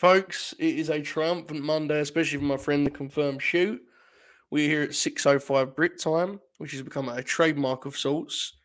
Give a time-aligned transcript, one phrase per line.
[0.00, 0.54] folks.
[0.58, 3.82] It is a triumphant Monday, especially for my friend, the confirmed shoot.
[4.50, 8.56] We're here at 6.05 Brit time, which has become a trademark of sorts.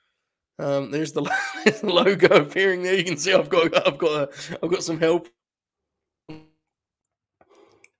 [0.58, 1.24] Um, there's the,
[1.66, 2.96] there's the logo appearing there.
[2.96, 5.28] You can see I've got I've got a, I've got some help.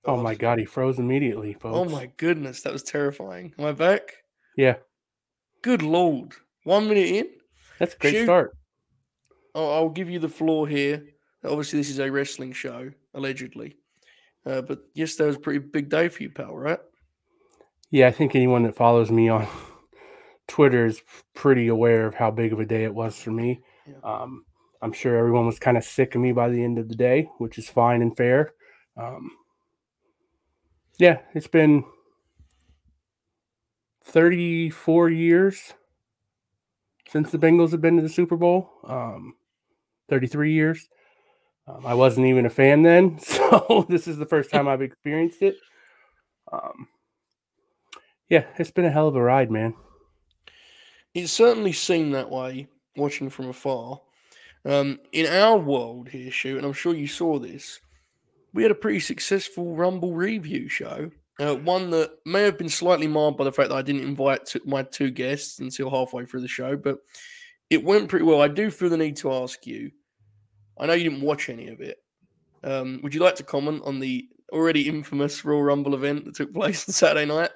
[0.06, 1.76] Oh my god, he froze immediately, folks.
[1.76, 3.52] Oh my goodness, that was terrifying.
[3.58, 4.14] Am I back?
[4.56, 4.76] Yeah,
[5.62, 6.32] Good lord.
[6.64, 7.28] One minute in.
[7.78, 8.24] that's a great Shoot.
[8.24, 8.56] start.
[9.54, 11.02] I'll, I'll give you the floor here.
[11.44, 13.76] Obviously, this is a wrestling show, allegedly.
[14.44, 16.78] Uh, but that was a pretty big day for you, pal, right?
[17.90, 19.48] Yeah, I think anyone that follows me on
[20.46, 21.02] Twitter is
[21.34, 23.60] pretty aware of how big of a day it was for me.
[23.88, 23.94] Yeah.
[24.04, 24.44] Um,
[24.82, 27.28] I'm sure everyone was kind of sick of me by the end of the day,
[27.38, 28.52] which is fine and fair.
[28.96, 29.30] Um,
[30.98, 31.84] yeah, it's been
[34.04, 35.74] 34 years
[37.08, 38.70] since the Bengals have been to the Super Bowl.
[38.84, 39.34] Um,
[40.08, 40.88] 33 years.
[41.68, 45.42] Um, I wasn't even a fan then, so this is the first time I've experienced
[45.42, 45.56] it.
[46.52, 46.88] Um,
[48.28, 49.74] yeah, it's been a hell of a ride, man.
[51.14, 54.00] It certainly seemed that way watching from afar.
[54.64, 57.80] Um, in our world here, shoot, and I'm sure you saw this,
[58.52, 61.10] we had a pretty successful Rumble review show.
[61.38, 64.54] Uh, one that may have been slightly marred by the fact that I didn't invite
[64.64, 66.98] my two guests until halfway through the show, but
[67.68, 68.40] it went pretty well.
[68.40, 69.90] I do feel the need to ask you.
[70.78, 71.98] I know you didn't watch any of it.
[72.62, 76.52] Um, would you like to comment on the already infamous Royal Rumble event that took
[76.52, 77.50] place on Saturday night?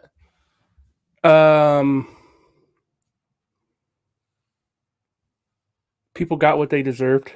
[1.23, 2.09] Um,
[6.15, 7.33] people got what they deserved.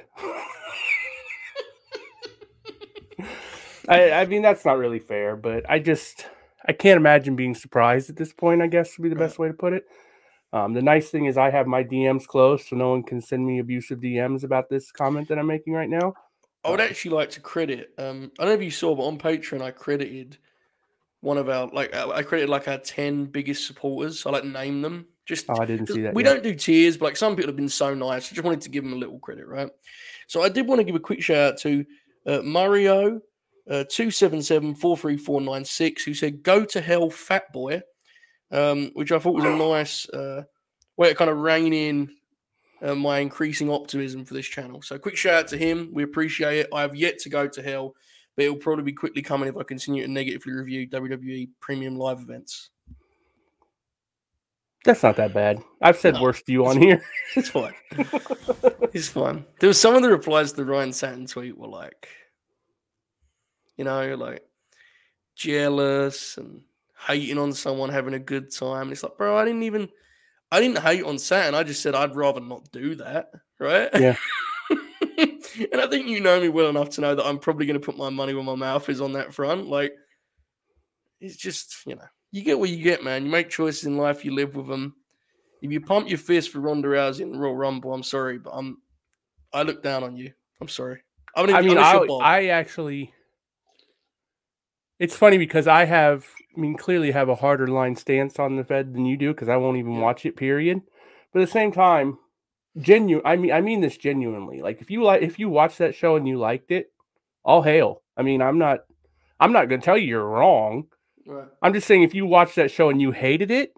[3.87, 6.25] I, I mean, that's not really fair, but I just
[6.65, 8.61] I can't imagine being surprised at this point.
[8.61, 9.85] I guess would be the best way to put it.
[10.53, 13.45] Um, the nice thing is I have my DMs closed, so no one can send
[13.45, 16.13] me abusive DMs about this comment that I'm making right now.
[16.63, 17.91] I would actually like to credit.
[17.97, 20.37] Um, I don't know if you saw, but on Patreon, I credited
[21.21, 24.25] one of our like I credited like our ten biggest supporters.
[24.25, 25.07] I like to name them.
[25.25, 26.13] Just Oh, I didn't see that.
[26.13, 26.33] we yet.
[26.33, 28.31] don't do tiers, but like some people have been so nice.
[28.31, 29.69] I just wanted to give them a little credit, right?
[30.27, 31.85] So I did want to give a quick shout out to
[32.27, 33.21] uh, Mario
[33.69, 37.51] uh, two seven seven four three four nine six, who said "Go to hell, fat
[37.51, 37.81] boy,"
[38.51, 40.43] um, which I thought was a nice uh,
[40.97, 42.15] way to kind of rein in
[42.81, 44.81] uh, my increasing optimism for this channel.
[44.81, 45.89] So quick shout out to him.
[45.93, 46.69] We appreciate it.
[46.73, 47.95] I have yet to go to hell,
[48.35, 52.19] but it'll probably be quickly coming if I continue to negatively review WWE premium live
[52.19, 52.69] events.
[54.85, 55.63] That's not that bad.
[55.81, 57.01] I've said No, worse to you on here.
[57.35, 57.73] It's fine.
[58.93, 59.43] it's fine.
[59.59, 62.07] There was some of the replies to the Ryan Satin tweet were like,
[63.77, 64.43] you know, like
[65.35, 66.61] jealous and
[67.05, 68.91] hating on someone having a good time.
[68.91, 69.89] It's like, bro, I didn't even,
[70.51, 71.55] I didn't hate on Satin.
[71.55, 73.89] I just said I'd rather not do that, right?
[73.93, 74.15] Yeah.
[75.17, 77.85] and I think you know me well enough to know that I'm probably going to
[77.85, 79.67] put my money where my mouth is on that front.
[79.67, 79.93] Like,
[81.21, 83.25] it's just, you know, you get what you get, man.
[83.25, 84.95] You make choices in life, you live with them.
[85.61, 88.51] If you pump your fist for Ronda Rousey in the Royal Rumble, I'm sorry, but
[88.51, 88.77] I'm,
[89.53, 90.31] I look down on you.
[90.61, 91.01] I'm sorry.
[91.35, 91.97] I, I mean, I.
[92.21, 93.13] I actually.
[94.99, 98.63] It's funny because I have, I mean, clearly have a harder line stance on the
[98.63, 100.35] Fed than you do because I won't even watch it.
[100.35, 100.81] Period.
[101.33, 102.17] But at the same time,
[102.77, 103.25] genuine.
[103.25, 104.61] I mean, I mean this genuinely.
[104.61, 106.91] Like, if you like, if you watch that show and you liked it,
[107.43, 108.01] all hail.
[108.15, 108.85] I mean, I'm not,
[109.39, 110.87] I'm not going to tell you you're wrong.
[111.25, 111.47] Right.
[111.61, 113.73] I'm just saying if you watch that show and you hated it,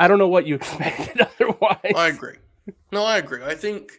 [0.00, 1.92] I don't know what you expected otherwise.
[1.94, 2.36] I agree.
[2.92, 3.42] No, I agree.
[3.42, 3.92] I think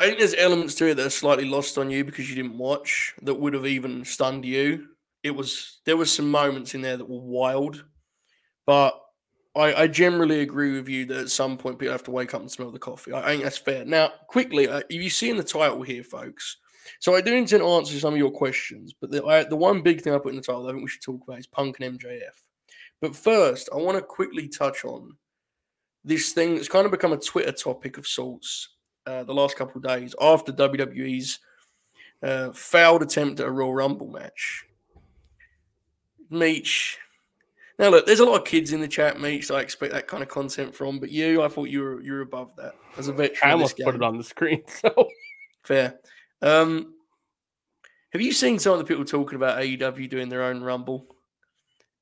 [0.00, 2.56] I think there's elements to it that are slightly lost on you because you didn't
[2.56, 4.88] watch that would have even stunned you.
[5.22, 7.84] It was there was some moments in there that were wild,
[8.66, 8.98] but
[9.56, 12.40] I, I generally agree with you that at some point people have to wake up
[12.40, 13.12] and smell the coffee.
[13.12, 13.84] I, think that's fair.
[13.84, 16.58] Now, quickly, uh, you see in the title here, folks.
[17.00, 19.82] So I do intend to answer some of your questions, but the I, the one
[19.82, 21.80] big thing I put in the title I think we should talk about is Punk
[21.80, 22.20] and MJF.
[23.00, 25.16] But first, I want to quickly touch on
[26.04, 28.70] this thing that's kind of become a Twitter topic of sorts
[29.06, 31.38] uh, the last couple of days after WWE's
[32.22, 34.64] uh, failed attempt at a Royal Rumble match.
[36.30, 36.98] Meech.
[37.78, 39.46] Now look, there's a lot of kids in the chat, Meech.
[39.46, 40.98] So I expect that kind of content from.
[40.98, 43.50] But you, I thought you were you're above that as a veteran.
[43.50, 44.62] I almost put it on the screen.
[44.68, 45.08] So
[45.62, 45.98] Fair.
[46.40, 46.94] Um,
[48.12, 51.06] have you seen some of the people talking about AEW doing their own Rumble?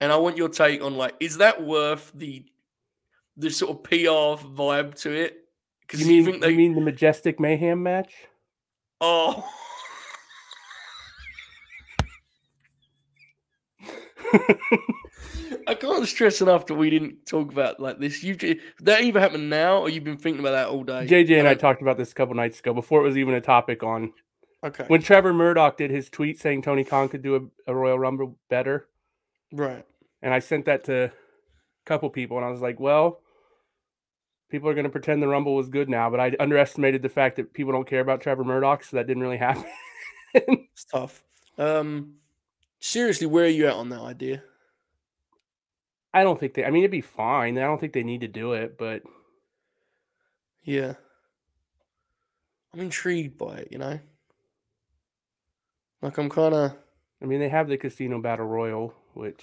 [0.00, 2.44] And I want your take on like, is that worth the
[3.36, 5.38] the sort of PR vibe to it?
[5.80, 8.14] Because you you, mean they you mean the Majestic Mayhem match?
[9.00, 9.44] oh
[15.68, 18.22] I can't stress enough that we didn't talk about like this.
[18.22, 18.36] You
[18.80, 21.06] that either happened now or you've been thinking about that all day.
[21.06, 23.40] JJ and I talked about this a couple nights ago before it was even a
[23.40, 24.12] topic on
[24.64, 24.84] Okay.
[24.88, 28.36] When Trevor Murdoch did his tweet saying Tony Khan could do a, a Royal Rumble
[28.48, 28.88] better,
[29.52, 29.84] right.
[30.22, 31.12] and I sent that to a
[31.84, 33.20] couple people, and I was like, well,
[34.50, 37.36] people are going to pretend the Rumble was good now, but I underestimated the fact
[37.36, 39.64] that people don't care about Trevor Murdoch, so that didn't really happen.
[40.34, 41.22] It's tough.
[41.56, 42.14] Um,
[42.80, 44.42] seriously, where are you at on that idea?
[46.14, 46.64] I don't think they.
[46.64, 47.58] I mean, it'd be fine.
[47.58, 49.02] I don't think they need to do it, but
[50.64, 50.94] Yeah.
[52.74, 53.98] I'm intrigued by it, you know?
[56.02, 56.72] Like, I'm kind of.
[57.22, 59.42] I mean, they have the Casino Battle Royal, which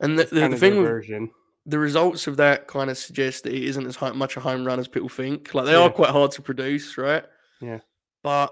[0.00, 1.30] And the, the, the thing version.
[1.66, 4.78] the results of that kind of suggest that it isn't as much a home run
[4.80, 5.52] as people think.
[5.54, 5.80] Like, they Yeah.
[5.82, 7.24] are quite hard to produce, right?
[7.60, 7.80] Yeah.
[8.22, 8.50] But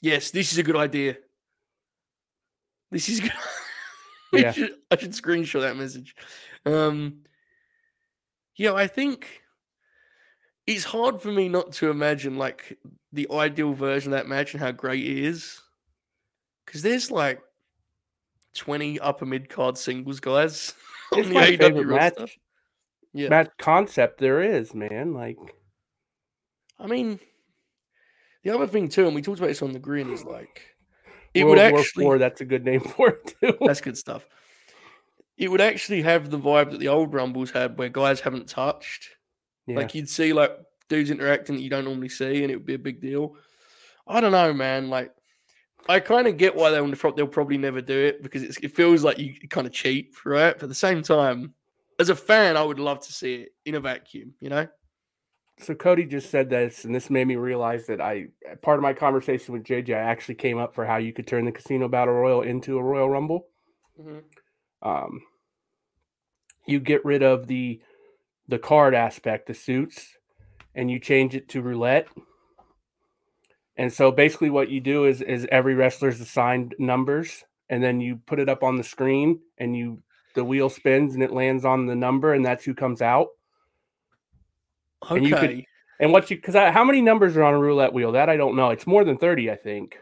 [0.00, 1.16] yes, this is a good idea.
[2.94, 3.32] This is good.
[4.32, 6.14] I should- I should screenshot that message.
[6.64, 7.24] Um,
[8.54, 9.42] yeah, I think
[10.64, 12.78] it's hard for me not to imagine like
[13.12, 15.60] the ideal version of that match and how great it is.
[16.64, 17.42] Because there's like
[18.54, 20.72] 20 upper mid card singles guys
[21.12, 22.20] It's the my favorite roster.
[22.22, 22.38] match
[23.12, 23.28] Yeah.
[23.28, 25.12] match concept there is, man.
[25.14, 25.38] Like,
[26.78, 27.18] I mean,
[28.44, 30.73] the other thing too, and we talked about this on the green, is like
[31.34, 33.56] it World would War actually Four, that's a good name for it too.
[33.60, 34.26] that's good stuff.
[35.36, 39.08] It would actually have the vibe that the old Rumbles had, where guys haven't touched.
[39.66, 39.76] yeah.
[39.76, 40.56] Like you'd see like
[40.88, 43.36] dudes interacting that you don't normally see, and it would be a big deal.
[44.06, 44.90] I don't know, man.
[44.90, 45.12] Like
[45.88, 49.02] I kind of get why they'll they'll probably never do it because it's, it feels
[49.02, 50.54] like you kind of cheap, right?
[50.54, 51.54] But at the same time,
[51.98, 54.34] as a fan, I would love to see it in a vacuum.
[54.40, 54.68] You know?
[55.58, 58.26] So Cody just said this, and this made me realize that I
[58.62, 61.44] part of my conversation with JJ I actually came up for how you could turn
[61.44, 63.46] the Casino Battle Royal into a Royal Rumble.
[64.82, 65.20] Um,
[66.66, 67.80] you get rid of the
[68.48, 70.18] the card aspect, the suits,
[70.74, 72.08] and you change it to roulette.
[73.76, 78.16] And so basically, what you do is is every wrestler's assigned numbers, and then you
[78.16, 80.02] put it up on the screen, and you
[80.34, 83.28] the wheel spins and it lands on the number, and that's who comes out.
[85.04, 85.16] Okay.
[85.16, 85.64] And you could-
[86.00, 88.12] And what you because how many numbers are on a roulette wheel?
[88.12, 88.70] That I don't know.
[88.70, 89.98] It's more than thirty, I think.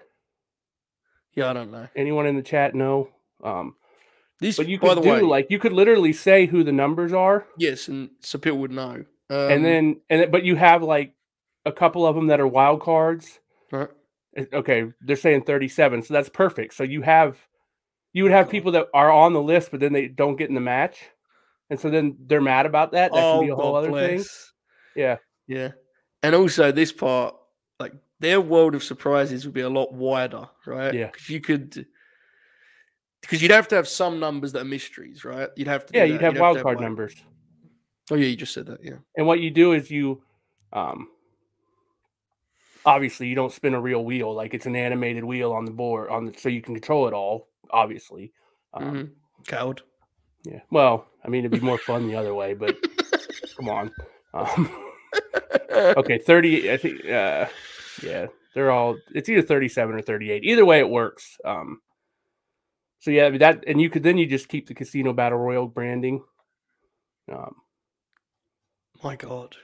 [1.35, 1.89] yeah, I don't know.
[1.97, 3.09] Anyone in the chat know?
[3.43, 3.77] Um,
[4.41, 7.47] This, but you could do way, like you could literally say who the numbers are,
[7.59, 9.05] yes, and so people would know.
[9.31, 11.15] Um, and then and but you have like
[11.65, 13.39] a couple of them that are wild cards.
[13.71, 13.89] right,
[14.53, 16.75] Okay, they're saying 37, so that's perfect.
[16.75, 17.39] So you have
[18.15, 20.55] you would have people that are on the list, but then they don't get in
[20.55, 20.99] the match,
[21.71, 23.13] and so then they're mad about that.
[23.13, 24.25] That can be a whole other thing.
[24.97, 25.17] Yeah,
[25.47, 25.73] Yeah,
[26.23, 27.35] and also this part,
[27.81, 30.93] like their world of surprises would be a lot wider, right?
[30.95, 31.07] Yeah.
[31.07, 31.87] because you could,
[33.21, 35.49] because you'd have to have some numbers that are mysteries, right?
[35.57, 35.95] You'd have to.
[35.97, 37.15] yeah, do you'd have wild to card like- numbers,
[38.11, 38.81] Oh yeah, you just said that.
[38.85, 38.97] Yeah.
[39.17, 40.23] and what you do is you,
[40.73, 41.09] um,
[42.85, 46.11] obviously you don't spin a real wheel like it's an animated wheel on the board
[46.11, 47.49] on the so you can control it all.
[47.71, 48.33] Obviously,
[48.75, 49.11] um, Mhm.
[49.47, 49.83] Coward.
[50.45, 50.61] yeah.
[50.71, 52.77] Well, I mean, it'd be more fun the other way, but
[53.57, 53.93] come on.
[54.35, 54.71] Um,
[55.73, 57.47] okay 30 i think uh
[58.03, 61.81] yeah they're all it's either 37 or 38 either way it works um
[62.99, 66.23] so yeah that and you could then you just keep the casino battle royal branding
[67.31, 67.55] um
[69.03, 69.57] My God.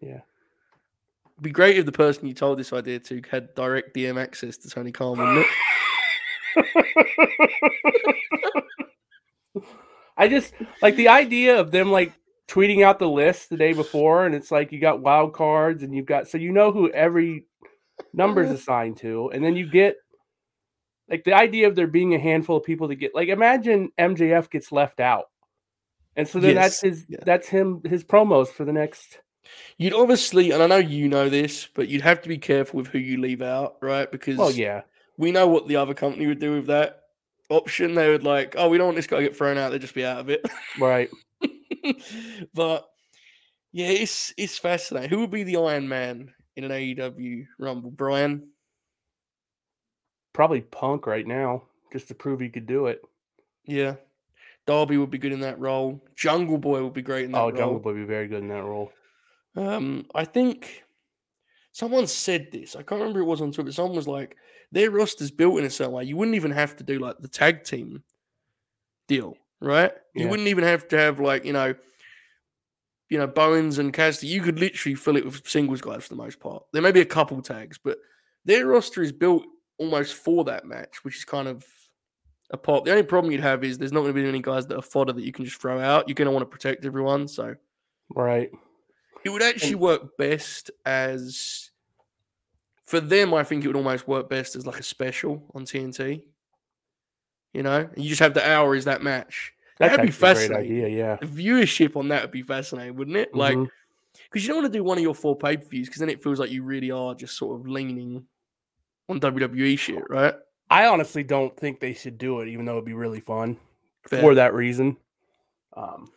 [0.00, 0.20] Yeah.
[1.34, 4.56] It'd be great if the person you told this idea to had direct DM access
[4.58, 5.48] to Tony Khan, wouldn't it?
[10.18, 12.12] i just like the idea of them like
[12.52, 15.94] tweeting out the list the day before and it's like you got wild cards and
[15.94, 17.46] you've got so you know who every
[18.12, 18.56] number is mm-hmm.
[18.56, 19.96] assigned to and then you get
[21.08, 24.50] like the idea of there being a handful of people to get like imagine mjf
[24.50, 25.30] gets left out
[26.14, 27.16] and so then that's his yeah.
[27.24, 29.18] that's him his promos for the next
[29.76, 32.86] You'd obviously, and I know you know this, but you'd have to be careful with
[32.86, 34.10] who you leave out, right?
[34.10, 34.82] Because oh yeah
[35.16, 37.02] we know what the other company would do with that
[37.50, 37.94] option.
[37.94, 39.72] They would like, oh, we don't want this guy to get thrown out.
[39.72, 40.46] They'd just be out of it.
[40.78, 41.10] right
[42.54, 42.88] but
[43.72, 45.10] yeah, it's it's fascinating.
[45.10, 47.90] Who would be the Iron Man in an AEW Rumble?
[47.90, 48.48] Brian.
[50.32, 51.62] probably punk right now
[51.92, 53.02] just to prove he could do it
[53.66, 53.96] Yeah.
[54.66, 56.00] Darby would be good in that role.
[56.14, 57.56] Jungle Boy would be great in that oh role.
[57.56, 58.92] jungle boy would be very good in that role
[59.56, 60.84] Um, I think
[61.72, 62.76] someone said this.
[62.76, 63.66] I can't remember who it was on Twitter.
[63.68, 64.36] But someone was like,
[64.70, 66.04] their roster's built in a certain way.
[66.04, 68.02] You wouldn't even have to do like the tag team
[69.08, 69.92] deal, right?
[70.14, 71.74] You wouldn't even have to have like you know,
[73.08, 74.28] you know, Bowens and Cassidy.
[74.28, 76.64] You could literally fill it with singles guys for the most part.
[76.72, 77.98] There may be a couple tags, but
[78.44, 79.44] their roster is built
[79.78, 81.64] almost for that match, which is kind of
[82.50, 82.84] a pop.
[82.84, 84.82] The only problem you'd have is there's not going to be any guys that are
[84.82, 86.08] fodder that you can just throw out.
[86.08, 87.54] You're going to want to protect everyone, so.
[88.14, 88.50] right
[89.24, 91.70] It would actually work best as
[92.86, 96.24] for them, I think it would almost work best as like a special on TNT.
[97.52, 99.52] You know, and you just have the hour is that match.
[99.78, 100.84] That's That'd be actually a great fascinating.
[100.84, 100.88] idea.
[100.88, 101.16] Yeah.
[101.16, 103.34] The viewership on that would be fascinating, wouldn't it?
[103.34, 103.68] Like, Mhm.
[104.30, 106.08] because you don't want to do one of your four pay per views because then
[106.08, 108.26] it feels like you really are just sort of leaning
[109.08, 110.34] on WWE shit, right?
[110.70, 113.58] I honestly don't think they should do it, even though it'd be really fun
[114.08, 114.20] Fair.
[114.20, 114.96] for that reason.
[115.74, 116.10] Um,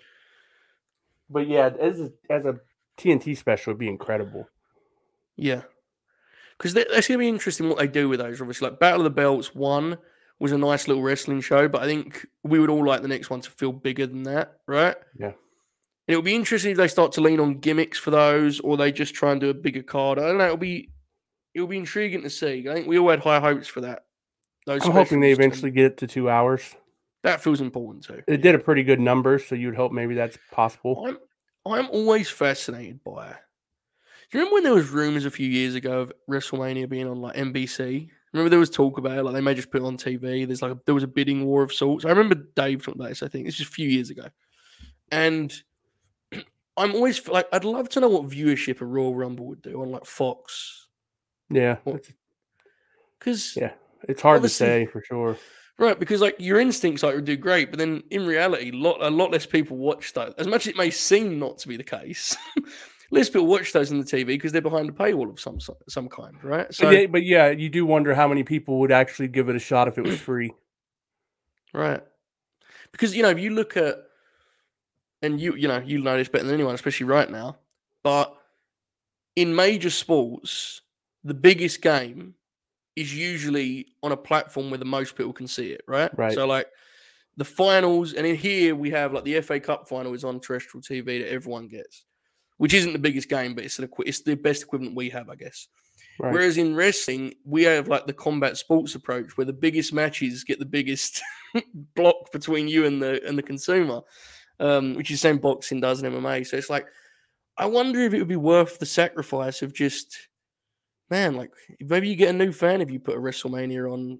[1.29, 2.59] but yeah, as a, as a
[2.97, 4.47] TNT special, would be incredible.
[5.35, 5.63] Yeah.
[6.57, 8.39] Because that's going to be interesting what they do with those.
[8.39, 9.97] Obviously, like Battle of the Belts one
[10.39, 13.29] was a nice little wrestling show, but I think we would all like the next
[13.29, 14.95] one to feel bigger than that, right?
[15.17, 15.27] Yeah.
[16.07, 18.91] And it'll be interesting if they start to lean on gimmicks for those, or they
[18.91, 20.19] just try and do a bigger card.
[20.19, 20.45] I don't know.
[20.45, 20.89] It'll be
[21.53, 22.67] it'll be intriguing to see.
[22.69, 24.05] I think we all had high hopes for that.
[24.65, 26.75] Those I'm hoping they eventually get it to two hours.
[27.23, 28.21] that feels important too.
[28.27, 31.05] It did a pretty good number, so you'd hope maybe that's possible.
[31.07, 31.17] I'm
[31.65, 33.29] I'm always fascinated by.
[33.29, 33.37] It.
[34.31, 37.21] Do you remember when there was rumors a few years ago of WrestleMania being on
[37.21, 38.09] like NBC?
[38.35, 40.45] Remember there was talk about it, like they may just put it on TV.
[40.45, 42.03] There's like a, there was a bidding war of sorts.
[42.03, 43.23] I remember Dave talking about this.
[43.23, 44.25] I think it's just a few years ago,
[45.09, 45.53] and
[46.77, 49.89] I'm always like I'd love to know what viewership a Royal Rumble would do on
[49.89, 50.87] like Fox
[51.49, 51.77] Yeah,
[53.19, 53.71] because Yeah.
[54.09, 55.37] it's hard to say for sure.
[55.77, 59.09] Right, because like your instincts like would do great, but then in reality, lot a
[59.09, 60.33] lot less people watch that.
[60.37, 62.35] As much as it may seem not to be the case,
[63.15, 66.09] less people watch those on the TV because they're behind a paywall of some some
[66.09, 66.73] kind, right?
[66.73, 69.55] So but, yeah, but yeah, you do wonder how many people would actually give it
[69.55, 70.51] a shot if it was free.
[71.73, 72.01] right,
[72.91, 73.95] because you know if you look at
[75.21, 77.57] and you you know you know this better than anyone, especially right now,
[78.03, 78.35] but
[79.35, 80.81] in major sports,
[81.23, 82.35] the biggest game
[82.95, 86.17] is usually on a platform where the most people can see it, right?
[86.17, 86.33] Right.
[86.33, 86.67] So like
[87.37, 90.81] the finals, and in here we have like the FA Cup final is on terrestrial
[90.81, 92.05] TV that everyone gets,
[92.57, 95.35] which isn't the biggest game, but it's the it's the best equivalent we have, I
[95.35, 95.67] guess.
[96.19, 96.33] Right.
[96.33, 100.59] Whereas in wrestling, we have like the combat sports approach, where the biggest matches get
[100.59, 101.21] the biggest
[101.95, 104.01] block between you and the and the consumer,
[104.59, 106.47] um, which is the same boxing does in MMA.
[106.47, 106.87] So it's like,
[107.57, 110.29] I wonder if it would be worth the sacrifice of just,
[111.09, 114.19] man, like maybe you get a new fan if you put a WrestleMania on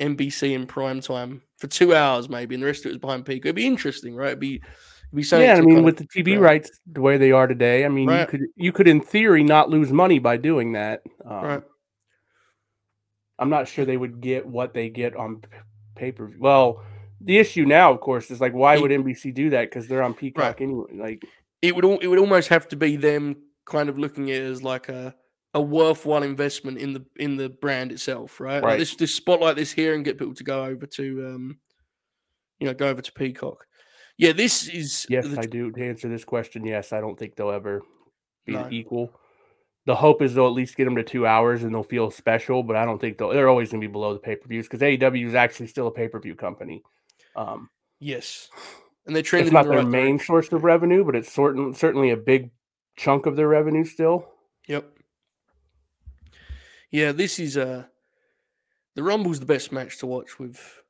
[0.00, 3.24] NBC in prime time for two hours, maybe, and the rest of it was behind
[3.24, 3.44] peak.
[3.44, 4.28] It'd be interesting, right?
[4.28, 4.62] It'd be,
[5.16, 8.26] yeah, I mean, with the TV rights the way they are today, I mean, you
[8.26, 11.02] could you could in theory not lose money by doing that.
[11.24, 11.62] Um, right.
[13.38, 15.42] I'm not sure they would get what they get on
[15.96, 16.38] pay per view.
[16.40, 16.84] Well,
[17.20, 19.70] the issue now, of course, is like, why would NBC do that?
[19.70, 20.86] Because they're on Peacock anyway.
[20.94, 21.22] Like,
[21.62, 24.44] it would al- it would almost have to be them kind of looking at it
[24.44, 25.14] as like a
[25.54, 28.62] a worthwhile investment in the in the brand itself, right?
[28.62, 31.58] Like this this spotlight this here and get people to go over to um
[32.58, 33.64] you know go over to Peacock.
[34.16, 35.70] Yeah, this is yes, the- I do.
[35.72, 37.82] To answer this question, yes, I don't think they'll ever
[38.46, 38.68] be No.
[38.70, 39.12] equal.
[39.86, 42.62] The hope is they'll at least get them to two hours and they'll feel special,
[42.62, 43.30] but I don't think they'll.
[43.30, 45.88] They're always going to be below the pay per views because AEW is actually still
[45.88, 46.82] a pay per view company.
[47.36, 47.68] Um,
[47.98, 48.48] yes,
[49.06, 50.26] and they're it's not the their right main direction.
[50.26, 52.50] source of revenue, but it's certain, certainly a big
[52.96, 54.26] chunk of their revenue still.
[54.68, 54.90] Yep.
[56.90, 57.84] Yeah, this is uh
[58.94, 60.80] the Rumble's the best match to watch with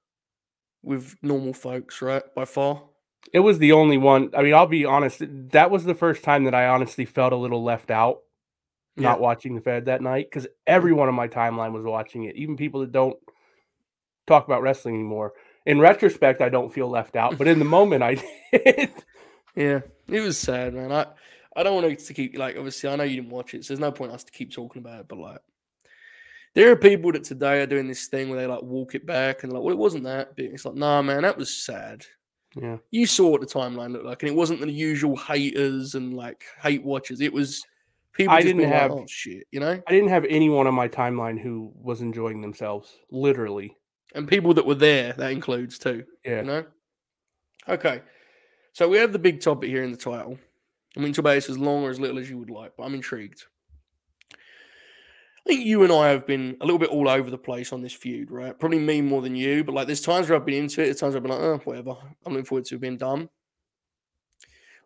[0.83, 2.23] with normal folks, right?
[2.35, 2.85] By far.
[3.33, 4.31] It was the only one.
[4.37, 5.23] I mean, I'll be honest.
[5.51, 8.21] That was the first time that I honestly felt a little left out
[8.97, 11.19] not watching the Fed that night because everyone mm-hmm.
[11.19, 13.17] on my timeline was watching it, even people that don't
[14.27, 15.33] talk about wrestling anymore.
[15.67, 18.15] In retrospect, I don't feel left out, but in the moment, I
[18.53, 18.91] did.
[19.57, 20.93] Yeah, it was sad, man.
[20.93, 21.07] I
[21.57, 23.81] I don't want to keep like obviously I know you didn't watch it, so there's
[23.81, 25.09] no point us to keep talking about it.
[25.09, 25.41] But like,
[26.55, 29.43] there are people that today are doing this thing where they like walk it back
[29.43, 30.53] and like, well, it wasn't that big.
[30.53, 32.05] It's like, nah, man, that was sad.
[32.61, 32.77] Yeah.
[32.91, 36.45] You saw what the timeline looked like, and it wasn't the usual haters and like
[36.63, 37.21] hate watchers.
[37.21, 37.65] It was
[38.13, 40.89] people I didn't have- like, oh shit, you know, I didn't have anyone on my
[40.89, 43.77] timeline who was enjoying themselves, literally.
[44.15, 45.13] and people that were there.
[45.15, 46.05] That includes too.
[46.25, 46.37] Yeah.
[46.43, 46.65] You know?
[47.69, 48.03] Okay.
[48.73, 50.39] So we have the big topic here in the title.
[50.97, 52.85] I mean, to about this as long or as little as you would like, but
[52.85, 53.45] I'm intrigued.
[55.45, 57.83] I think you and I have been a little bit all over the place on
[57.83, 58.59] this feud, right?
[58.59, 61.01] Probably me more than you, but like there's times where I've been into it, there's
[61.01, 61.97] times where I've been like, oh, whatever.
[62.25, 63.29] I'm looking forward to it being done.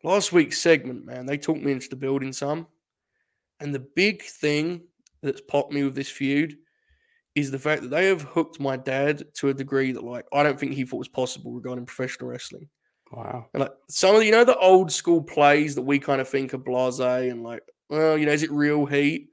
[0.02, 2.66] Last week's segment, man, they talked me into the building some.
[3.60, 4.82] And the big thing
[5.22, 6.56] that's popped me with this feud
[7.34, 10.42] is the fact that they have hooked my dad to a degree that like I
[10.42, 12.68] don't think he thought was possible regarding professional wrestling.
[13.12, 13.46] Wow.
[13.54, 16.28] And like some of the, you know the old school plays that we kind of
[16.28, 19.28] think are blase and like, well, you know, is it real heat?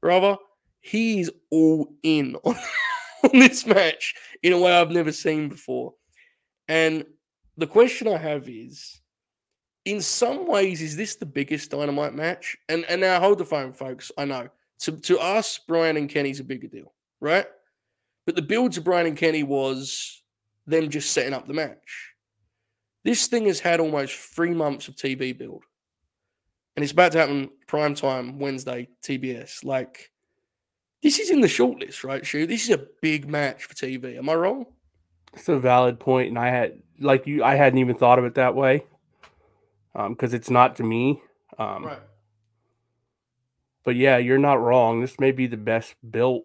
[0.00, 0.36] Brother,
[0.80, 2.56] he's all in on,
[3.24, 5.94] on this match in a way I've never seen before.
[6.68, 7.04] And
[7.56, 9.00] the question I have is
[9.84, 12.56] in some ways, is this the biggest dynamite match?
[12.68, 14.12] And and now hold the phone, folks.
[14.16, 14.48] I know
[14.80, 17.46] To to us, Bryan and Kenny's a bigger deal, right?
[18.26, 20.22] But the build to Bryan and Kenny was
[20.66, 22.14] them just setting up the match.
[23.04, 25.64] This thing has had almost three months of TV build.
[26.76, 29.64] And it's about to happen prime time Wednesday, TBS.
[29.64, 30.10] Like,
[31.02, 32.46] this is in the shortlist, right, Shu?
[32.46, 34.18] This is a big match for TV.
[34.18, 34.66] Am I wrong?
[35.32, 38.34] It's a valid point, and I had like you, I hadn't even thought of it
[38.34, 38.84] that way,
[39.92, 41.22] because um, it's not to me.
[41.58, 41.98] Um, right.
[43.84, 45.00] But yeah, you're not wrong.
[45.00, 46.44] This may be the best built.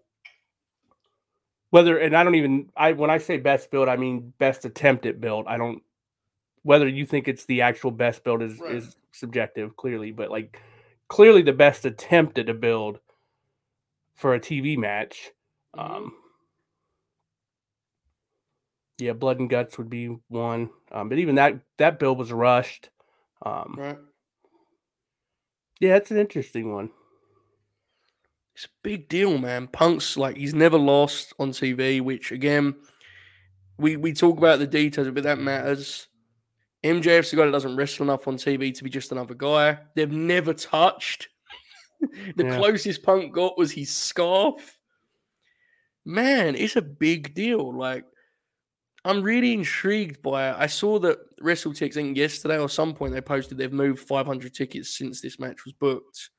[1.70, 5.20] Whether and I don't even I when I say best build, I mean best attempted
[5.20, 5.46] build.
[5.48, 5.82] I don't
[6.64, 8.76] whether you think it's the actual best build is Right.
[8.76, 10.62] is subjective, clearly, but like
[11.10, 13.00] clearly the best attempted to build
[14.16, 15.32] for a TV match.
[15.76, 15.80] Mhm.
[15.96, 16.14] Um,
[18.98, 22.90] yeah, blood and guts would be one, um, but even that that build was rushed.
[23.46, 23.98] Um, Right.
[25.80, 26.92] yeah, it's an interesting one.
[28.56, 29.68] It's a big deal, man.
[29.68, 32.76] Punk's like he's never lost on TV, which again,
[33.78, 36.08] we we talk about the details, but that matters.
[36.84, 39.80] MJF's the guy that doesn't wrestle enough on TV to be just another guy.
[39.96, 41.30] They've never touched.
[42.36, 42.56] The Yeah.
[42.58, 44.78] closest Punk got was his scarf.
[46.06, 47.76] Man, it's a big deal.
[47.76, 48.06] Like,
[49.04, 50.56] I'm really intrigued by it.
[50.58, 54.54] I saw that WrestleTix, I think yesterday or some point, they posted they've moved 500
[54.54, 56.30] tickets since this match was booked.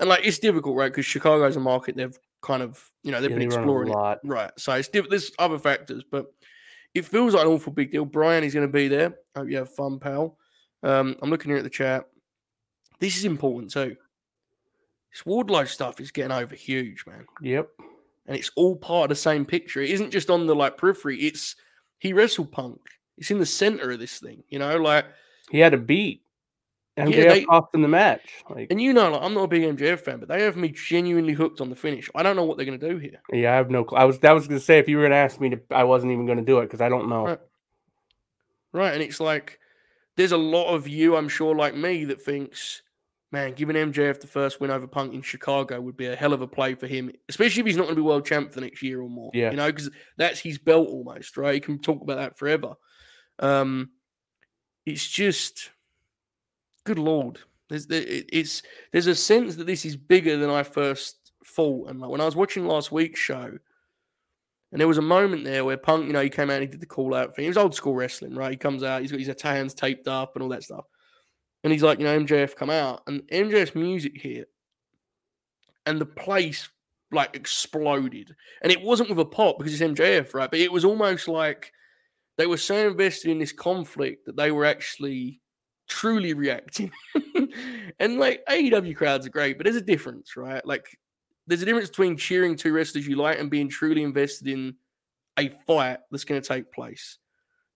[0.00, 0.90] And like, it's difficult, right?
[0.92, 4.18] Because Chicago's a market they've kind of, you know, they've Yeah, been they exploring it.
[4.24, 4.50] Right.
[4.56, 6.26] So it's diff- there's other factors, but
[6.94, 8.04] it feels like an awful big deal.
[8.04, 9.16] Brian is going to be there.
[9.36, 10.38] Hope you have fun, pal.
[10.84, 12.04] Um, I'm looking here at the chat.
[13.00, 13.96] This is important too.
[15.18, 17.26] This Wardlow stuff is getting over huge, man.
[17.42, 17.68] Yep.
[18.26, 19.80] And it's all part of the same picture.
[19.80, 21.18] It isn't just on the like periphery.
[21.20, 21.56] It's
[21.98, 22.80] he wrestled Punk.
[23.16, 24.76] It's in the center of this thing, you know.
[24.76, 25.06] Like,
[25.50, 26.22] He had a beat.
[26.96, 28.28] MJF they- cost him the match.
[28.50, 30.68] Like, and you know, like, I'm not a big MJF fan, but they have me
[30.68, 32.08] genuinely hooked on the finish.
[32.14, 33.20] I don't know what they're going to do here.
[33.32, 33.84] yeah, I have no.
[33.88, 34.18] cl- I was.
[34.20, 36.42] That was gonna say if you were gonna ask me to, I wasn't even gonna
[36.42, 37.24] do it because I don't know.
[37.24, 37.40] Right.
[38.72, 38.94] Right.
[38.94, 39.58] And it's like
[40.16, 42.82] there's a lot of you, I'm sure, like me, that thinks,
[43.30, 46.40] man, giving MJF the first win over Punk in Chicago would be a hell of
[46.40, 48.66] a play for him, especially if he's not going to be world champ for the
[48.66, 49.30] next year or more.
[49.34, 49.50] Yeah.
[49.50, 51.54] You know, because that's his belt almost, right?
[51.54, 52.74] You can talk about that forever.
[53.38, 53.90] Um,
[54.86, 55.70] it's just,
[56.84, 57.38] good lord.
[57.68, 58.62] There's there, it's
[58.92, 61.90] there's a sense that this is bigger than I first thought.
[61.90, 63.58] And like when I was watching last week's show,
[64.72, 66.68] and there was a moment there where Punk, you know, he came out and he
[66.68, 67.44] did the call out thing.
[67.44, 68.50] He was old school wrestling, right?
[68.50, 70.84] He comes out, he's got his hands taped up and all that stuff.
[71.64, 74.48] And he's like, you know, MJF come out and MJF's music hit.
[75.86, 76.68] And the place
[77.10, 78.34] like exploded.
[78.62, 80.50] And it wasn't with a pop because it's MJF, right?
[80.50, 81.72] But it was almost like
[82.36, 85.40] they were so invested in this conflict that they were actually
[85.88, 86.92] truly reacting.
[87.98, 90.64] and like AEW crowds are great, but there's a difference, right?
[90.66, 90.98] Like
[91.46, 94.74] there's a difference between cheering two wrestlers you like and being truly invested in
[95.38, 97.18] a fight that's going to take place.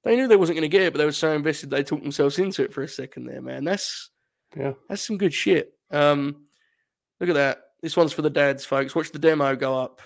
[0.04, 2.02] They knew they wasn't going to get it, but they were so invested they took
[2.02, 3.64] themselves into it for a second there, man.
[3.64, 4.10] That's
[4.56, 4.72] Yeah.
[4.88, 5.72] that's some good shit.
[5.90, 6.46] Um,
[7.20, 7.62] look at that.
[7.82, 8.94] This one's for the dads, folks.
[8.94, 10.00] Watch the demo go up.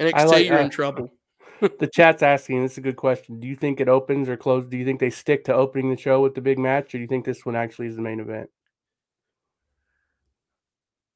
[0.00, 1.10] NXT, like you're in trouble.
[1.78, 2.62] The chat's asking.
[2.62, 3.40] This is a good question.
[3.40, 4.68] Do you think it opens or closes?
[4.68, 7.02] Do you think they stick to opening the show with the big match, or do
[7.02, 8.50] you think this one actually is the main event?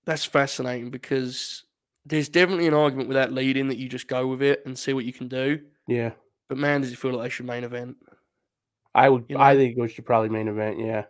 [0.06, 1.64] That's fascinating because
[2.06, 4.78] there's definitely an argument with that lead in that you just go with it and
[4.78, 5.60] see what you can do.
[5.86, 6.12] Yeah,
[6.48, 7.96] But man, does it feel like they should main event?
[8.94, 9.26] I would.
[9.28, 10.78] You I think it should probably main event.
[10.80, 11.04] Yeah,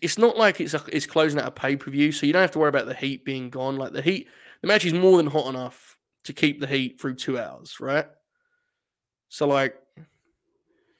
[0.00, 2.42] it's not like it's a, it's closing out a pay per view, so you don't
[2.42, 3.76] have to worry about the heat being gone.
[3.76, 4.28] Like the heat,
[4.62, 8.06] the match is more than hot enough to keep the heat through two hours, right?
[9.28, 9.76] So like,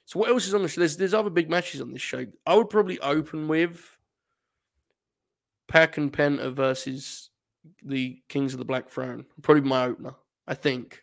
[0.04, 0.80] so what else is on the show?
[0.80, 2.26] There's there's other big matches on this show.
[2.46, 3.96] I would probably open with
[5.68, 7.30] Pac and Penta versus
[7.82, 9.24] the Kings of the Black Throne.
[9.40, 10.14] Probably my opener.
[10.46, 11.02] I think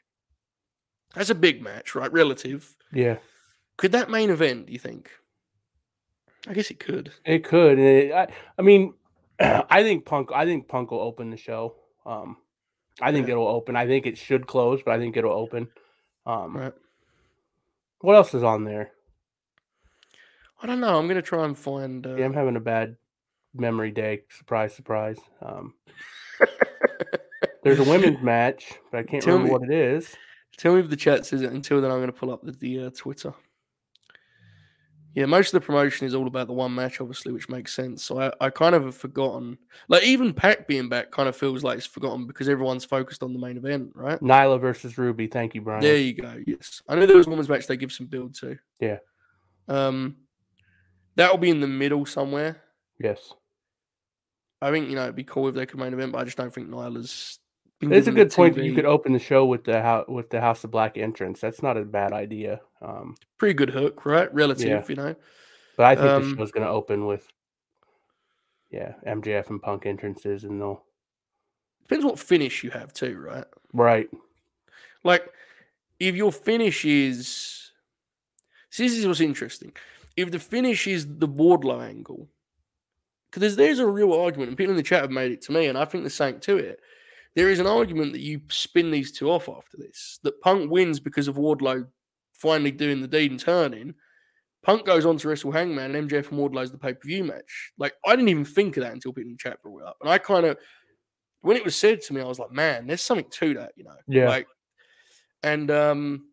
[1.16, 2.12] that's a big match, right?
[2.14, 2.76] Relative.
[2.94, 3.18] yeah.
[3.78, 4.68] Could that main event?
[4.68, 5.10] Do you think?
[6.48, 7.12] I guess it could.
[7.26, 7.78] It could.
[7.78, 8.94] and it- I, I mean,
[9.40, 10.30] I think Punk.
[10.34, 11.76] I think Punk will open the show.
[12.06, 12.38] Um,
[13.02, 13.34] I think Yeah.
[13.34, 13.76] it'll open.
[13.76, 15.70] I think it should close, but I think it'll open.
[16.26, 16.74] Um, Right.
[18.02, 18.92] what else is on there?
[20.62, 20.98] I don't know.
[21.00, 22.06] I'm gonna try and find.
[22.06, 22.98] Uh, Yeah, I'm having a bad
[23.54, 24.22] memory day.
[24.30, 25.18] Surprise, surprise.
[25.42, 25.74] Um,
[27.64, 30.16] there's a women's match, but I can't Tell remember me- what it is.
[30.58, 31.52] Tell me if the chat says it.
[31.52, 33.34] Until then, I'm going to pull up the, the uh, Twitter.
[35.14, 38.04] Yeah, most of the promotion is all about the one match, obviously, which makes sense.
[38.04, 39.58] So I, I kind of have forgotten.
[39.90, 43.34] Like even Pac being back kind of feels like it's forgotten because everyone's focused on
[43.34, 44.20] the main event, right?
[44.22, 45.28] Nyla versus Ruby.
[45.28, 45.82] Thank you, Brian.
[45.82, 46.42] There you go.
[46.48, 48.58] Yes, I know there was a women's match they give some build to.
[48.80, 49.00] Yeah.
[49.68, 50.16] Um,
[51.16, 52.62] that'll be in the middle somewhere.
[52.98, 53.34] Yes.
[54.62, 56.38] I think you know it'd be cool if they could main event, but I just
[56.38, 57.40] don't think Nyla's
[57.82, 60.40] It's a good point that you could open the show with the house with the
[60.40, 61.40] House of Black entrance.
[61.42, 62.62] That's not a bad idea.
[62.82, 64.32] Um, pretty good hook, right?
[64.34, 64.84] Relative, Yeah.
[64.88, 65.16] you know.
[65.78, 67.28] but I think Um, the show's going to open with
[68.70, 70.84] yeah MJF and Punk entrances, and they'll
[71.84, 73.46] Depends what finish you have too, right?
[73.74, 74.10] right.
[75.04, 75.28] Like,
[76.00, 77.72] if your finish is.
[78.70, 79.74] See, this is what's interesting.
[80.16, 82.30] If the finish is the Wardlow angle,
[83.30, 85.52] because there's, there's a real argument, and people in the chat have made it to
[85.52, 86.80] me, and I think there's something to it.
[87.36, 91.00] There is an argument that you spin these two off after this, that Punk wins
[91.00, 91.88] because of Wardlow
[92.34, 93.94] finally doing the deed and turning.
[94.64, 97.72] Punk goes on to wrestle Hangman, and MJF and Wardlow's the pay per view match.
[97.78, 99.98] Like, I didn't even think of that until people in the chat brought it up.
[100.02, 100.58] And I kind of,
[101.42, 103.84] when it was said to me, I was like, man, there's something to that, you
[103.84, 103.96] know?
[104.08, 104.28] Yeah.
[104.28, 104.48] Like,
[105.42, 106.26] and um,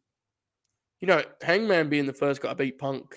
[1.01, 3.17] you know, Hangman being the first guy to beat Punk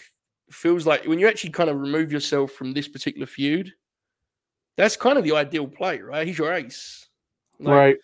[0.52, 3.72] feels like when you actually kind of remove yourself from this particular feud,
[4.78, 6.28] that's kind of the ideal play, right?
[6.28, 7.08] He's your ace.
[7.62, 7.98] Like, right.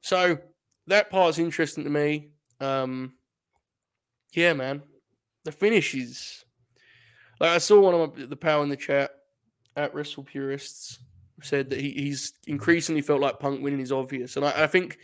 [0.00, 0.38] So
[0.86, 2.30] that part's interesting to me.
[2.60, 3.14] Um,
[4.32, 4.82] yeah, man.
[5.44, 6.44] The finish is
[7.40, 9.10] like I saw one of my, the power in the chat
[9.76, 10.98] at Wrestle Purists
[11.42, 14.98] said that he, he's increasingly felt like Punk winning is obvious, and I, I think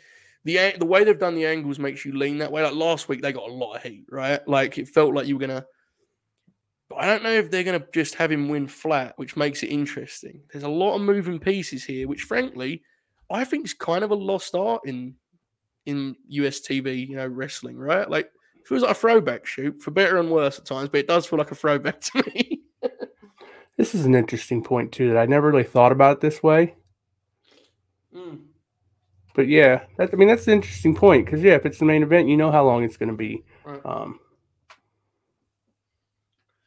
[0.44, 2.62] the the way they've done the angles makes you lean that way.
[2.62, 4.46] Like last week, they got a lot of heat, right?
[4.48, 5.66] Like it felt like you were gonna.
[6.88, 9.68] But I don't know if they're gonna just have him win flat, which makes it
[9.68, 10.42] interesting.
[10.50, 12.82] There's a lot of moving pieces here, which frankly,
[13.30, 15.14] I think it's kind of a lost art in
[15.86, 18.08] in US TV, you know, wrestling, right?
[18.08, 21.08] Like it feels like a throwback shoot for better and worse at times, but it
[21.08, 22.62] does feel like a throwback to me.
[23.80, 26.74] This is an interesting point too that I never really thought about it this way.
[28.14, 28.40] Mm.
[29.34, 32.02] But yeah, that I mean that's an interesting point because yeah, if it's the main
[32.02, 33.42] event, you know how long it's going to be.
[33.64, 33.80] Right.
[33.86, 34.20] Um,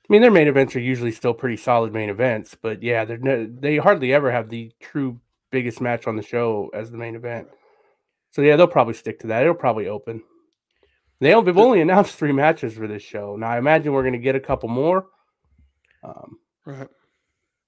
[0.03, 3.19] I mean, their main events are usually still pretty solid main events, but yeah, they're
[3.19, 5.19] no, they hardly ever have the true
[5.53, 7.47] biggest match on the show as the main event.
[8.31, 9.43] So yeah, they'll probably stick to that.
[9.43, 10.21] It'll probably open.
[11.21, 13.37] They they've only announced three matches for this show.
[13.37, 15.05] Now I imagine we're going to get a couple more.
[16.03, 16.87] Um, Right.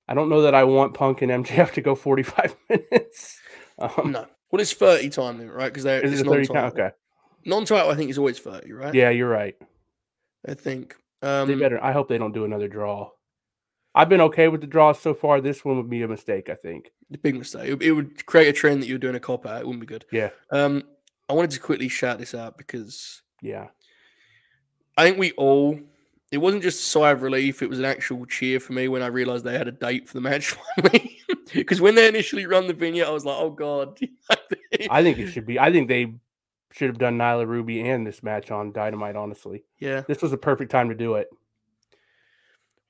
[0.08, 3.40] I don't know that I want Punk and MJF to go 45 minutes.
[3.80, 4.26] Um, No.
[4.52, 5.68] Well, it's 30 time limit, right?
[5.68, 6.80] Because they're it's it 30 non-title.
[6.80, 6.96] Okay.
[7.46, 8.94] Non-title, I think, is always 30, right?
[8.94, 9.56] Yeah, you're right.
[10.48, 10.96] I think.
[11.22, 11.84] Um, they better.
[11.84, 13.10] I hope they don't do another draw.
[13.96, 15.40] I've been okay with the draws so far.
[15.42, 16.92] This one would be a mistake, I think.
[17.10, 17.82] the big mistake.
[17.82, 19.62] It, would create a trend that you're doing a cop out.
[19.62, 20.06] It wouldn't be good.
[20.12, 20.30] Yeah.
[20.52, 20.84] Um,
[21.30, 23.68] I wanted to quickly shout this out because Yeah.
[24.98, 25.80] I think we all.
[26.32, 29.02] It wasn't just a sigh of relief; it was an actual cheer for me when
[29.02, 31.20] I realized they had a date for the match finally.
[31.54, 33.98] Because when they initially run the vignette, I was like, "Oh God!"
[34.90, 35.60] I think it should be.
[35.60, 36.14] I think they
[36.72, 39.64] should have done Nyla Ruby and this match on Dynamite, honestly.
[39.80, 40.02] yeah.
[40.08, 41.30] This was a perfect time to do it.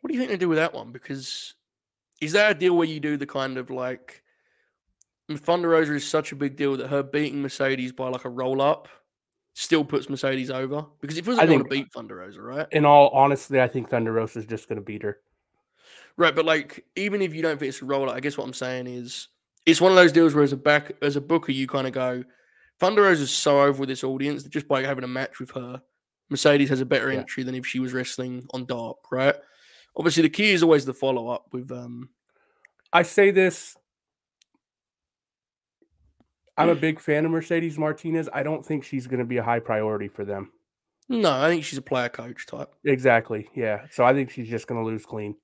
[0.05, 0.91] What do you think they do with that one?
[0.91, 1.55] Because
[2.21, 4.21] is that a deal where you do the kind of like
[5.31, 8.61] Thunder Rosa is such a big deal that her beating Mercedes by like a roll
[8.61, 8.87] up
[9.55, 10.85] still puts Mercedes over?
[11.01, 12.67] Because it feels I like they want to beat Thunder Rosa, right?
[12.71, 15.17] In all honestly, I think Thunder Rosa is just going to beat her.
[16.17, 18.45] Right, but like even if you don't think it's a roll up, I guess what
[18.45, 19.29] I'm saying is
[19.65, 21.93] it's one of those deals where as a back as a booker you kind of
[21.93, 22.23] go,
[22.79, 25.81] Thunder Rosa's so over with this audience that just by having a match with her,
[26.29, 27.21] Mercedes has a better Yeah.
[27.21, 29.33] entry than if she was wrestling on dark, right?
[29.97, 32.09] Obviously the key is always the follow up with um
[32.93, 33.75] I say this.
[36.57, 38.29] I'm a big fan of Mercedes Martinez.
[38.33, 40.51] I don't think she's going to be a high priority for them.
[41.09, 42.73] no, I think she's a player coach type.
[42.85, 43.49] Exactly.
[43.55, 43.85] Yeah.
[43.91, 45.35] So I think she's just going to lose clean.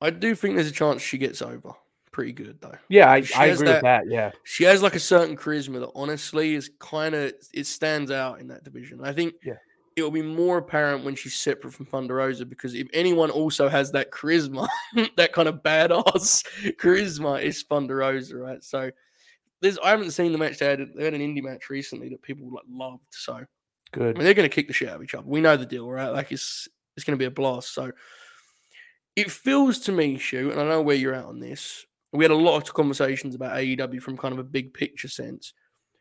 [0.00, 1.72] I do think there's a chance she gets over.
[2.12, 2.74] Pretty good though.
[2.88, 4.04] Yeah, I, I agree with that.
[4.08, 4.30] Yeah.
[4.44, 8.48] She has like a certain charisma that honestly is kind of it stands out in
[8.48, 9.00] that division.
[9.04, 9.54] I think Yeah.
[9.96, 13.90] It'll be more apparent when she's separate from Thunder Rosa because if anyone also has
[13.92, 14.68] that charisma,
[15.16, 16.44] that kind of badass
[16.80, 18.62] charisma is Thunder Rosa, right?
[18.62, 18.90] So
[19.62, 20.86] there's I haven't seen the match they had.
[20.94, 23.02] They had an indie match recently that people like loved.
[23.10, 23.44] So I
[23.92, 24.16] Good.
[24.16, 25.26] mean, they're going to kick the shit out of each other.
[25.26, 26.10] We know the deal, right?
[26.10, 27.72] Like it's it's going to be a blast.
[27.72, 27.90] So
[29.16, 31.86] it feels to me, shoot, and I know where you're at on this.
[32.12, 35.54] We had a lot of conversations about AEW from kind of a big picture sense.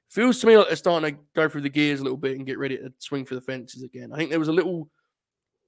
[0.10, 2.46] Feels to me like they're starting to go through the gears a little bit and
[2.46, 4.12] get ready to swing for the fences again.
[4.14, 4.90] I think there was a little,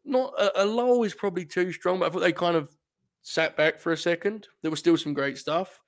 [0.06, 2.70] not a, a lull is probably too strong, but I thought they kind of
[3.24, 4.48] sat back for a second.
[4.62, 5.80] There was still some great stuff.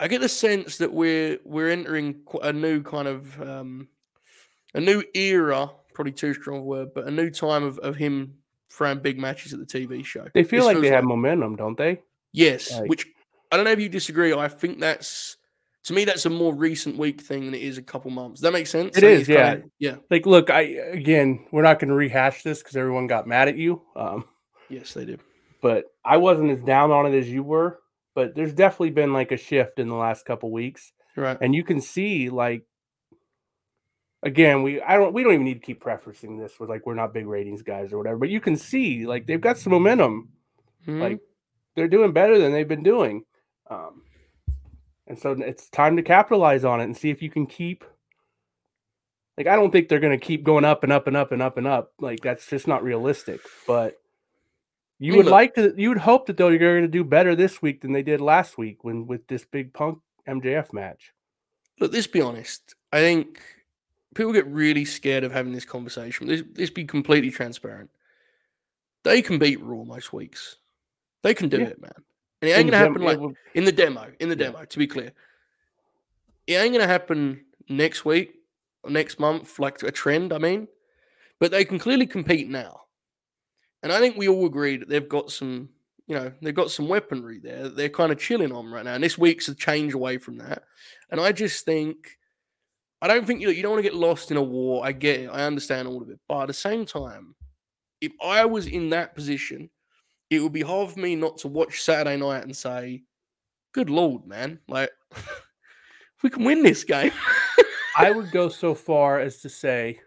[0.00, 3.86] I get the sense that we're we're entering a new kind of um,
[4.74, 8.34] a new era, probably too strong a word, but a new time of, of him
[8.70, 10.26] throwing big matches at the TV show.
[10.34, 12.00] They feel This like they feels have momentum, don't they?
[12.32, 13.06] Yes, Like- which
[13.52, 14.34] I don't know if you disagree.
[14.34, 15.36] I think that's
[15.84, 18.40] to me that's a more recent week thing than it is a couple months.
[18.40, 18.96] That makes sense?
[18.96, 19.96] It think is, it's kinda- yeah.
[20.10, 23.56] Like, look, I again, we're not going to rehash this because everyone got mad at
[23.56, 23.82] you.
[23.96, 24.24] Um,
[24.70, 25.20] Yes, they did.
[25.60, 27.80] but I wasn't as down on it as you were.
[28.14, 30.92] But there's definitely been like a shift in the last couple weeks.
[31.16, 31.36] Right.
[31.40, 32.64] And you can see like
[34.22, 36.94] again, we I don't we don't even need to keep prefacing this with like we're
[36.94, 40.28] not big ratings guys or whatever, but you can see like they've got some momentum.
[40.86, 41.00] Mhm.
[41.00, 41.20] Like
[41.74, 43.24] they're doing better than they've been doing.
[43.68, 44.03] Um,
[45.06, 47.84] and so it's time to capitalize on it and see if you can keep
[49.36, 51.42] like I don't think they're going to keep going up and up and up and
[51.42, 51.92] up and up.
[52.00, 53.40] Like that's just not realistic.
[53.66, 53.96] But
[55.00, 57.34] you mean, would look- like to you would hope that you're going to do better
[57.34, 61.12] this week than they did last week when with this big punk MJF match.
[61.80, 62.74] look, let's be honest.
[62.92, 63.42] I think
[64.14, 66.28] people get really scared of having this conversation.
[66.28, 67.90] Let's, let's be completely transparent.
[69.02, 70.56] They can beat Raw most weeks.
[71.24, 71.66] They can do Yeah.
[71.66, 71.92] it, man.
[72.44, 73.18] And it ain't gonna happen like
[73.54, 74.12] in the demo.
[74.20, 75.12] In the demo, to be clear,
[76.46, 78.34] it ain't gonna happen next week
[78.82, 80.30] or next month, like a trend.
[80.30, 80.68] I mean,
[81.40, 82.82] but they can clearly compete now,
[83.82, 85.70] and I think we all agree that they've got some.
[86.06, 87.62] You know, they've got some weaponry there.
[87.62, 90.36] that They're kind of chilling on right now, and this week's a change away from
[90.36, 90.64] that.
[91.08, 92.18] And I just think,
[93.00, 94.84] I don't think you you don't want to get lost in a war.
[94.84, 95.28] I get it.
[95.28, 97.34] I understand all of it, but at the same time,
[98.02, 99.70] if I was in that position,
[100.36, 103.02] it would be hard for me not to watch Saturday night and say,
[103.72, 104.60] "Good lord, man!
[104.68, 104.90] Like,
[106.22, 107.12] we can win this game."
[107.96, 110.00] I would go so far as to say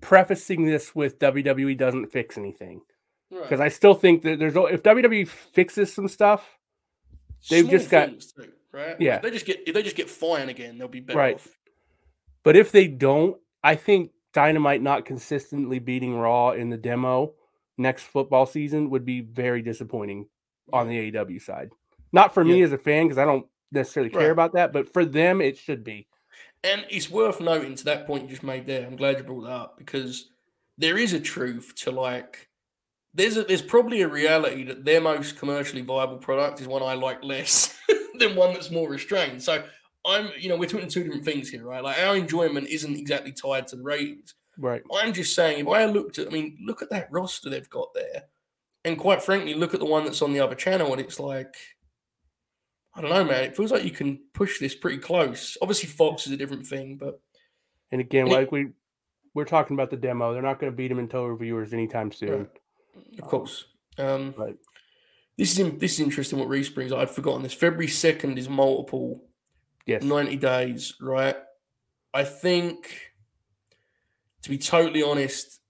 [0.00, 2.80] prefacing this with WWE doesn't fix anything
[3.30, 6.46] because I still think that there's if WWE fixes some stuff,
[7.50, 8.96] they've Small just got- too, right.
[9.00, 9.16] Yeah.
[9.16, 11.34] If they just get if they just get fine again, they'll be better Right.
[11.34, 11.48] off.
[12.44, 17.34] But if they don't, I think Dynamite not consistently beating Raw in the demo
[17.78, 20.26] next football season would be very disappointing
[20.72, 21.70] on the AEW side.
[22.12, 24.30] Not for me as a fan because I don't necessarily care Right.
[24.30, 26.06] about that, but for them it should be.
[26.64, 28.86] And it's worth noting to that point you just made there.
[28.86, 30.30] I'm glad you brought that up because
[30.78, 32.48] there is a truth to like
[33.14, 36.94] there's a there's probably a reality that their most commercially viable product is one I
[36.94, 37.78] like less
[38.18, 39.42] than one that's more restrained.
[39.42, 39.64] So
[40.06, 41.82] I'm you know we're talking two different things here, right?
[41.82, 44.34] Like our enjoyment isn't exactly tied to the ratings.
[44.58, 44.82] Right.
[44.94, 47.92] I'm just saying if I looked at I mean look at that roster they've got
[47.94, 48.24] there,
[48.84, 51.54] and quite frankly look at the one that's on the other channel and it's like.
[52.94, 53.44] I don't know, man.
[53.44, 55.58] It feels like you can push this pretty close.
[55.60, 57.20] Obviously, Fox is a different thing, but
[57.92, 58.68] And again, And it- like we
[59.34, 62.10] we're talking about the demo, they're not going to beat them in total reviewers anytime
[62.10, 62.48] soon.
[63.18, 63.66] Of course.
[63.98, 64.56] Um, Right.
[65.36, 66.38] This is this is interesting.
[66.38, 67.52] What Reese brings, I'd forgotten this.
[67.52, 69.28] February second is multiple
[69.84, 70.02] Yes.
[70.02, 71.36] ninety days, right?
[72.14, 73.12] I think,
[74.46, 75.60] to be totally honest,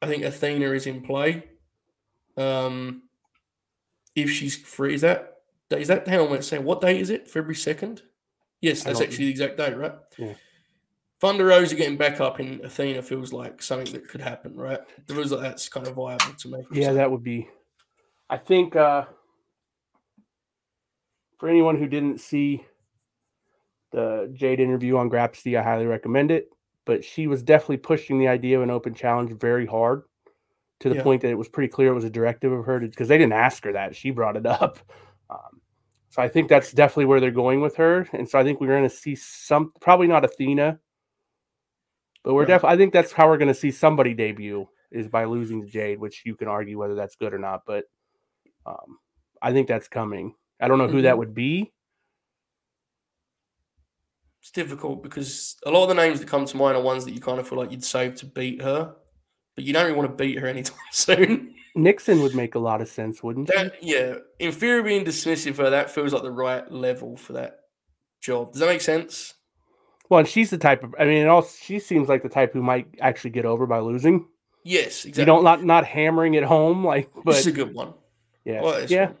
[0.00, 1.42] I think Athena is in play.
[2.36, 3.02] Um,
[4.14, 5.38] if she's free, is that
[5.72, 6.06] is that?
[6.06, 7.26] Hang on, let's say what date is it?
[7.26, 8.02] February second.
[8.60, 9.94] Yes, that's actually the exact date, right?
[10.16, 10.34] Yeah.
[11.20, 14.78] Thunder Rosa getting back up in Athena feels like something that could happen, right?
[14.98, 16.64] It feels like that's kind of viable to me.
[16.70, 17.48] Yeah, So- that would be.
[18.30, 19.06] I think uh,
[21.40, 22.64] for anyone who didn't see
[23.90, 26.48] the Jade interview on Grapsy, I highly recommend it.
[26.86, 30.02] But she was definitely pushing the idea of an open challenge very hard
[30.80, 31.02] to the Yeah.
[31.02, 33.18] point that it was pretty clear it was a directive of her to because they
[33.18, 33.94] didn't ask her that.
[33.96, 34.78] She brought it up.
[35.30, 35.60] Um,
[36.10, 38.06] so I think that's definitely where they're going with her.
[38.12, 40.78] And so I think we're going to see some, probably not Athena,
[42.24, 42.48] but we're Right.
[42.48, 45.68] definitely, I think that's how we're going to see somebody debut is by losing to
[45.68, 47.62] Jade, which you can argue whether that's good or not.
[47.66, 47.84] But
[48.66, 48.98] um,
[49.40, 50.34] I think that's coming.
[50.60, 51.18] I don't know who that Mhm.
[51.18, 51.72] would be.
[54.42, 57.14] It's difficult because a lot of the names that come to mind are ones that
[57.14, 58.92] you kind of feel like you'd save to beat her,
[59.54, 61.54] but you don't really want to beat her anytime soon.
[61.76, 63.46] Nixon would make a lot of sense, wouldn't?
[63.48, 67.34] That yeah, in fear of being dismissive her, that feels like the right level for
[67.34, 67.60] that
[68.20, 68.52] job.
[68.52, 69.34] Does that make sense?
[70.10, 70.92] Well, and she's the type of.
[70.98, 73.78] I mean, it all she seems like the type who might actually get over by
[73.78, 74.26] losing.
[74.64, 75.22] Yes, exactly.
[75.22, 77.12] You don't not not hammering it home, like.
[77.14, 77.94] this But is a good one.
[78.44, 79.16] yeah, Well, yeah, fun.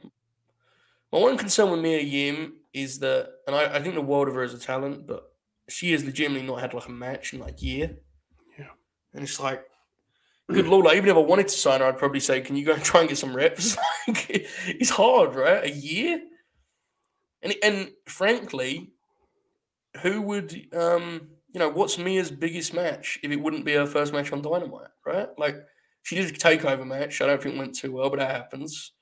[1.12, 4.34] My one concern with Mia Yim is that, and I, I think the world of
[4.34, 5.24] her as a talent, but
[5.68, 7.96] she has legitimately not had like a match in like a year.
[8.58, 8.70] Yeah.
[9.14, 9.64] And it's like,
[10.50, 12.64] good lord, like even if I wanted to sign her, I'd probably say, can you
[12.64, 13.76] go and try and get some reps?
[14.08, 15.64] like, it's hard, right?
[15.64, 16.20] A year?
[17.42, 18.92] And and frankly,
[20.02, 24.12] who would um you know what's Mia's biggest match if it wouldn't be her first
[24.12, 25.28] match on Dynamite, right?
[25.36, 25.56] Like
[26.02, 27.20] she did a takeover match.
[27.20, 28.92] I don't think went too well, but that happens.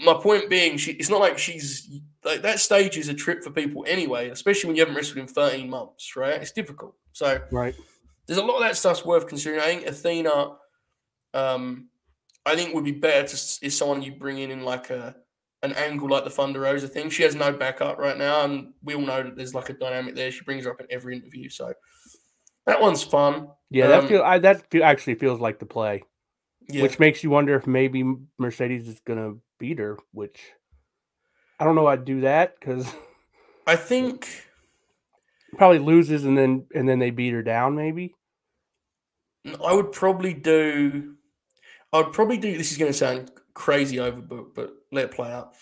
[0.00, 1.88] My point being, she it's not like she's
[2.24, 5.26] like that stage is a trip for people anyway, especially when you haven't wrestled in
[5.26, 6.40] 13 months, right?
[6.40, 6.94] It's difficult.
[7.12, 7.74] So right.
[8.26, 9.60] there's a lot of that stuff's worth considering.
[9.60, 10.56] I think Athena,
[11.34, 11.88] um,
[12.44, 15.16] I think would be better to is someone you bring in in like a
[15.62, 17.10] an angle like the Thunder Rosa thing.
[17.10, 20.14] She has no backup right now, and we all know that there's like a dynamic
[20.14, 20.30] there.
[20.30, 21.72] She brings her up in every interview, so
[22.66, 23.48] that one's fun.
[23.70, 26.04] Yeah, that Um, feel I, that feel, actually feels like the play,
[26.68, 28.04] Yeah, which makes you wonder if maybe
[28.38, 29.98] Mercedes is gonna beat her.
[30.12, 30.40] Which
[31.58, 31.86] I don't know.
[31.86, 32.92] I'd do that because
[33.66, 34.28] I think
[35.56, 38.14] Probably loses and then and then they beat her down, maybe.
[39.64, 41.14] I would probably do.
[41.92, 42.56] I would probably do.
[42.58, 45.54] This is going to sound crazy overbooked, but let it play out.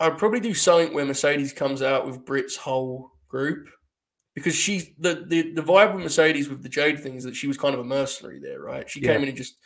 [0.00, 3.68] I'd probably do something where Mercedes comes out with Britt's whole group
[4.34, 7.46] because she the, the the vibe with Mercedes with the Jade thing is that she
[7.46, 8.88] was kind of a mercenary there, right?
[8.88, 9.12] She Yeah.
[9.12, 9.58] came in and just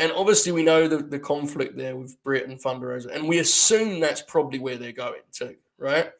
[0.00, 3.38] and obviously we know the, the conflict there with Britt and Thunder Rosa, and we
[3.38, 6.10] assume that's probably where they're going to, right?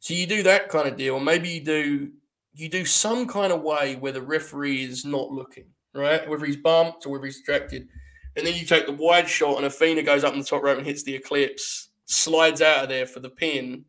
[0.00, 2.12] So you do that kind of deal, maybe you do
[2.54, 6.28] you do some kind of way where the referee is not looking, right?
[6.28, 7.88] Whether he's bumped or whether he's distracted.
[8.36, 10.78] And then you take the wide shot, and Athena goes up in the top rope
[10.78, 13.84] and hits the eclipse, slides out of there for the pin.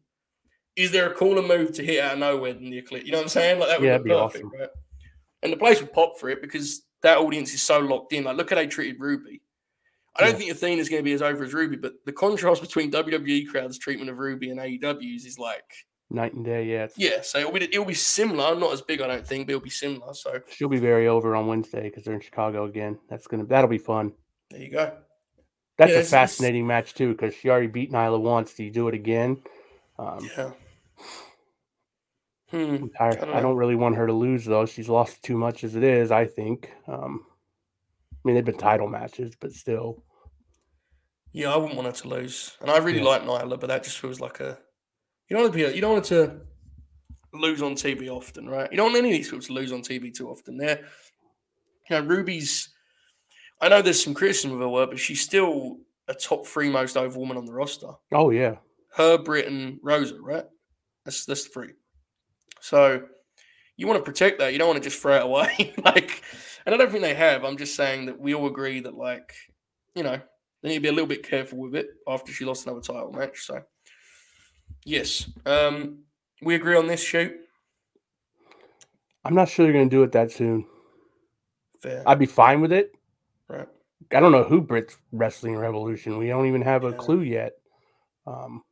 [0.76, 3.06] Is there a cooler move to hit out of nowhere than the eclipse?
[3.06, 3.60] You know what I'm saying?
[3.60, 4.60] Like that would Yeah, be be perfect, awesome.
[4.60, 4.70] right?
[5.44, 8.24] And the place would pop for it because that audience is so locked in.
[8.24, 9.42] Like, look how they treated Ruby.
[10.16, 10.38] I don't Yeah.
[10.38, 13.78] think Athena's going to be as over as Ruby, but the contrast between WWE crowds'
[13.80, 15.64] treatment of Ruby and AEW's is like,
[16.10, 16.88] Night and day, yeah.
[16.96, 17.22] yeah.
[17.22, 19.72] So it'll be, it'll be similar, not as big, I don't think, but it'll be
[19.72, 20.14] similar.
[20.14, 23.00] So She'll be very over on Wednesday because they're in Chicago again.
[23.10, 24.12] That's gonna that'll be fun.
[24.52, 24.96] there you go.
[25.80, 28.54] That's Yeah, a fascinating match too because she already beat Nyla once.
[28.54, 29.42] Do you do it again?
[29.98, 30.52] Um, Yeah.
[32.54, 32.86] Hmm.
[33.00, 34.66] I, don't I don't really want her to lose though.
[34.68, 36.12] She's lost too much as it is.
[36.12, 36.72] I think.
[36.88, 40.04] Um, I mean, they've been title matches, but still,
[41.32, 43.06] Yeah, I wouldn't want her to lose, and I really Yeah.
[43.06, 44.58] like Nyla, but that just feels like a
[45.30, 46.42] you don't want to be you don't want her to
[47.38, 48.70] lose on TV often, right?
[48.72, 50.58] You don't want any of these people to lose on TV too often.
[50.58, 50.86] They're
[51.90, 52.70] you know Ruby's.
[53.60, 56.98] I know there's some criticism of her work, but she's still a top three most
[56.98, 57.88] over woman on the roster.
[58.12, 58.58] oh yeah,
[58.94, 60.46] Her, Britt, and Rosa, right?
[61.04, 61.74] That's that's the three.
[62.64, 63.04] So
[63.76, 64.54] you want to protect that.
[64.54, 65.74] You don't want to just throw it away.
[65.84, 66.24] like,
[66.66, 67.44] and I don't think they have.
[67.44, 69.34] I'm just saying that we all agree that, like,
[69.96, 70.18] you know,
[70.62, 73.12] they need to be a little bit careful with it after she lost another title
[73.12, 73.42] match.
[73.42, 73.64] So,
[74.86, 76.04] yes, um,
[76.42, 77.04] we agree on this.
[77.04, 77.34] Shoot,
[79.26, 80.66] I'm not sure they're gonna do it that soon.
[81.82, 82.96] fair, I'd be fine with it.
[83.50, 83.68] right?
[84.14, 86.18] I don't know who Britt's Wrestling Revolution.
[86.18, 87.56] We don't even have a clue yet.
[88.26, 88.64] Um,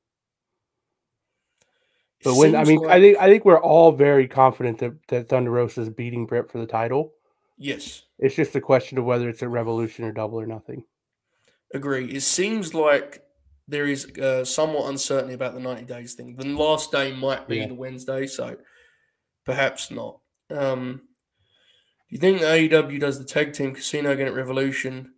[2.23, 5.29] but when I seems mean, I think I think we're all very confident that that
[5.29, 7.13] Thunder Rosa is beating Britt for the title.
[7.57, 10.83] yes, It's just a question of whether it's a Revolution or Double or Nothing.
[11.73, 12.05] agree.
[12.11, 13.23] It seems like
[13.67, 16.35] there is uh, somewhat uncertainty about the 90 days thing.
[16.35, 17.67] The last day might be Yeah.
[17.67, 18.57] the Wednesday, so
[19.45, 20.19] perhaps not.
[20.49, 21.03] Um,
[22.09, 25.13] do you think the AEW does the tag team casino again at Revolution?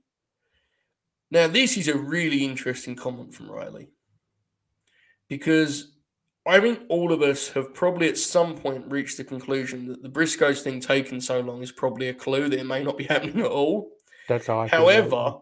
[1.31, 3.89] Now, this is a really interesting comment from Riley
[5.27, 5.92] because
[6.45, 10.09] I think all of us have probably at some point reached the conclusion that the
[10.09, 13.39] Briscoes thing taking so long is probably a clue that it may not be happening
[13.39, 13.91] at all.
[14.27, 14.67] That's how I.
[14.67, 14.93] feel about it.
[14.93, 15.37] However,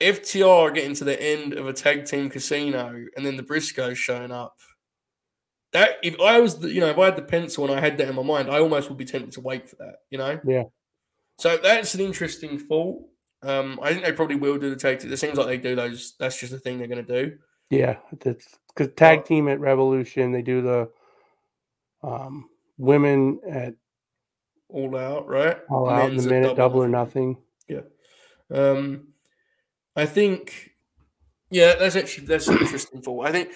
[0.00, 3.96] FTR are getting to the end of a tag team casino and then the Briscoes
[3.96, 4.56] showing up.
[5.72, 7.96] That if I was the, you know, if I had the pencil and I had
[7.98, 10.40] that in my mind, I almost would be tempted to wait for that, you know?
[10.44, 10.64] Yeah.
[11.38, 13.02] So that's an interesting thought.
[13.42, 15.12] Um, I think they probably will do the tag team.
[15.12, 16.14] It seems like they do those.
[16.18, 17.36] That's just the thing they're going to do.
[17.70, 20.90] yeah, that's because tag team at Revolution they do the
[22.02, 23.74] um, women at
[24.68, 25.58] All out, right?
[25.68, 27.36] All Out in the minute, double or nothing.
[27.68, 27.82] Yeah.
[28.50, 29.08] Um,
[29.96, 30.72] I think,
[31.50, 33.26] yeah, that's actually that's interesting thought.
[33.26, 33.50] I think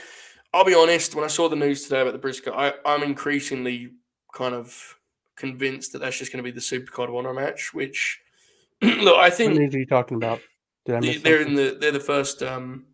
[0.52, 1.14] I'll be honest.
[1.14, 3.92] When I saw the news today about the Briscoe, I, I'm increasingly
[4.32, 4.98] kind of
[5.36, 7.72] convinced that that's just going to be the Supercard of Honor match.
[7.72, 8.20] Which,
[8.82, 10.40] look, I What think news are you talking about?
[10.84, 11.58] Did I miss they're something?
[11.58, 12.84] in the they're the first um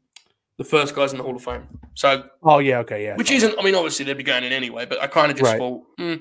[0.60, 1.66] the first guys in the Hall of Fame.
[1.94, 3.16] So Oh yeah, okay, yeah.
[3.16, 3.54] which isn't.
[3.58, 5.58] I mean, obviously they'd be going in anyway, but I kind of just Right.
[5.58, 5.82] thought.
[5.96, 6.14] hmm,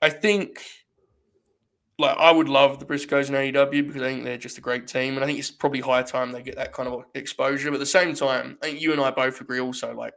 [0.00, 0.62] I think,
[1.98, 4.86] like, I would love the Briscoes in AEW because I think they're just a great
[4.86, 7.68] team, and I think it's probably high time they get that kind of exposure.
[7.68, 10.14] But at the same time, I think you and I both agree also, like,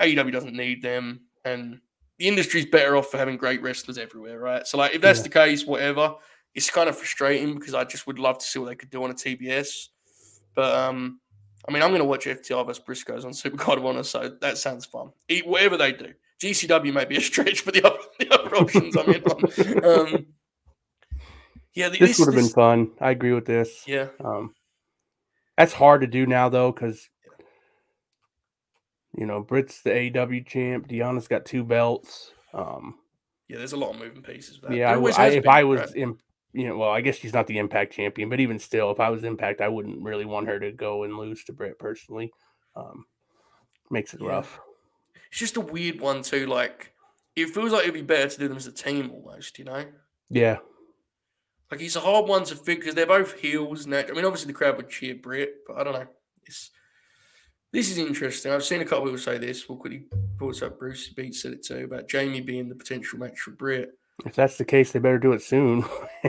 [0.00, 1.80] AEW doesn't need them, and
[2.18, 4.66] the industry's better off for having great wrestlers everywhere, right?
[4.66, 5.24] So, like, if that's Yeah.
[5.24, 6.16] the case, whatever.
[6.56, 9.04] It's kind of frustrating because I just would love to see what they could do
[9.04, 9.90] on a TBS,
[10.56, 11.20] but um.
[11.68, 14.58] I mean, I'm going to watch FTR vs Briscoes on Supercard of Honor, so that
[14.58, 15.10] sounds fun.
[15.28, 16.12] Eat whatever they do.
[16.42, 20.14] GCW may be a stretch, for the other, the other options I'm in on.
[20.14, 20.26] Um,
[21.74, 22.90] yeah, the- this would have been fun.
[23.00, 23.84] I agree with this.
[23.86, 24.54] Yeah, Um,
[25.56, 27.08] that's hard to do now though, because
[29.16, 30.88] you know Britt's the AEW champ.
[30.88, 32.32] Deonna's got two belts.
[32.54, 32.96] Um,
[33.48, 33.58] yeah.
[33.58, 34.58] There's a lot of moving pieces.
[34.70, 35.94] Yeah, I I, if been, I was right?
[35.94, 36.18] in,
[36.52, 39.08] you know, well, I guess she's not the Impact champion, but even still, if I
[39.10, 42.32] was Impact, I wouldn't really want her to go and lose to Britt personally.
[42.76, 43.06] Um,
[43.90, 44.28] makes it Yeah.
[44.28, 44.60] rough.
[45.30, 46.46] it's just a weird one too.
[46.46, 46.92] Like,
[47.36, 49.58] it feels like it'd be better to do them as a team almost.
[49.58, 49.84] You know,
[50.28, 50.58] Yeah,
[51.70, 53.86] like it's a hard one to figure because they're both heels.
[53.86, 56.06] And I mean, obviously the crowd would cheer Britt, but I don't know.
[56.44, 56.70] It's
[57.72, 58.52] this is interesting.
[58.52, 59.66] I've seen a couple people say this.
[59.66, 63.38] We'll quickly reports up Bruce Beat said it too about Jamie being the potential match
[63.40, 63.98] for Britt.
[64.24, 65.84] If that's the case, they better do it soon.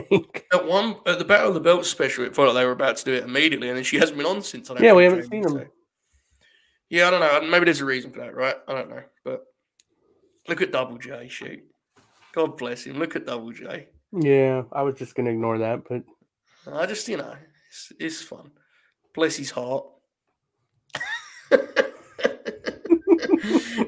[0.52, 2.96] at one at the Battle of the Belts special, it felt like they were about
[2.98, 4.70] to do it immediately, and then she hasn't been on since.
[4.70, 5.52] I yeah, we haven't seen them.
[5.52, 5.66] So.
[6.90, 7.50] Yeah, I don't know.
[7.50, 8.56] Maybe there's a reason for that, right?
[8.66, 9.44] I don't know, but
[10.48, 11.28] look at Double J.
[11.28, 11.64] Shoot,
[12.34, 12.98] God bless him.
[12.98, 13.88] Look at Double J.
[14.12, 16.02] Yeah, I was just gonna ignore that, but
[16.72, 17.36] I just you know
[17.68, 18.50] it's, it's fun.
[19.14, 19.86] Bless his heart.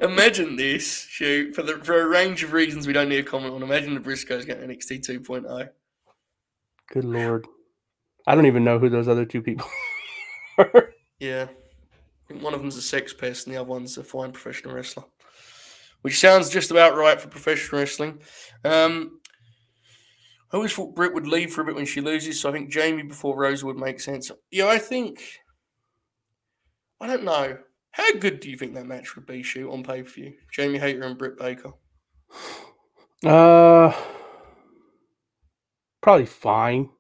[0.03, 3.55] imagine this shoot for the for a range of reasons we don't need to comment
[3.55, 3.63] on.
[3.63, 5.69] Imagine the Briscoes getting NXT 2.0.
[6.93, 7.47] Good lord,
[8.27, 9.69] I don't even know who those other two people
[10.59, 10.91] are.
[11.19, 11.47] Yeah,
[12.41, 15.05] one of them's a sex pest, and the other one's a fine professional wrestler,
[16.03, 18.21] which sounds just about right for professional wrestling.
[18.65, 19.21] Um,
[20.53, 22.71] I always thought Britt would leave for a bit when she loses, so I think
[22.71, 24.31] Jamie before Rosa would make sense.
[24.51, 25.21] Yeah, I think.
[27.01, 27.59] I don't know.
[27.97, 30.35] How good do you think that match would be, shoot on pay per view?
[30.53, 31.73] Jamie Hayter and Britt Baker.
[33.25, 33.93] Uh,
[36.03, 36.91] probably fine.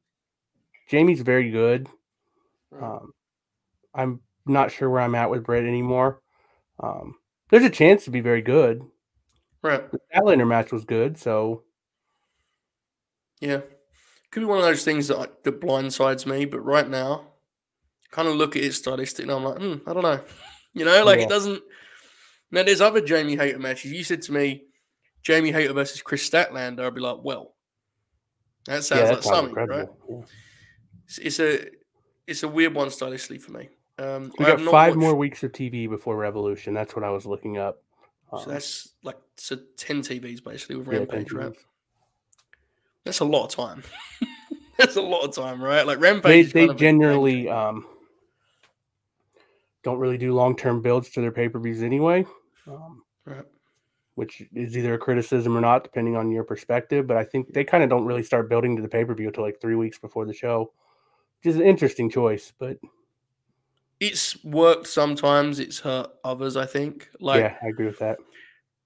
[0.88, 1.88] Jamie's very good.
[2.80, 3.12] Um,
[3.94, 6.22] I'm not sure where I'm at with Britt anymore.
[6.82, 7.16] Um,
[7.50, 8.82] there's a chance to be very good.
[9.62, 9.88] Right.
[9.92, 11.64] The Statlander match was good, so
[13.40, 13.60] yeah,
[14.30, 16.46] could be one of those things that that blindsides me.
[16.46, 17.26] But right now,
[18.10, 20.20] kind of look at it stylistic, and I'm like, mm, I don't know.
[20.76, 21.24] You know, like yeah.
[21.24, 21.62] it doesn't.
[22.50, 23.90] Now, there's other Jamie Hayter matches.
[23.92, 24.64] You said to me,
[25.22, 26.80] Jamie Hayter versus Kris Statlander.
[26.86, 27.54] I'd be like, well,
[28.66, 29.88] that sounds yeah, like something, right?
[30.08, 30.16] Yeah.
[31.06, 31.66] It's, it's, a
[32.26, 33.70] it's a weird one stylistically for me.
[33.98, 34.96] Um, we got five watched...
[34.98, 36.74] more weeks of TV before Revolution.
[36.74, 37.82] That's what I was looking up.
[38.30, 41.54] Um, so that's like so ten TVs basically with Rampage, right?
[43.04, 43.82] That's a lot of time.
[44.78, 45.86] that's a lot of time, right?
[45.86, 46.52] Like Rampage.
[46.52, 47.86] They, they generally um,
[49.86, 52.26] don't really do long term builds to their pay per views anyway.
[52.66, 53.44] Um, right.
[54.16, 57.06] Which is either a criticism or not, depending on your perspective.
[57.06, 59.28] But I think they kind of don't really start building to the pay per view
[59.28, 60.72] until like three weeks before the show,
[61.38, 62.52] which is an interesting choice.
[62.58, 62.78] But
[64.00, 67.08] it's worked sometimes, it's hurt others, I think.
[67.20, 68.18] Like, yeah, I agree with that.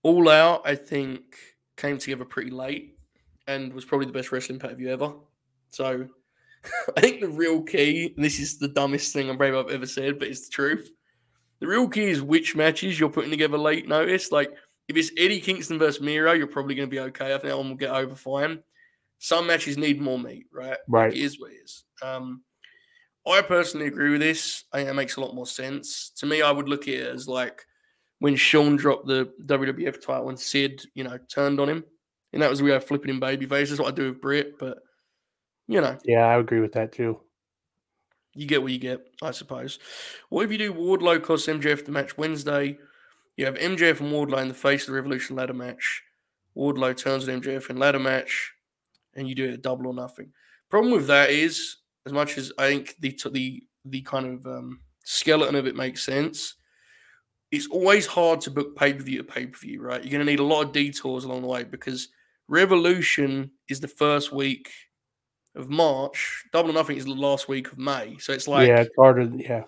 [0.03, 1.23] All Out, I think,
[1.77, 2.99] came together pretty late
[3.47, 5.15] and was probably the best wrestling pay per view ever.
[5.71, 6.09] So
[6.97, 9.87] I think the real key, and this is the dumbest thing I'm brave I've ever
[9.87, 10.91] said, but it's the truth.
[11.61, 14.33] The real key is which matches you're putting together late notice.
[14.33, 14.53] Like
[14.89, 17.27] if it's Eddie Kingston versus Miro, you're probably going to be okay.
[17.27, 18.63] I think that one will get over fine.
[19.19, 20.79] Some matches need more meat, right?
[20.89, 21.11] Right.
[21.11, 21.85] Like it is what it is.
[22.03, 22.43] Um,
[23.27, 24.65] I personally agree with this.
[24.73, 26.11] I think that makes a lot more sense.
[26.17, 27.65] To me, I would look at it as like
[28.19, 31.85] when Shawn dropped the WWF title and Sid, you know, turned on him.
[32.33, 33.79] And that was we are flipping in baby faces.
[33.79, 34.79] What I do with Britt, but
[35.71, 35.97] you know.
[36.05, 37.21] Yeah, I agree with that too.
[38.35, 39.79] You get what you get, I suppose.
[40.29, 42.79] What if you do Wardlow costs MJF the match Wednesday?
[43.37, 46.03] You have MJF and Wardlow in the face of the Revolution ladder match.
[46.57, 48.53] Wardlow turns on MJF in ladder match,
[49.15, 50.33] and you do it double or nothing.
[50.69, 54.81] Problem with that is, as much as I think the the the kind of um,
[55.05, 56.57] skeleton of it makes sense,
[57.53, 60.03] it's always hard to book pay per view to pay per view, right?
[60.03, 62.09] You're going to need a lot of detours along the way because
[62.49, 64.71] Revolution is the first week
[65.55, 66.45] of March.
[66.53, 68.17] Double or Nothing is the last week of May.
[68.19, 69.29] So it's like yeah, it's harder.
[69.35, 69.65] Yeah,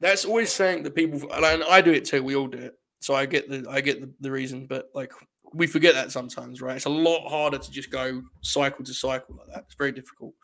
[0.00, 1.20] that's always saying that people.
[1.32, 2.22] And I do it too.
[2.22, 2.74] We all do it.
[3.00, 5.12] So I get the I get the, the reason, but like
[5.52, 6.76] we forget that sometimes, right?
[6.76, 9.64] It's a lot harder to just go cycle to cycle like that.
[9.66, 10.34] It's very difficult.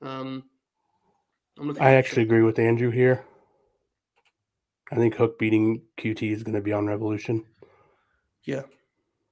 [0.00, 0.44] Um,
[1.80, 3.24] I actually agree with Andrew here.
[4.90, 7.44] I think Hook beating QT is going to be on Revolution.
[8.44, 8.62] Yeah,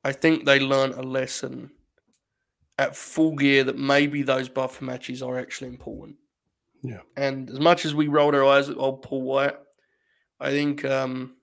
[0.05, 1.71] I think they learn a lesson
[2.79, 6.17] at full gear that maybe those buffer matches are actually important.
[6.83, 7.01] Yeah.
[7.17, 9.57] And as much as we rolled our eyes at old Paul White,
[10.39, 11.37] I think um,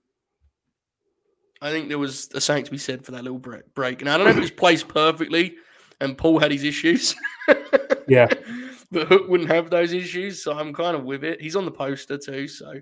[1.60, 4.00] I think there was a something to be said for that little break.
[4.00, 5.56] And I don't know if it was placed perfectly,
[6.00, 7.14] and Paul had his issues.
[8.08, 8.28] yeah.
[8.92, 11.40] But Hook wouldn't have those issues, so I'm kind of with it.
[11.40, 12.74] He's on the poster too, so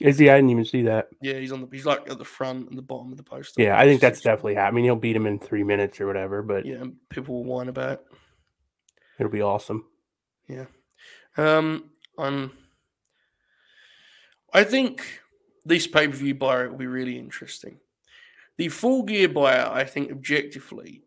[0.00, 0.30] is he?
[0.30, 1.08] I didn't even see that.
[1.20, 1.68] Yeah, he's on the.
[1.70, 3.62] He's like at the front and the bottom of the poster.
[3.62, 4.58] Yeah, I think that's definitely.
[4.58, 6.42] I mean, he'll beat him in three minutes or whatever.
[6.42, 8.06] But yeah, people will whine about it.
[9.18, 9.86] It'll be awesome.
[10.48, 10.66] Yeah.
[11.36, 11.90] Um.
[12.18, 12.52] I'm.
[14.52, 15.20] I think
[15.64, 17.78] this pay per view buyer will be really interesting.
[18.56, 21.04] The full gear buyer, I think, objectively,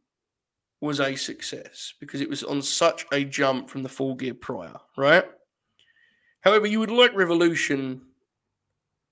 [0.82, 4.76] was a success because it was on such a jump from the full gear prior,
[4.98, 5.26] right?
[6.42, 8.02] However, you would like Revolution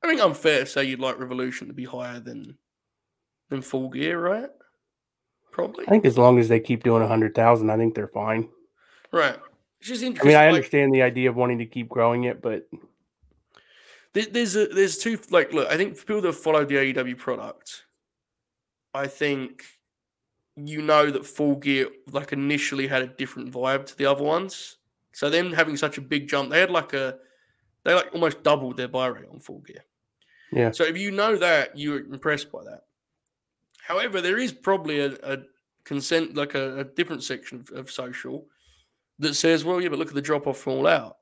[0.04, 2.58] I think I'm fair to say you'd like Revolution to be higher than
[3.50, 4.50] than Full Gear, right?
[5.52, 5.86] Probably.
[5.86, 8.50] I think as long as they keep doing a hundred thousand, I think they're fine.
[9.12, 9.38] Right.
[9.80, 10.30] It's just interesting.
[10.30, 12.68] I mean, I like, understand the idea of wanting to keep growing it, but
[14.14, 15.70] there's a, there's two like look.
[15.70, 17.86] I think for people that follow the AEW product,
[18.94, 19.64] I think
[20.56, 24.78] you know that Full Gear like initially had a different vibe to the other ones.
[25.14, 27.18] So them having such a big jump, they had like a
[27.84, 29.84] they like almost doubled their buy rate on Full Gear.
[30.52, 30.72] Yeah.
[30.72, 32.84] So if you know that, you're impressed by that.
[33.82, 35.38] However, there is probably a, a
[35.84, 38.46] consent like a, a different section of, of social
[39.20, 41.18] that says, well, yeah, but look at the drop off from all out.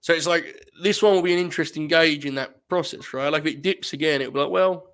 [0.00, 3.28] So it's like this one will be an interesting gauge in that process, right?
[3.28, 4.88] Like if it dips again, it'll be like, well,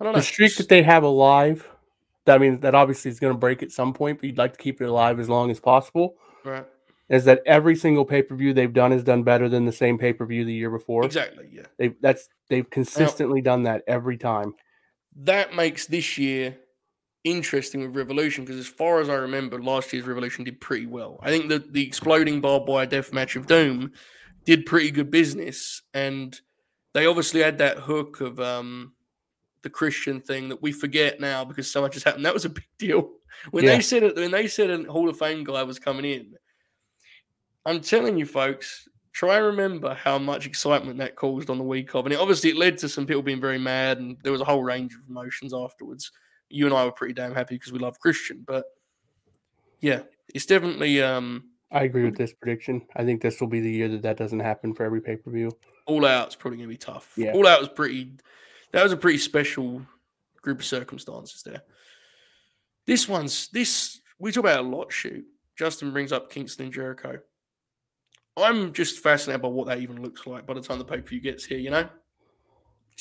[0.00, 0.20] I don't know.
[0.20, 1.68] The streak that they have alive,
[2.24, 4.58] that means that obviously is going to break at some point, but you'd like to
[4.58, 6.16] keep it alive as long as possible.
[6.44, 6.66] right.
[7.08, 9.96] Is that every single pay per view they've done has done better than the same
[9.98, 11.04] pay per view the year before?
[11.04, 11.48] Exactly.
[11.50, 11.66] Yeah.
[11.78, 14.54] They that's they've consistently done that every time.
[15.16, 16.56] That makes this year
[17.24, 21.18] interesting with Revolution because, as far as I remember, last year's Revolution did pretty well.
[21.22, 23.92] I think that the exploding barbed wire death match of Doom
[24.44, 26.38] did pretty good business, and
[26.94, 28.92] they obviously had that hook of um,
[29.62, 32.24] the Christian thing that we forget now because so much has happened.
[32.24, 33.10] That was a big deal
[33.50, 33.76] when Yeah.
[33.76, 34.16] they said it.
[34.16, 36.34] When they said a Hall of Fame guy was coming in,
[37.66, 38.88] I'm telling you, folks.
[39.12, 42.50] Try and remember how much excitement that caused on the week of, and it obviously
[42.50, 45.00] it led to some people being very mad, and there was a whole range of
[45.08, 46.12] emotions afterwards
[46.50, 48.44] you and I were pretty damn happy because we love Christian.
[48.46, 48.64] But
[49.80, 50.02] yeah,
[50.34, 52.82] it's definitely um, I agree with this prediction.
[52.96, 55.30] I think this will be the year that that doesn't happen for every pay per
[55.30, 55.50] view.
[55.86, 57.12] all out's probably gonna be tough.
[57.16, 57.32] Yeah.
[57.32, 58.12] All out was pretty.
[58.72, 59.82] That was a pretty special
[60.42, 61.62] group of circumstances there.
[62.86, 64.92] This one's this we talk about a lot.
[64.92, 65.24] Shoot,
[65.56, 67.18] Justin brings up Kingston and Jericho.
[68.42, 71.08] I'm just fascinated by what that even looks like by the time the pay per
[71.08, 71.58] view gets here.
[71.58, 71.88] You know,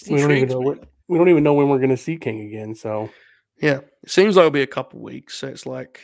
[0.10, 2.42] We don't even know what we don't even know when we're going to see King
[2.42, 2.76] again.
[2.76, 3.10] So
[3.62, 5.36] Yeah, it seems like it'll be a couple weeks.
[5.36, 6.02] So it's like,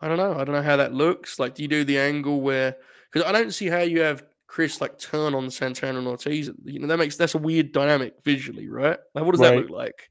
[0.00, 0.34] I don't know.
[0.34, 1.38] I don't know how that looks.
[1.38, 2.76] Like, do you do the angle where?
[3.10, 6.50] Because I don't see how you have Chris like turn on Santana and Ortiz.
[6.64, 8.98] You know, that makes that's a weird dynamic visually, right?
[9.14, 10.10] Like, what does that look like?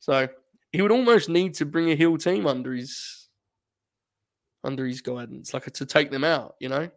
[0.00, 0.28] So
[0.72, 3.19] he would almost need to bring a heel team under his
[4.64, 6.56] under his guidance, like to take them out.
[6.60, 6.90] You know.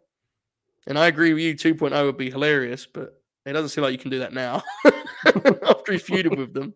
[0.86, 1.54] And I agree with you.
[1.54, 4.62] 2.0 would be hilarious, but it doesn't seem like you can do that now
[5.26, 6.74] after he's feuded with them.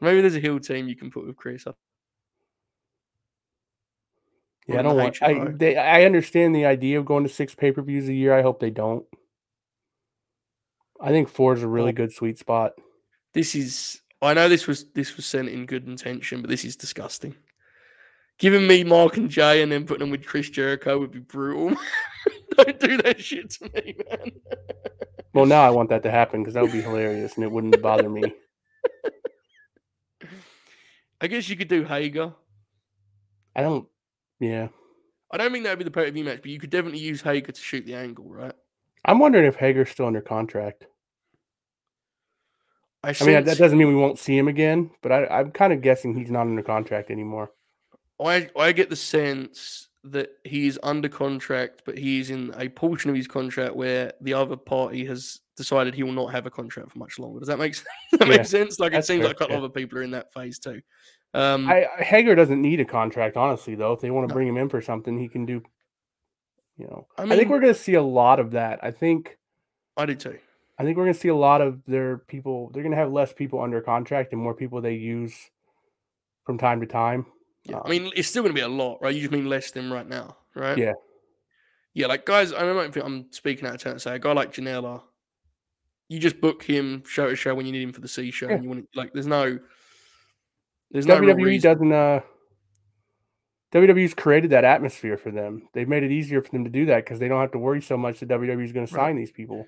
[0.00, 1.64] Maybe there's a heel team you can put with Chris.
[4.66, 5.22] yeah, I don't want.
[5.22, 8.36] I they, I understand the idea of going to six pay per views a year.
[8.36, 9.06] I hope they don't.
[11.00, 12.72] I think four is a really good sweet spot.
[13.32, 14.02] This is.
[14.20, 17.36] I know this was this was sent in good intention, but this is disgusting.
[18.38, 21.76] Giving me Mark and Jay and then putting them with Chris Jericho would be brutal.
[22.56, 24.30] Don't do that shit to me, man.
[25.32, 27.80] Well, now I want that to happen because that would be hilarious and it wouldn't
[27.82, 28.22] bother me.
[31.20, 32.32] I guess you could do Hager.
[33.54, 33.88] I don't.
[34.38, 34.68] Yeah,
[35.30, 37.00] I don't think that would be the pay per view match, but you could definitely
[37.00, 38.52] use Hager to shoot the angle, right?
[39.04, 40.86] I'm wondering if Hager's still under contract.
[43.02, 45.72] I, I mean, that doesn't mean we won't see him again, but I, I'm kind
[45.72, 47.50] of guessing he's not under contract anymore.
[48.20, 53.10] I I get the sense that he is under contract, but he's in a portion
[53.10, 56.92] of his contract where the other party has decided he will not have a contract
[56.92, 57.40] for much longer.
[57.40, 57.88] Does that make sense?
[58.12, 58.78] that Yeah, makes sense?
[58.78, 59.58] Like it seems fair, like a couple yeah.
[59.58, 60.80] other people are in that phase too.
[61.34, 63.74] Um, I, Hager doesn't need a contract, honestly.
[63.74, 64.34] Though, if they want to No.
[64.34, 65.62] bring him in for something, he can do.
[66.78, 68.78] You know, I I, think we're going to see a lot of that.
[68.82, 69.36] I think.
[69.96, 70.38] I do too.
[70.78, 72.70] I think we're going to see a lot of their people.
[72.70, 75.34] They're going to have less people under contract and more people they use
[76.44, 77.26] from time to time.
[77.68, 79.14] Yeah, I Um, mean it's still going to be a lot, right?
[79.14, 80.78] You just mean less than right now, right?
[80.78, 80.92] Yeah.
[81.94, 84.32] Yeah, like guys, I don't think I'm speaking out of turn to say a guy
[84.32, 85.02] like Janela,
[86.08, 88.48] you just book him show to show when you need him for the C show,
[88.48, 88.54] Yeah.
[88.56, 89.58] and you want to, like there's no,
[90.90, 91.92] there's no WWE doesn't.
[91.92, 92.20] Uh,
[93.72, 95.68] WWE's created that atmosphere for them.
[95.72, 97.82] They've made it easier for them to do that because they don't have to worry
[97.82, 99.08] so much that WWE's is going to Right.
[99.08, 99.66] sign these people.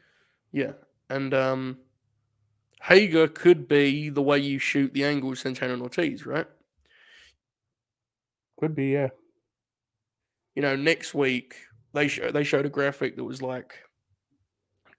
[0.53, 0.73] Yeah,
[1.11, 1.79] and um,
[2.83, 6.47] Hager could be the way you shoot the angle with Santana and Ortiz, right?
[8.59, 9.09] Could be, yeah.
[10.55, 11.55] You know, next week
[11.95, 13.75] they show, they showed a graphic that was like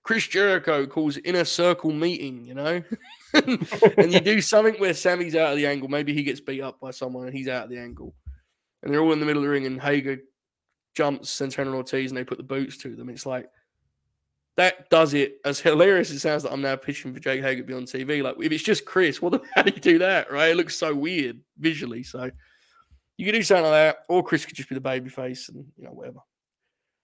[0.04, 2.82] Chris Jericho calls inner circle meeting, you know,
[3.34, 5.90] and you do something where Sammy's out of the angle.
[5.90, 8.16] Maybe he gets beat up by someone and he's out of the angle,
[8.82, 10.18] and they're all in the middle of the ring, and Hager
[10.96, 13.10] jumps Santana Ortiz, and they put the boots to them.
[13.10, 13.50] It's like
[14.58, 15.36] that does it.
[15.46, 17.84] As hilarious as it sounds, that I'm now pitching for Jake Hager to be on
[17.84, 18.24] TV.
[18.24, 20.32] Like if it's just Chris, what the how do you do that?
[20.32, 20.52] Right?
[20.52, 22.04] It looks so weird visually.
[22.04, 22.32] So
[23.20, 25.66] you could do something like that, or Chris could just be the baby face, and
[25.78, 26.20] you know whatever.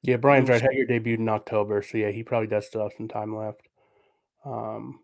[0.02, 0.62] Yeah, Brian's right.
[0.62, 3.68] Hager debuted in October, so yeah, he probably does still have some time left.
[4.46, 5.02] Um,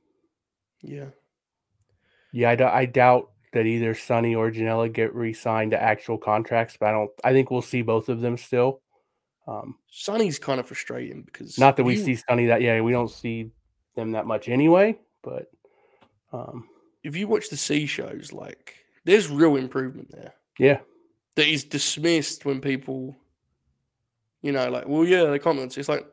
[0.81, 1.07] Yeah.
[2.31, 6.77] yeah, I, d- I doubt that either Sonny or Janela get re-signed to actual contracts,
[6.79, 7.11] but I don't.
[7.25, 8.79] I think we'll see both of them still.
[9.47, 12.61] Um, Sonny's kind of frustrating because not that we see Sonny that.
[12.61, 13.51] Yeah, we don't see
[13.97, 14.97] them that much anyway.
[15.23, 15.51] But
[16.31, 16.69] Um,
[17.03, 20.79] if you watch the C shows, like there's real improvement there yeah,
[21.35, 23.15] that is dismissed when people,
[24.41, 25.77] you know, like, well, yeah, the comments.
[25.77, 26.05] It's like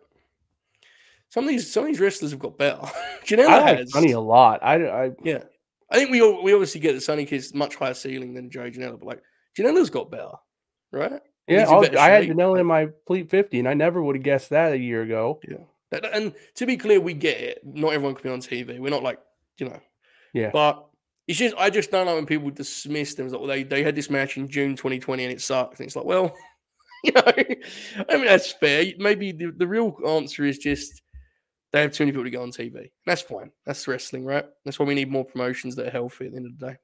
[1.30, 2.80] some of these some of these wrestlers have got better.
[3.24, 3.92] Janela I like has.
[3.92, 4.60] Sonny a lot.
[4.62, 5.44] I, I Yeah,
[5.90, 8.70] I think we all, we obviously get that Sonny Kid's much higher ceiling than Joe
[8.70, 9.22] Janela, but like
[9.58, 10.32] Janela's got better,
[10.92, 11.20] right?
[11.48, 14.72] yeah, I had Janela in my Fleet 50, and I never would have guessed that
[14.72, 15.40] a year ago.
[15.48, 15.64] Yeah.
[16.12, 17.60] And to be clear, we get it.
[17.64, 18.78] Not everyone can be on TV.
[18.78, 19.18] We're not like
[19.56, 19.80] you know.
[20.34, 20.50] Yeah.
[20.52, 20.86] But
[21.28, 23.26] it's just I just don't like when people dismiss them.
[23.26, 25.78] It's like, well, they they had this match in June 2020 and it sucked.
[25.78, 26.34] And it's like, well,
[27.04, 28.86] you know, I mean that's fair.
[28.98, 31.02] Maybe the, the real answer is just
[31.72, 32.90] they have too many people to go on TV.
[33.04, 33.52] That's fine.
[33.66, 34.46] That's wrestling, right?
[34.64, 36.76] That's why we need more promotions that are healthy at the end of the day.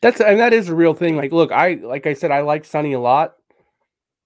[0.00, 1.16] That's and that is a real thing.
[1.16, 3.34] Like, look, I like I said, I like Sonny a lot,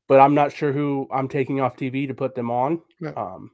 [0.07, 2.83] but I'm not sure who I'm taking off TV to put them on.
[3.17, 3.53] Um,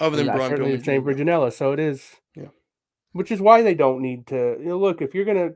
[0.00, 0.78] Other than and Brian certainly Pillman.
[0.78, 1.14] the same for.
[1.14, 1.52] Janela.
[1.52, 2.16] So it is.
[3.12, 4.56] Which is why they don't need to.
[4.58, 5.52] You know, look, if you're gonna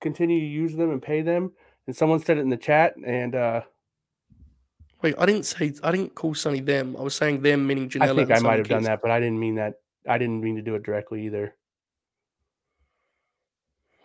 [0.00, 1.52] continue to use them and pay them,
[1.86, 3.62] and someone said it in the chat, and uh,
[5.04, 6.96] Wait, I didn't say I didn't call Sonny them.
[6.98, 8.12] I was saying them meaning Janela.
[8.12, 9.74] I think I might have done that, but I didn't mean that.
[10.08, 11.54] I didn't mean to do it directly either.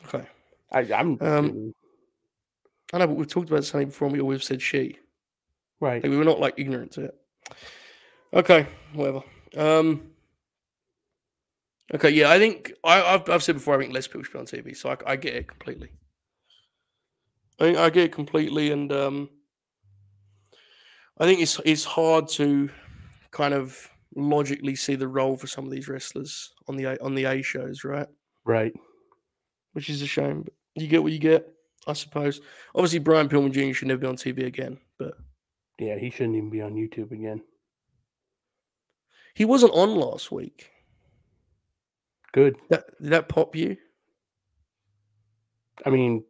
[0.06, 0.28] Okay.
[0.74, 1.74] I, I'm Um,
[2.92, 4.98] I know, but we've talked about Sonny before and we always said she.
[5.80, 6.04] right.
[6.04, 7.16] Like, we were not like ignorant to it.
[8.34, 9.24] Okay, whatever.
[9.56, 10.09] Um.
[11.94, 13.76] Okay, yeah, I think I, I've I've said before.
[13.76, 15.90] I think less people should be on TV, so I, I get it completely.
[17.60, 19.30] I think I get it completely, and um,
[21.18, 22.70] I think it's it's hard to
[23.32, 27.16] kind of logically see the role for some of these wrestlers on the A- on
[27.16, 28.08] the A shows, right?
[28.46, 28.74] Right.
[29.74, 30.44] Which is a shame.
[30.44, 31.48] But you get what you get,
[31.88, 32.40] I suppose.
[32.76, 33.74] Obviously, Brian Pillman Jr.
[33.74, 35.14] should never be on TV again, but
[35.80, 37.42] Yeah, he shouldn't even be on YouTube again.
[39.36, 40.70] he wasn't on last week.
[42.32, 42.58] Good.
[42.70, 43.78] That did that pop you?
[45.86, 46.24] I mean,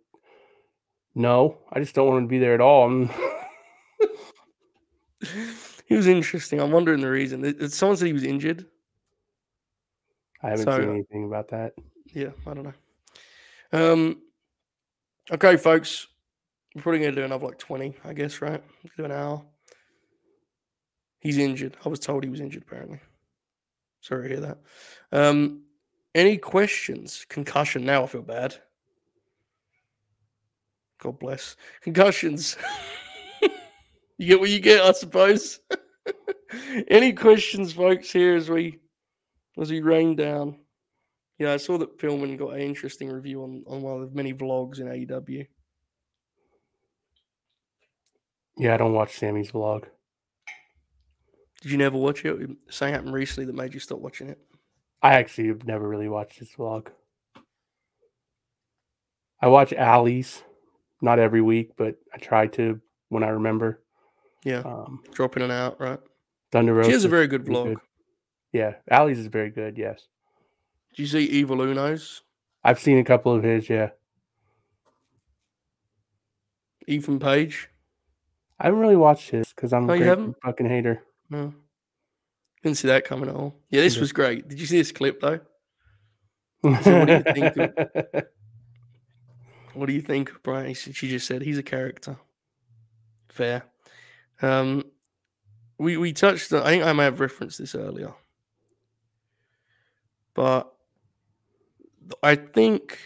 [1.15, 3.07] no, I just don't want him to be there at all.
[5.87, 6.61] He was interesting.
[6.61, 7.67] I'm wondering the reason.
[7.71, 8.67] Someone said he was injured.
[10.43, 11.73] I haven't So- seen anything about that.
[12.13, 12.73] Yeah, I don't know.
[13.73, 14.21] Um,
[15.31, 16.05] okay, folks,
[16.75, 18.63] we're probably gonna do another like 20, I guess, right?
[18.97, 19.43] Do an hour.
[21.19, 21.75] He's injured.
[21.83, 22.61] I was told he was injured.
[22.63, 22.99] Apparently.
[24.01, 24.57] Sorry to hear that.
[25.11, 25.63] Um,
[26.15, 27.25] any questions?
[27.29, 27.85] Concussion.
[27.85, 28.55] Now I feel bad.
[31.01, 31.55] God bless.
[31.81, 32.57] Concussions.
[34.17, 35.59] you get what you get, I suppose.
[36.89, 38.11] any questions, folks?
[38.11, 38.79] Here as we
[39.59, 40.57] as we rain down.
[41.37, 44.33] Yeah, I saw that Pillman got an interesting review on, on one of the many
[44.33, 45.47] vlogs in AEW.
[48.57, 49.85] Yeah, I don't watch Sammy's vlog.
[51.61, 52.49] Did you never watch it?
[52.69, 54.39] Something happened recently that made you stop watching it.
[55.01, 56.87] I actually have never really watched his vlog.
[59.41, 60.43] I watch Allie's,
[61.01, 63.81] not every week, but I try to when I remember.
[64.43, 65.99] Yeah, Um, drop in and out, right?
[66.51, 66.89] Thunder Rosa.
[66.89, 67.65] She has a very good vlog.
[67.65, 67.77] good.
[68.51, 69.77] Yeah, Allie's is very good.
[69.77, 70.07] Yes,
[70.91, 72.23] Did you see Evil Uno's?
[72.63, 73.69] I've seen a couple of his.
[73.69, 73.91] Yeah,
[76.87, 77.69] Ethan Page?
[78.59, 81.03] I haven't really watched his because I'm Oh, a great fucking hater.
[81.29, 81.53] No.
[82.63, 83.55] Didn't see that coming at all.
[83.69, 84.47] Yeah, this was great.
[84.47, 85.39] Did you see this clip though?
[86.83, 88.23] So what do you think of-
[89.75, 90.73] What do you think, Brian?
[90.73, 92.17] She just said he's a character.
[93.29, 93.63] Fair.
[94.41, 94.83] Um,
[95.77, 96.51] we we touched.
[96.51, 98.13] On, I think I may have referenced this earlier,
[100.33, 100.73] but
[102.23, 102.99] I think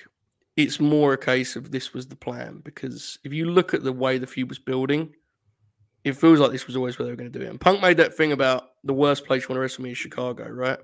[0.56, 3.92] it's more a case of this was the plan because if you look at the
[3.94, 5.14] way the feud was building,
[6.04, 7.50] it feels like this was always where they were going to do it.
[7.50, 9.98] And Punk made that thing about the worst place you want to wrestle me is
[9.98, 10.80] Chicago, right?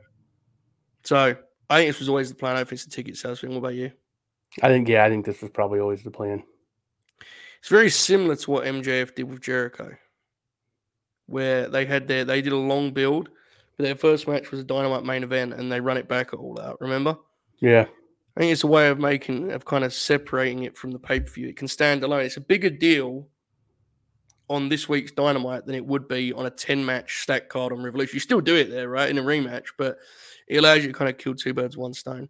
[1.03, 1.35] So
[1.69, 2.55] I think this was always the plan.
[2.55, 3.51] I think it's a ticket sales thing.
[3.51, 3.91] What about you?
[4.63, 6.43] I think yeah, I think this was probably always the plan.
[7.59, 9.91] It's very similar to what MJF did with Jericho,
[11.27, 13.29] where they had their they did a long build,
[13.77, 16.59] but their first match was a dynamite main event, and they run it back all
[16.59, 16.79] out.
[16.79, 17.17] Remember?
[17.59, 17.85] Yeah,
[18.35, 21.19] I think it's a way of making of kind of separating it from the pay
[21.19, 21.47] per view.
[21.49, 22.21] It can stand alone.
[22.21, 23.27] It's a bigger deal
[24.49, 27.83] on this week's Dynamite than it would be on a ten match stack card on
[27.83, 28.15] Revolution.
[28.15, 29.97] You still do it there, right, in a rematch, but
[30.47, 32.29] it allows you to kind of kill two birds one stone.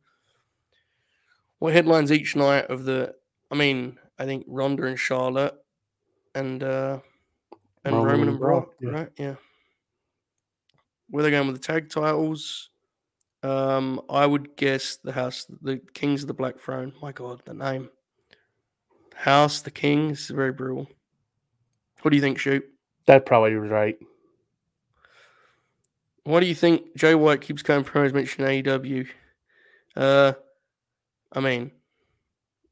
[1.60, 3.16] What headlines each night of the?
[3.50, 5.56] I mean, I think Ronda and Charlotte,
[6.36, 7.00] and uh
[7.86, 8.90] and Roman Roman, and Brock, yeah.
[8.90, 9.10] right?
[9.18, 9.36] Yeah.
[11.10, 12.70] Where they going with the tag titles?
[13.42, 16.94] Um, I would guess the house, the Kings of the Black Throne.
[17.02, 17.90] My God, the name.
[19.16, 20.88] House, the Kings, very brutal.
[22.02, 22.66] What do you think, Shoot?
[23.08, 23.98] that probably was right.
[26.24, 26.96] What do you think?
[26.96, 29.08] Jay White keeps going promos mentioning AEW.
[29.96, 30.34] Uh,
[31.34, 31.72] I mean,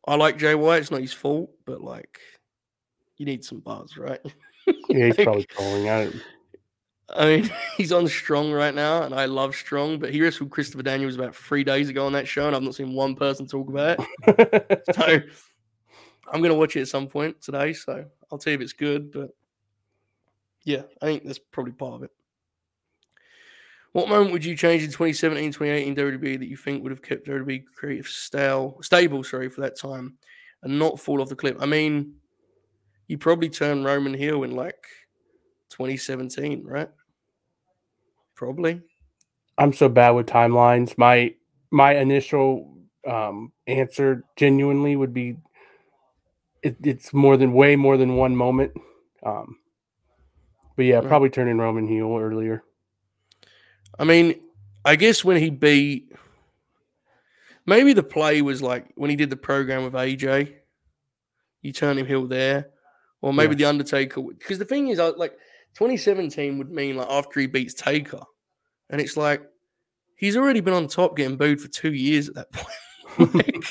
[0.07, 0.81] I like Jay White.
[0.81, 2.19] It's not his fault, but like,
[3.17, 4.19] you need some buzz, right?
[4.89, 5.87] Yeah, he's Like, probably trolling.
[5.87, 6.13] out.
[7.15, 10.83] I mean, he's on Strong right now, and I love Strong, but he wrestled Christopher
[10.83, 13.69] Daniels about three days ago on that show, and I've not seen one person talk
[13.69, 13.97] about
[14.27, 14.83] it.
[14.93, 15.19] So
[16.33, 17.71] I'm going to watch it at some point today.
[17.71, 19.29] So I'll tell you if it's good, but
[20.63, 22.11] yeah, I think that's probably part of it.
[23.93, 27.27] What moment would you change in 2017, 2018 WWE that you think would have kept
[27.27, 30.17] WWE creative stale, stable, sorry, for that time
[30.61, 31.55] and not fall off the cliff?
[31.59, 32.15] I mean,
[33.07, 34.85] you probably turn Roman heel in like
[35.69, 36.89] 2017, right?
[38.35, 38.81] Probably.
[39.57, 40.97] I'm so bad with timelines.
[40.97, 41.33] My
[41.71, 45.37] my initial um, answer genuinely would be
[46.67, 48.71] it, it's more than way more than one moment.
[49.23, 49.57] Um,
[50.75, 51.07] but yeah, Right.
[51.07, 52.63] probably turning Roman heel earlier.
[53.99, 54.39] I mean,
[54.85, 56.11] I guess when he beat,
[57.65, 60.53] maybe the play was like when he did the program with AJ,
[61.61, 62.69] you turn him heel there,
[63.21, 63.57] or maybe Yeah.
[63.57, 64.21] the Undertaker.
[64.21, 65.33] Because the thing is, like
[65.73, 68.21] 2017 would mean like after he beats Taker,
[68.89, 69.41] and it's like
[70.15, 72.67] he's already been on top getting booed for two years at that point.
[73.33, 73.63] like,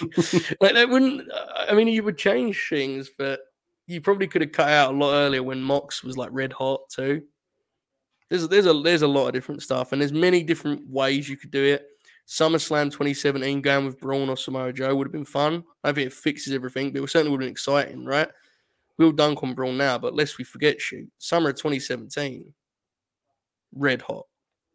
[0.60, 1.28] like that wouldn't.
[1.56, 3.40] I mean, you would change things, but
[3.86, 6.80] you probably could have cut out a lot earlier when Mox was like red hot
[6.90, 7.22] too.
[8.28, 11.36] There's there's a there's a lot of different stuff, and there's many different ways you
[11.36, 11.86] could do it.
[12.28, 15.62] SummerSlam 2017 going with Braun or Samoa Joe would have been fun.
[15.84, 18.28] I think it fixes everything, but it certainly would have been exciting, right?
[18.98, 22.52] We'll dunk on Braun now, but lest we forget, shoot, summer of 2017,
[23.74, 24.26] red hot.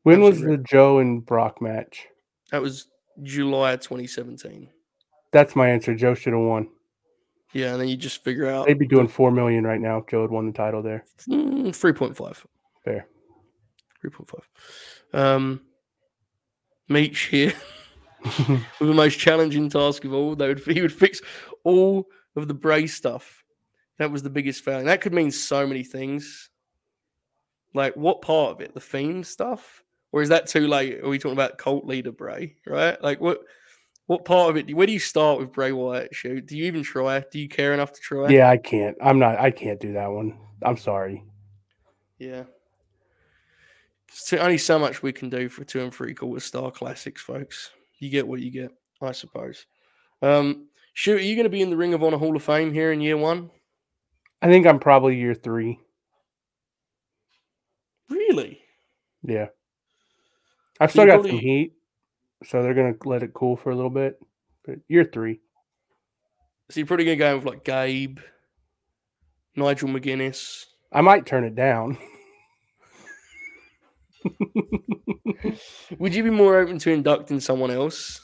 [0.03, 2.07] When was Absolutely the Joe and Brock match?
[2.51, 2.87] That was
[3.23, 4.69] July 2017.
[5.31, 5.95] That's my answer.
[5.95, 6.69] Joe should have won.
[7.53, 10.07] Yeah, and then you just figure out They'd be doing four million right now if
[10.07, 11.03] Joe had won the title there.
[11.27, 12.45] mm, 3.5.
[12.83, 13.07] Fair.
[14.03, 15.19] 3.5.
[15.19, 15.61] Um,
[16.87, 17.53] Meech here
[18.23, 20.35] with the most challenging task of all.
[20.35, 21.21] They would he would fix
[21.63, 23.43] all of the Bray stuff.
[23.97, 24.85] That was the biggest failing.
[24.85, 26.49] That could mean so many things.
[27.73, 28.73] Like what part of it?
[28.73, 30.99] The fiend stuff, or is that too late?
[31.01, 32.55] Are we talking about cult leader Bray?
[32.65, 33.01] Right?
[33.01, 33.39] Like what?
[34.07, 34.75] What part of it?
[34.75, 36.13] Where do you start with Bray Wyatt?
[36.13, 37.23] Shoot, do you even try?
[37.31, 38.27] Do you care enough to try?
[38.29, 38.97] Yeah, I can't.
[39.01, 39.39] I'm not.
[39.39, 40.37] I can't do that one.
[40.61, 41.23] I'm sorry.
[42.19, 42.43] Yeah.
[44.11, 47.71] So only so much we can do for two and three quarter star classics, folks.
[47.99, 49.65] You get what you get, I suppose.
[50.21, 52.73] Um, shoot, are you going to be in the Ring of Honor Hall of Fame
[52.73, 53.49] here in year one?
[54.41, 55.79] I think I'm probably year three.
[58.09, 58.59] Really?
[59.23, 59.47] Yeah.
[60.81, 61.73] I've still got some heat,
[62.43, 64.19] so they're gonna let it cool for a little bit.
[64.65, 65.39] But year three.
[66.71, 68.19] So you're probably going to go with like Gabe,
[69.57, 70.67] Nigel McGuinness.
[70.89, 71.97] I might turn it down.
[75.99, 78.21] Would you be more open to inducting someone else?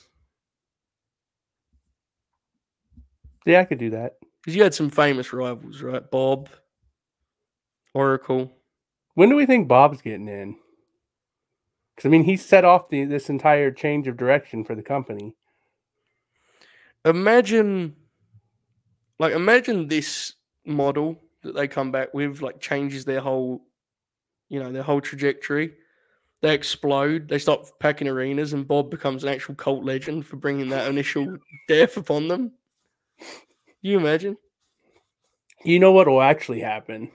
[3.46, 4.14] Yeah, I could do that.
[4.42, 6.10] Because you had some famous rivals, right?
[6.10, 6.48] Bob,
[7.94, 8.54] Oracle.
[9.16, 10.56] When do we think Bob's getting in?
[11.98, 15.36] Because I mean, he set off the this entire change of direction for the company.
[17.06, 17.96] imagine
[19.20, 20.34] like imagine this
[20.66, 23.64] model that they come back with like changes their whole
[24.50, 25.74] you know their whole trajectory
[26.42, 30.70] they explode they start packing arenas and bob becomes an actual cult legend for bringing
[30.70, 31.38] that initial
[31.68, 32.52] death upon them
[33.82, 34.38] you imagine
[35.64, 37.12] You know what will actually happen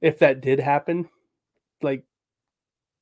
[0.00, 1.08] if that did happen?
[1.82, 2.04] Like,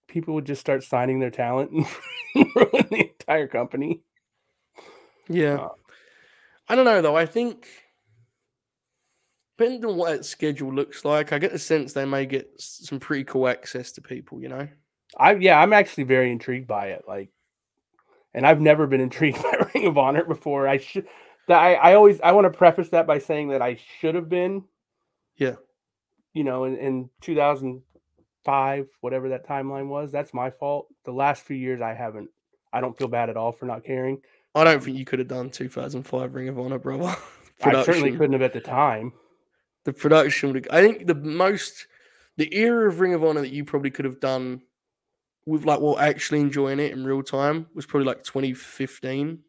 [0.08, 1.70] people would just start signing their talent
[2.34, 4.02] and ruin the entire company.
[5.28, 5.68] yeah Uh,
[6.68, 7.66] i don't know though i think
[9.58, 13.00] depending on what that schedule looks like i get the sense they may get some
[13.00, 14.68] pretty cool access to people you know
[15.16, 17.04] I yeah, I'm actually very intrigued by it.
[17.06, 17.30] Like,
[18.34, 20.68] and I've never been intrigued by Ring of Honor before.
[20.68, 21.06] I should.
[21.48, 24.28] That I, I always I want to preface that by saying that I should have
[24.28, 24.64] been.
[25.36, 25.54] Yeah.
[26.34, 27.10] You know, in, in
[28.46, 30.86] 2005, whatever that timeline was, that's my fault.
[31.04, 32.30] The last few years, I haven't.
[32.72, 34.20] I don't feel bad at all for not caring.
[34.54, 37.14] I don't think you could have done 2005 Ring of Honor, brother.
[37.62, 39.12] I certainly couldn't have at the time.
[39.84, 40.68] The production would.
[40.70, 41.86] I think the most,
[42.36, 44.62] the era of Ring of Honor that you probably could have done
[45.46, 49.40] with like well actually enjoying it in real time was probably like 2015.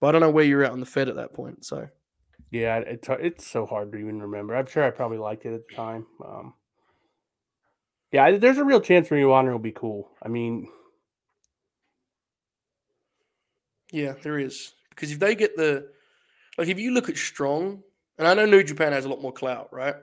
[0.00, 1.64] But I don't know where you're at on the Fed at that point.
[1.64, 1.88] So
[2.50, 4.54] Yeah, it's it's so hard to even remember.
[4.54, 6.06] I'm sure I probably liked it at the time.
[6.24, 6.54] Um,
[8.12, 10.08] yeah, there's a real chance Ring of Honor will be cool.
[10.22, 10.68] I mean,
[13.92, 15.88] yeah, there is because if they get the,
[16.56, 17.82] like if you look at Strong,
[18.18, 19.94] and I know New Japan has a lot more clout, right?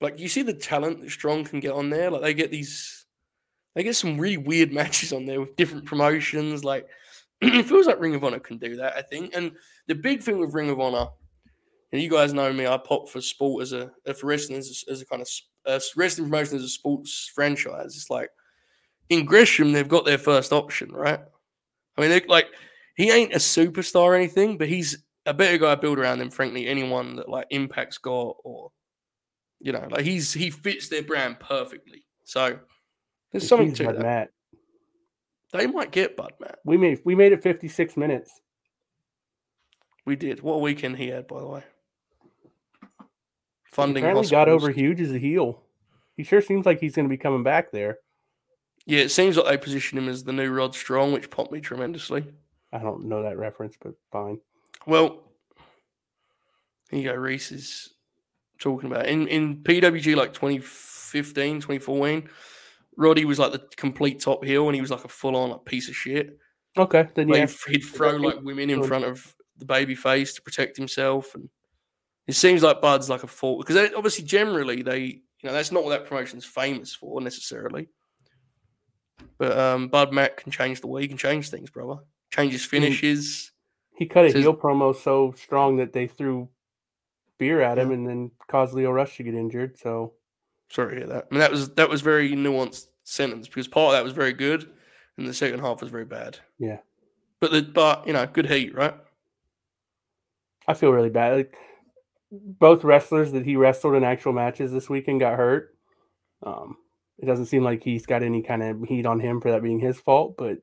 [0.00, 2.10] Like you see the talent that Strong can get on there.
[2.10, 3.06] Like they get these,
[3.74, 6.64] they get some really weird matches on there with different promotions.
[6.64, 6.88] Like
[7.40, 9.34] it feels like Ring of Honor can do that, I think.
[9.34, 9.52] And
[9.86, 11.06] the big thing with Ring of Honor,
[11.92, 14.92] and you guys know me, I pop for sport as a for wrestling as a,
[14.92, 15.28] as a kind of
[15.66, 17.96] uh, wrestling promotion as a sports franchise.
[17.96, 18.30] It's like
[19.08, 21.20] in Gresham, they've got their first option, right?
[21.96, 22.46] I mean, like
[22.96, 26.30] he ain't a superstar or anything, but he's a better guy to build around than
[26.30, 28.70] frankly anyone that like Impact's got or
[29.60, 32.04] you know, like he's he fits their brand perfectly.
[32.24, 32.58] So
[33.30, 34.02] there's something to Bud that.
[34.02, 34.28] Matt.
[35.52, 36.58] They might get Bud Matt.
[36.64, 38.30] We made we made it 56 minutes.
[40.04, 40.42] We did.
[40.42, 41.62] What a weekend he had, by the way.
[43.72, 45.62] Funding He Apparently got over huge as a heel.
[46.16, 47.98] He sure seems like he's going to be coming back there.
[48.84, 51.60] Yeah, it seems like they position him as the new Rod Strong, which popped me
[51.60, 52.26] tremendously.
[52.72, 54.38] I don't know that reference, but fine.
[54.86, 55.22] Well,
[56.90, 57.14] here you go.
[57.14, 57.94] Reese is
[58.58, 62.28] talking about in in PWG like 2015, 2014.
[62.96, 65.64] Roddy was like the complete top heel, and he was like a full on like
[65.64, 66.38] piece of shit.
[66.76, 67.46] Okay, then yeah.
[67.46, 71.48] he'd, he'd throw like women in front of the baby face to protect himself, and
[72.26, 75.72] it seems like Bud's like a fault because they, obviously generally they you know that's
[75.72, 77.88] not what that promotion's famous for necessarily.
[79.38, 82.00] But um, Bud Matt can change the way he can change things, brother.
[82.30, 83.52] Change his finishes.
[83.94, 86.48] He cut a heel promo so strong that they threw
[87.38, 89.78] beer at him and then caused Leo Rush to get injured.
[89.78, 90.14] So
[90.72, 91.26] Sorry to hear that.
[91.30, 94.32] I mean, that was that was very nuanced sentence because part of that was very
[94.32, 94.70] good,
[95.18, 96.38] and the second half was very bad.
[96.58, 96.78] Yeah.
[97.40, 98.94] But the but you know, good heat, right?
[100.66, 101.36] I feel really bad.
[101.36, 101.56] Like
[102.32, 105.76] both wrestlers that he wrestled in actual matches this weekend got hurt.
[106.42, 106.78] Um,
[107.18, 109.80] it doesn't seem like he's got any kind of heat on him for that being
[109.80, 110.58] his fault, but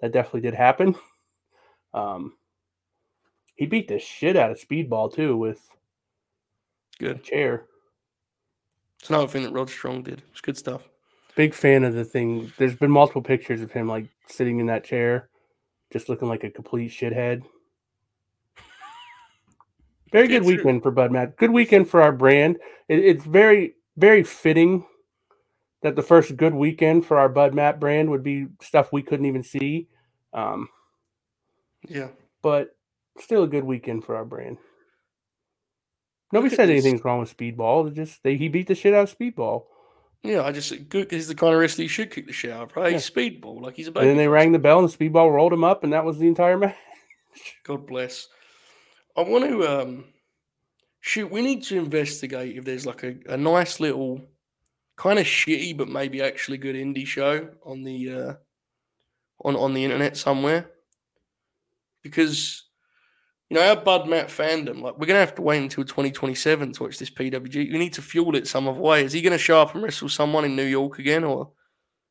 [0.00, 0.94] that definitely did happen.
[1.94, 2.34] Um,
[3.54, 5.60] he beat the shit out of Speedball too with
[7.04, 7.22] a Good.
[7.22, 7.66] chair.
[9.00, 10.22] It's another thing that Rod Strong did.
[10.30, 10.82] It's good stuff.
[11.36, 12.52] Big fan of the thing.
[12.58, 15.28] There's been multiple pictures of him like sitting in that chair,
[15.92, 17.42] just looking like a complete shithead.
[20.12, 20.56] Very good It's true.
[20.58, 21.36] weekend for Bud Matt.
[21.38, 22.58] Good weekend for our brand.
[22.88, 24.86] It, it's very, very fitting
[25.82, 29.26] that the first good weekend for our Bud Matt brand would be stuff we couldn't
[29.26, 29.88] even see.
[30.34, 30.68] Um,
[31.88, 32.08] Yeah.
[32.42, 32.76] but
[33.20, 34.58] still a good weekend for our brand.
[36.32, 37.88] Nobody said anything's wrong with Speedball.
[37.88, 39.64] It just they he beat the shit out of Speedball.
[40.22, 42.70] Yeah, I just good he's the kind of wrestler you should kick the shit out
[42.72, 42.92] of, right?
[42.92, 42.98] Yeah.
[42.98, 44.02] Speedball, like he's a baby.
[44.02, 46.28] And then they rang the bell and Speedball rolled him up, and that was the
[46.28, 46.76] entire match.
[47.64, 48.28] God bless.
[49.16, 50.04] I want to um
[51.00, 51.30] shoot.
[51.30, 54.22] We need to investigate if there's like a, a nice little
[54.96, 58.34] kind of shitty but maybe actually good indie show on the uh
[59.40, 60.70] on on the internet somewhere
[62.02, 62.64] because
[63.48, 66.82] you know our Bud Matt fandom like we're gonna have to wait until 2027 to
[66.84, 67.72] watch this PWG.
[67.72, 69.04] We need to fuel it some other way.
[69.04, 71.50] Is he gonna show up and wrestle someone in New York again or?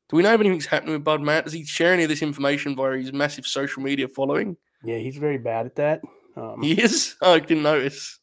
[0.10, 1.46] Do we know if anything's happening with Bud Matt?
[1.46, 4.58] Does he share any of this information via his massive social media following?
[4.84, 6.02] Yeah, he's very bad at that.
[6.36, 7.16] Um, He is.
[7.22, 8.20] Oh, I didn't notice.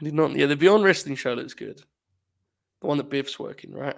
[0.00, 0.34] I did not.
[0.36, 1.82] Yeah, the Beyond Wrestling show looks good.
[2.80, 3.96] The one that Biff's working, right?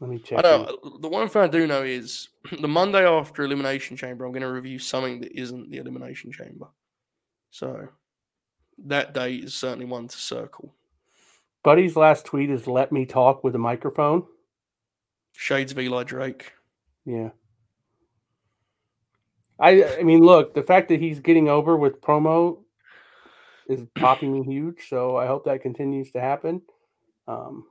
[0.00, 0.38] let me check.
[0.38, 0.78] I know.
[1.00, 2.28] The one thing I do know is
[2.60, 6.68] the Monday after Elimination Chamber, I'm going to review something that isn't the Elimination Chamber.
[7.50, 7.88] So
[8.86, 10.74] that day is certainly one to circle.
[11.64, 14.24] Buddy's last tweet is "Let me talk with a microphone."
[15.32, 16.52] Shades of Eli Drake.
[17.04, 17.30] Yeah.
[19.60, 22.58] I I mean, look, the fact that he's getting over with promo
[23.68, 24.88] is popping me huge.
[24.88, 26.62] So I hope that continues to happen.
[27.26, 27.66] Um,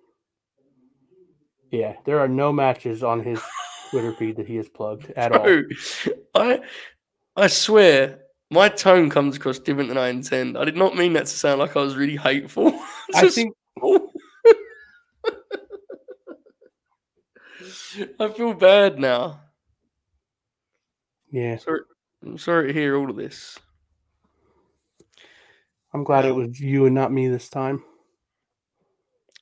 [1.72, 3.42] yeah, there are no matches on his
[3.90, 5.64] Twitter feed that he has plugged at all.
[6.36, 6.62] I
[7.36, 8.20] I swear
[8.52, 10.58] my tone comes across different than I intend.
[10.58, 12.68] I did not mean that to sound like I was really hateful.
[13.16, 13.54] I Just- think
[18.20, 19.42] I feel bad now.
[21.32, 21.82] Yeah, Sorry,
[22.24, 23.58] I'm sorry to hear all of this.
[25.94, 27.84] I'm glad it was you and not me this time.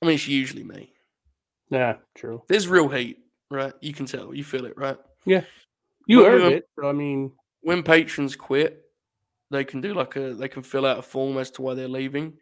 [0.02, 0.94] I mean, it's usually me.
[1.70, 2.44] Yeah, true.
[2.48, 3.18] There's real hate,
[3.50, 3.74] right?
[3.82, 4.98] You can tell, you feel it, right?
[5.26, 5.42] Yeah.
[6.08, 6.70] You But, earned um, it.
[6.80, 7.32] So I mean,
[7.62, 8.84] When patrons quit,
[9.50, 11.88] they can do like a they can fill out a form as to why they're
[11.88, 12.34] leaving,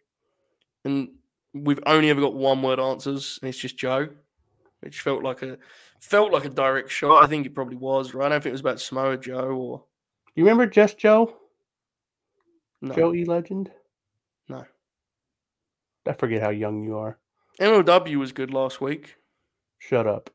[0.83, 1.09] and
[1.53, 4.09] we've only ever got one word answers, and it's just Joe,
[4.83, 5.57] which felt like a
[5.99, 7.23] felt like a direct shot.
[7.23, 8.25] I think it probably was, right?
[8.25, 9.83] I don't think it was about Samoa Joe or
[10.35, 11.35] you remember just Joe,
[12.81, 13.71] no, Joe E Legend?
[14.49, 14.65] no.
[16.05, 17.17] I forget how young you are.
[17.61, 19.15] MLW was good last week.
[19.77, 20.29] Shut up.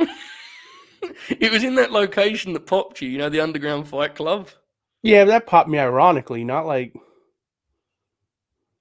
[0.00, 4.48] it was in that location that popped you, you know, the Underground Fight Club.
[5.02, 6.94] Yeah, that popped me ironically, not like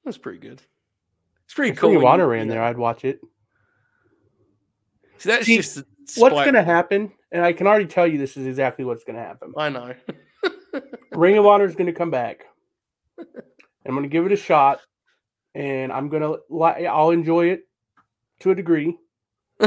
[0.03, 0.61] That's pretty good.
[1.45, 1.89] It's pretty if cool.
[1.89, 3.19] Ring of when you- Honor you ran there, I'd watch it.
[5.18, 5.84] See, that's See- just
[6.18, 9.18] what's going to happen, and I can already tell you this is exactly what's going
[9.18, 9.53] to happen.
[9.57, 9.93] I know.
[11.11, 12.45] Ring of Honor is going to come back.
[13.18, 14.82] I'm going to give it a shot,
[15.53, 16.86] and I'm going to.
[16.88, 17.61] I'll enjoy it
[18.39, 18.97] to a degree,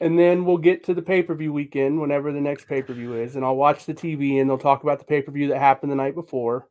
[0.00, 2.92] and then we'll get to the pay per view weekend, whenever the next pay per
[2.92, 5.48] view is, and I'll watch the TV, and they'll talk about the pay per view
[5.48, 6.68] that happened the night before,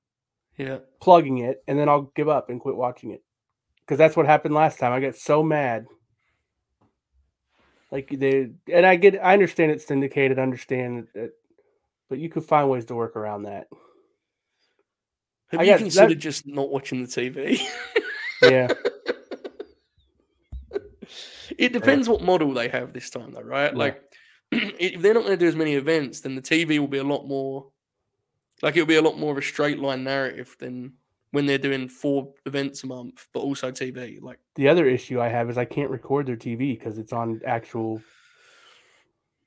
[0.57, 0.77] yeah.
[1.01, 3.23] plugging it, and then I'll give up and quit watching it,
[3.81, 4.93] because that's what happened last time.
[4.93, 5.85] I got so mad.
[7.91, 11.31] Like they, and I get, I understand it's syndicated, understand that,
[12.09, 13.67] but you could find ways to work around that.
[15.51, 17.59] Have I you considered that- just not watching the TV?
[18.41, 18.67] Yeah.
[21.57, 23.71] it depends what model they have this time, though, right?
[23.73, 23.77] Yeah.
[23.77, 24.01] Like,
[24.51, 27.03] if they're not going to do as many events, then the TV will be a
[27.03, 27.71] lot more,
[28.61, 30.93] like, it'll be a lot more of a straight line narrative than
[31.31, 34.19] when they're doing four events a month, but also TV.
[34.21, 37.41] Like, The other issue I have is I can't record their TV because it's on
[37.45, 38.01] actual.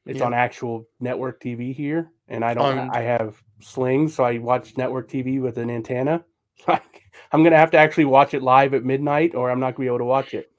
[0.07, 0.26] It's Yeah.
[0.26, 2.78] on actual network TV here, and I don't.
[2.78, 2.91] Owned.
[2.93, 6.24] I have slings, so I watch network TV with an antenna.
[6.68, 9.85] Like I'm gonna have to actually watch it live at midnight, or I'm not gonna
[9.85, 10.51] be able to watch it.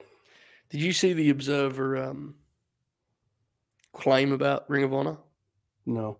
[0.68, 2.34] did you see the Observer um,
[3.92, 5.16] claim about Ring of Honor?
[5.86, 6.18] No.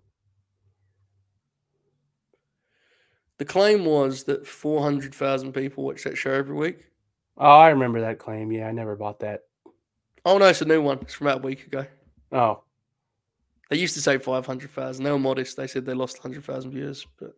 [3.38, 6.86] The claim was that 400,000 people watch that show every week.
[7.36, 8.52] Oh, I remember that claim.
[8.52, 9.42] Yeah, I never bought that.
[10.24, 10.98] Oh, no, it's a new one.
[11.02, 11.86] It's from about a week ago.
[12.32, 12.62] Oh,
[13.70, 15.04] They used to say 500,000.
[15.04, 15.56] They were modest.
[15.56, 17.06] They said they lost 100,000 viewers.
[17.18, 17.34] But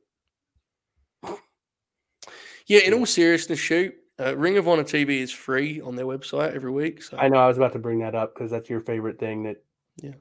[2.66, 2.98] yeah, in Yeah.
[2.98, 7.02] all seriousness, shoot, uh, Ring of Honor TV is free on their website every week.
[7.02, 7.38] So I know.
[7.38, 9.62] I was about to bring that up because that's your favorite thing that.
[10.02, 10.14] Yeah.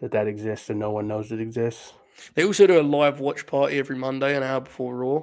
[0.00, 1.92] That that exists and no one knows it exists.
[2.34, 5.22] They also do a live watch party every Monday, an hour before Raw.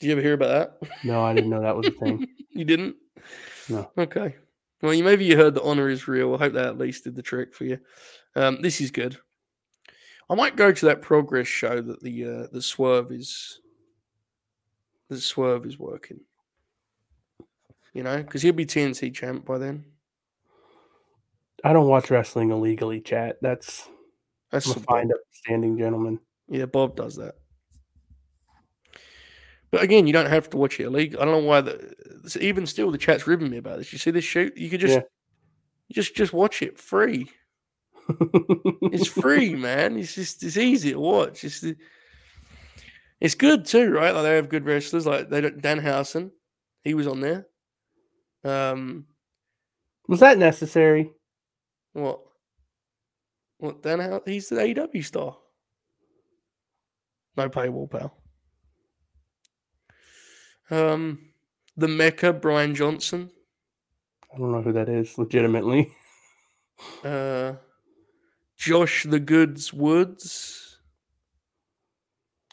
[0.00, 0.90] Did you ever hear about that?
[1.04, 2.26] No, I didn't know that was a thing.
[2.50, 2.96] you didn't?
[3.68, 3.90] No.
[3.98, 4.36] Okay.
[4.80, 6.34] Well, you maybe you heard that honor is real.
[6.34, 7.78] I hope that at least did the trick for you.
[8.36, 9.16] Um, this is good.
[10.30, 13.60] I might go to that progress show that the uh, the swerve is
[15.08, 16.20] the swerve is working.
[17.92, 19.84] You know, because he'll be TNT champ by then.
[21.64, 23.38] I don't watch wrestling illegally, chat.
[23.42, 23.88] That's
[24.50, 26.18] That's I'm a fine upstanding gentleman.
[26.48, 27.34] Yeah, Bob does that.
[29.70, 31.20] But again, you don't have to watch it illegal.
[31.20, 33.92] I don't know why the even still the chat's ribbing me about this.
[33.92, 34.56] You see this shoot?
[34.56, 35.02] You could just Yeah.
[35.92, 37.30] just just watch it free.
[38.90, 39.98] It's free, man.
[39.98, 41.44] It's just it's easy to watch.
[41.44, 41.62] It's
[43.20, 44.14] it's good too, right?
[44.14, 45.06] Like they have good wrestlers.
[45.06, 46.30] Like they don't, Danhausen,
[46.84, 47.46] he was on there.
[48.44, 49.04] Um,
[50.08, 51.10] Was that necessary?
[51.92, 52.20] what?
[53.58, 55.36] What then Hou- He's the AEW star.
[57.36, 58.14] No paywall, pal.
[60.70, 61.30] Um,
[61.76, 63.30] the Mecca, Brian Johnson.
[64.34, 65.16] I don't know who that is.
[65.18, 65.90] Legitimately,
[67.04, 67.54] Uh,
[68.56, 70.78] Josh the Goods Woods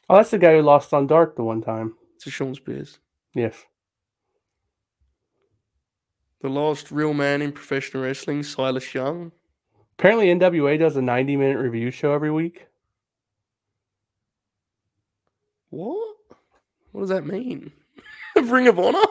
[0.09, 1.93] oh, that's the guy who lost on Dark the one time.
[2.21, 2.97] to Shawn Spears.
[3.35, 3.53] Yes.
[6.41, 9.31] The last real man in professional wrestling, Silas Young.
[9.97, 12.67] Apparently, NWA does a 90 minute review show every week.
[15.69, 16.15] What?
[16.91, 17.71] What does that mean?
[18.35, 18.99] Ring of Honor?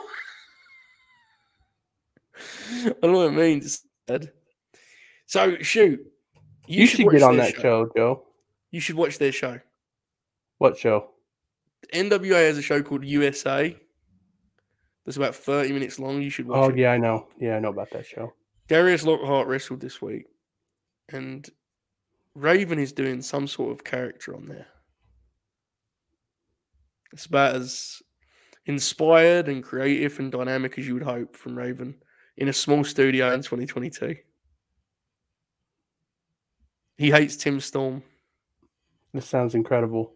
[2.71, 3.81] I don't know what it means.
[5.27, 5.99] So shoot,
[6.67, 7.89] You, should, watch get on that show.
[7.95, 8.23] Joe.
[8.71, 9.59] You should watch their show.
[10.59, 11.09] What show?
[11.93, 13.75] NWA has a show called USA.
[15.05, 16.21] That's about thirty minutes long.
[16.21, 16.77] You should watch Oh, it.
[16.77, 17.27] yeah, I know.
[17.39, 18.33] Yeah, I know about that show.
[18.67, 20.25] Darius Lockhart wrestled this week,
[21.09, 21.47] and
[22.33, 24.67] Raven is doing some sort of character on there.
[27.13, 28.01] It's about as
[28.65, 31.95] inspired and creative and dynamic as you would hope from Raven
[32.37, 34.15] in a small studio in 2022.
[36.97, 38.03] He hates Tim Storm.
[39.13, 40.13] This sounds incredible.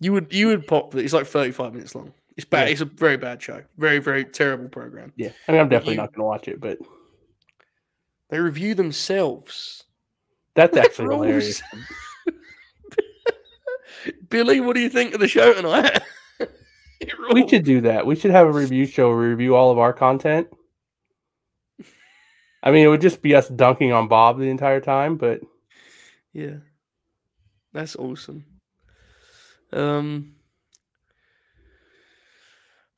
[0.00, 0.90] You would you would pop.
[0.92, 1.04] that.
[1.04, 2.12] It's like 35 minutes long.
[2.36, 2.66] It's bad.
[2.66, 2.72] Yeah.
[2.72, 3.62] It's a very bad show.
[3.78, 5.12] Very very terrible program.
[5.16, 5.30] Yeah.
[5.48, 6.78] I mean, I'm definitely you- not going to watch it, but
[8.30, 9.84] They review themselves.
[10.54, 11.62] That's That actually hilarious.
[14.28, 16.00] Billy, what do you think of the show tonight?
[17.32, 18.06] We should do that.
[18.06, 20.46] We should have a review show where we review all of our content.
[22.62, 25.40] I mean, it would just be us dunking on Bob the entire time, but
[26.32, 26.58] Yeah.
[27.72, 28.44] That's awesome.
[29.72, 30.36] Um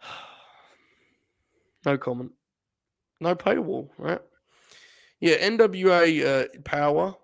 [1.87, 2.33] No comment.
[3.21, 4.21] No paywall, right?
[5.21, 7.17] Yeah, NWA uh, Power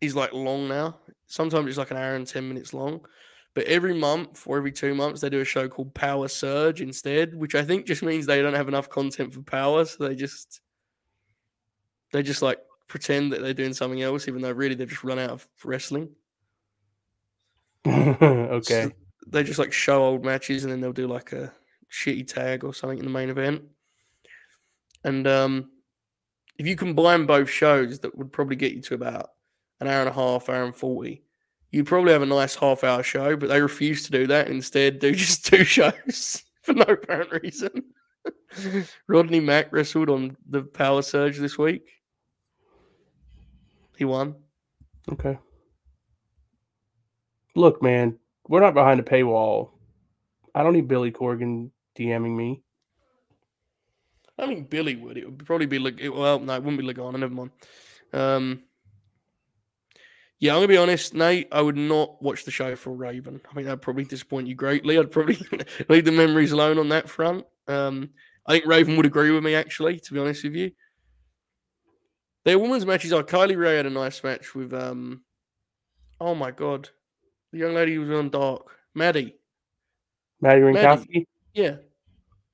[0.00, 0.98] is like long now.
[1.26, 3.00] Sometimes it's like an hour and 10 minutes long.
[3.54, 7.34] But every month or every two months, they do a show called Power Surge instead,
[7.34, 9.84] which I think just means they don't have enough content for Power.
[9.84, 10.60] So they just
[12.12, 15.18] They just like pretend that they're doing something else, even though really they've just run
[15.18, 16.10] out of wrestling.
[17.86, 18.84] okay.
[18.84, 18.90] So
[19.28, 21.52] they just like show old matches and then they'll do like a
[21.92, 23.62] shitty tag or something in the main event.
[25.04, 25.70] And um,
[26.58, 29.30] if you combine both shows, that would probably get you to about
[29.80, 31.22] an hour and a half, hour and 40.
[31.70, 34.48] You'd probably have a nice half hour show, but they refuse to do that.
[34.48, 37.84] Instead, do just two shows for no apparent reason.
[39.08, 41.90] Rodney Mack wrestled on the Power Surge this week.
[43.96, 44.36] He won.
[45.10, 45.38] Okay.
[47.54, 48.18] Look, man,
[48.48, 49.70] we're not behind a paywall.
[50.54, 52.62] I don't need Billy Corgan DMing me.
[54.38, 55.16] I think Billy would.
[55.16, 57.18] It would probably be like, well, no, it wouldn't be Lagana.
[57.18, 57.50] Never mind.
[58.12, 58.62] Um,
[60.44, 61.48] yeah, I'm gonna be honest, Nate.
[61.50, 63.40] I would not watch the show for Raven.
[63.50, 64.98] I think that'd probably disappoint you greatly.
[64.98, 65.38] I'd probably
[65.88, 67.46] leave the memories alone on that front.
[67.66, 68.10] Um,
[68.46, 69.98] I think Raven would agree with me, actually.
[70.00, 70.72] To be honest with you,
[72.44, 75.22] their women's matches are Kylie Rae had a nice match with um,
[76.20, 76.90] oh my god,
[77.50, 79.36] the young lady who was on Dark, Maddie.
[80.42, 81.24] Maddie Wrenkowski.
[81.54, 81.76] Yeah.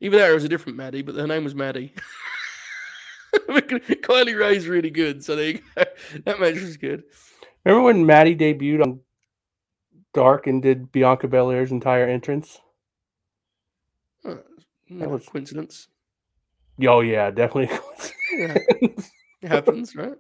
[0.01, 1.93] even or it was a different Maddie, but her name was Maddie.
[3.35, 5.83] Kylie Rae's really good, so there you go.
[6.25, 7.03] That match was good.
[7.65, 9.01] Remember when Maddie debuted on
[10.15, 12.61] Dark and did Bianca Belair's entire entrance?
[14.25, 14.39] Oh,
[14.89, 15.89] no was- coincidence.
[16.87, 17.77] Oh yeah, definitely.
[18.33, 18.57] Yeah,
[19.43, 20.17] it happens, right?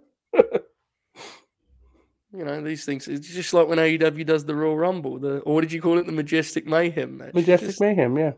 [2.33, 3.09] You know, these things.
[3.09, 5.99] It's just like when AEW does the Royal Rumble, the or what did you call
[5.99, 6.07] it?
[6.07, 7.35] The Majestic Mayhem match.
[7.35, 8.33] Majestic just, Mayhem, yeah.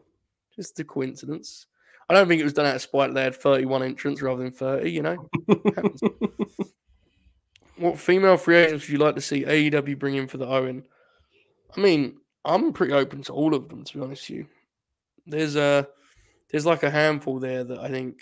[0.57, 1.66] just a coincidence.
[2.09, 3.12] I don't think it was done out of spite.
[3.12, 5.28] They had 31 entrants rather than 30, you know?
[7.83, 10.85] What female free agents would you like to see AEW bring in for the Owen?
[11.76, 14.47] I mean, I'm pretty open to all of them, to be honest with you.
[15.26, 15.89] There's a
[16.49, 18.20] there's like a handful there that I think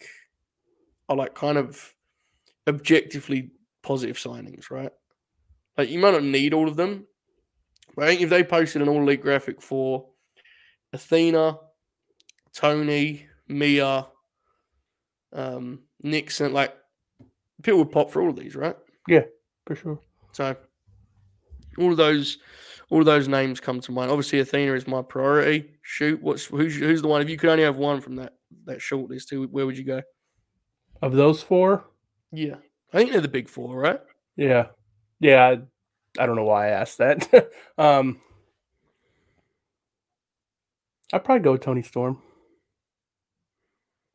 [1.11, 1.95] are like kind of
[2.67, 3.51] objectively
[3.83, 4.93] positive signings, right?
[5.77, 7.07] Like you might not need all of them,
[7.95, 10.07] but I think if they posted an all elite graphic for
[10.95, 11.59] Athena,
[12.55, 14.07] Toni, Mia,
[15.35, 16.75] um, Nixon, like
[17.63, 18.77] people would pop for all of these, right?
[19.71, 20.01] For sure.
[20.33, 20.57] So
[21.79, 22.39] all of those,
[22.91, 24.11] all of those names come to mind.
[24.11, 25.71] Obviously, Athena is my priority.
[25.83, 27.23] Shoot, what's who's who's the one?
[27.23, 28.33] If you could only have one from that
[28.65, 30.03] that short list, who where would you go?
[31.03, 31.85] Of those four,
[32.33, 32.57] Yeah,
[32.93, 34.01] I think they're the big four, right?
[34.35, 34.67] yeah.
[35.21, 35.47] Yeah.
[36.19, 37.53] I, I don't know why I asked that.
[37.79, 38.21] um
[41.13, 42.21] I'd probably go with Toni Storm.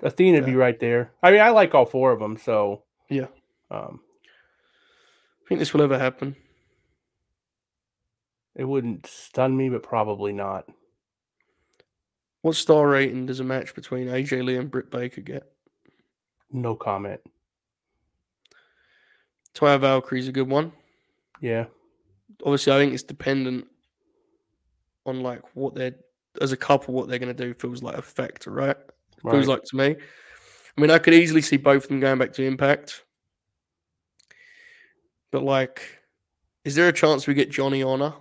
[0.04, 1.14] Athena'd be right there.
[1.24, 3.28] I mean, I like all four of them, so Yeah.
[3.72, 4.02] um
[5.48, 6.36] think this will ever happen.
[8.56, 10.66] it wouldn't stun me, but probably not.
[12.42, 15.52] What star rating does a match between AJ Lee and Britt Baker get?
[16.52, 17.20] No comment.
[19.54, 20.72] Taya Valkyrie's is a good one.
[21.42, 21.66] Yeah.
[22.44, 23.68] Obviously, I think it's dependent
[25.06, 25.96] on like what they're
[26.42, 27.54] as a couple what they're going to do.
[27.54, 28.78] Feels like a factor, right?
[29.24, 29.34] Right.
[29.34, 29.96] Feels like to me.
[30.78, 33.05] I mean, I could easily see both of them going back to Impact,
[35.32, 35.82] but like,
[36.64, 38.14] is there a chance we get Johnny Honor?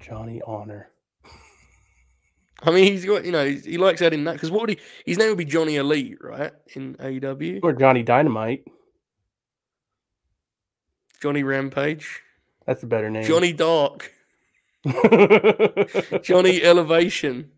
[0.00, 0.88] Johnny Honor.
[2.62, 4.78] I mean, he's got you know he, he likes adding that because what would he?
[5.04, 6.52] His name would be Johnny Elite, right?
[6.74, 8.64] In AEW, Or Johnny Dynamite.
[11.20, 12.20] Johnny Rampage,
[12.66, 13.24] That's a better name.
[13.24, 14.12] Johnny Dark,
[16.22, 17.50] Johnny Elevation.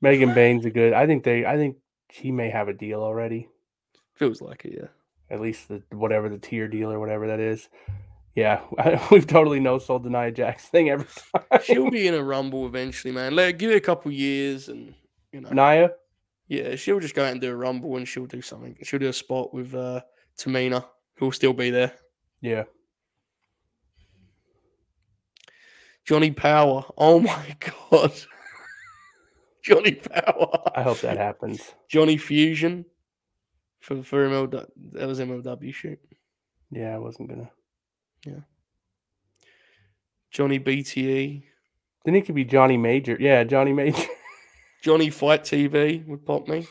[0.00, 0.92] Megan Bayne's a good.
[0.92, 1.46] I think they.
[1.46, 1.76] I think
[2.08, 3.48] he may have a deal already.
[4.14, 4.88] Feels like it, yeah.
[5.32, 7.68] At least the whatever the tier deal or whatever that is.
[8.34, 8.60] Yeah,
[9.10, 11.60] we've totally no sold the Nia Jax thing every time.
[11.64, 13.34] She'll be in a rumble eventually, man.
[13.34, 14.94] Let give it a couple years, and
[15.32, 15.92] you know, Nia.
[16.48, 18.76] yeah, she'll just go out and do a rumble, and she'll do something.
[18.82, 20.02] She'll do a spot with uh,
[20.38, 20.84] Tamina,
[21.16, 21.92] who'll still be there.
[22.40, 22.64] Yeah.
[26.04, 26.84] Johnny Power.
[26.98, 27.56] Oh my
[27.90, 28.12] god,
[29.62, 30.70] Johnny Power.
[30.74, 31.60] I hope that happens.
[31.88, 32.84] Johnny Fusion
[33.82, 34.66] for for MLW.
[34.92, 35.98] That was MLW shoot.
[36.70, 37.50] Yeah, I wasn't gonna.
[38.24, 38.40] Yeah.
[40.30, 41.42] Johnny BTE.
[42.04, 43.16] Then it could be Johnny Major.
[43.20, 44.02] Yeah, Johnny Major.
[44.82, 46.66] Johnny Fight TV would pop me.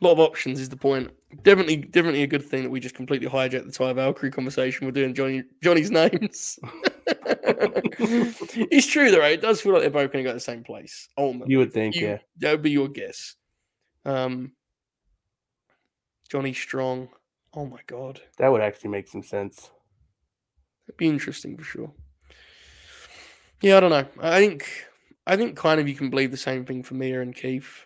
[0.00, 1.10] A lot of options is the point.
[1.42, 4.86] Definitely, definitely a good thing that we just completely hijacked the Taya Valkyrie conversation.
[4.86, 6.58] We're doing Johnny Johnny's names.
[7.06, 9.32] it's true though, right?
[9.32, 11.08] It does feel like they're both going to go to the same place.
[11.18, 12.18] Ultimately, you would think, You- yeah.
[12.38, 13.34] that would be your guess.
[14.04, 14.52] Um,
[16.28, 17.08] Johnny Strong.
[17.54, 19.70] Oh my god, That would actually make some sense.
[20.86, 21.92] it'd be interesting for sure.
[23.60, 24.06] Yeah, I don't know.
[24.20, 24.86] I think
[25.26, 27.84] I think kind of you can believe the same thing for Mia and Keith.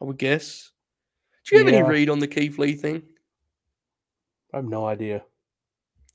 [0.00, 0.70] I would guess.
[1.46, 1.78] Do you have Yeah.
[1.80, 3.02] any read on the Keith Lee thing?
[4.52, 5.24] I have no idea.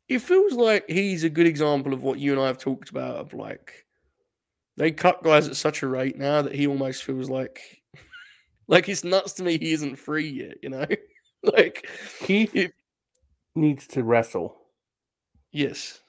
[0.08, 3.16] It feels like he's a good example of what you and I have talked about
[3.18, 3.86] of like
[4.78, 7.82] they cut guys at such a rate now that he almost feels like
[8.68, 10.86] like it's nuts to me he isn't free yet, you know?
[11.44, 11.90] like
[12.22, 12.72] he If-
[13.56, 14.58] needs to wrestle.
[15.52, 16.02] yes.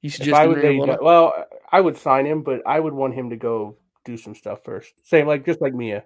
[0.00, 2.78] You If suggest I would, Ring of they- well, I would sign him, but I
[2.78, 4.92] would want him to go do some stuff first.
[5.08, 6.04] Same like just like Mia.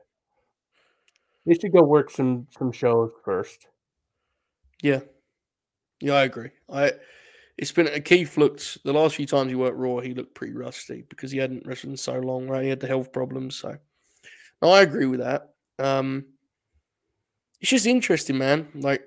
[1.46, 3.66] They should go work some some shows first.
[4.82, 5.00] Yeah.
[6.00, 6.50] Yeah, I agree.
[6.70, 6.92] I
[7.56, 10.52] it's been a Keith looked the last few times he worked Raw, he looked pretty
[10.54, 12.62] rusty because he hadn't wrestled in so long, right?
[12.62, 13.56] He had the health problems.
[13.56, 13.76] So
[14.62, 15.50] no, I agree with that.
[15.78, 16.26] Um
[17.60, 18.68] it's just interesting, man.
[18.74, 19.02] Like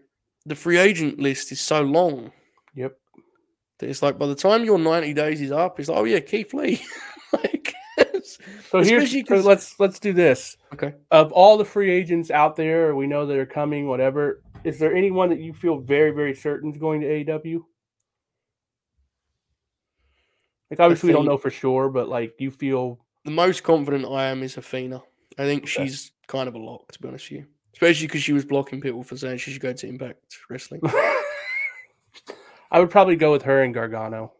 [0.45, 2.31] the free agent list is so long
[2.75, 2.93] Yep.
[3.79, 6.19] that it's like by the time your 90 days is up, it's like, oh yeah,
[6.19, 6.81] Keith Lee.
[7.33, 7.73] like
[8.69, 10.55] So here's so let's let's do this.
[10.73, 10.93] okay.
[11.11, 13.87] Of all the free agents out there, we know that are coming.
[13.87, 17.59] Whatever, is there anyone that you feel very very certain is going to AEW?
[20.69, 24.25] Like obviously we don't know for sure, but like you feel The most confident I
[24.27, 25.03] am is Athena.
[25.37, 27.45] I think she's kind of a lock, to be honest with you.
[27.73, 30.81] Especially because she was blocking people for saying she should go to Impact Wrestling.
[32.71, 34.33] I would probably go with her and Gargano.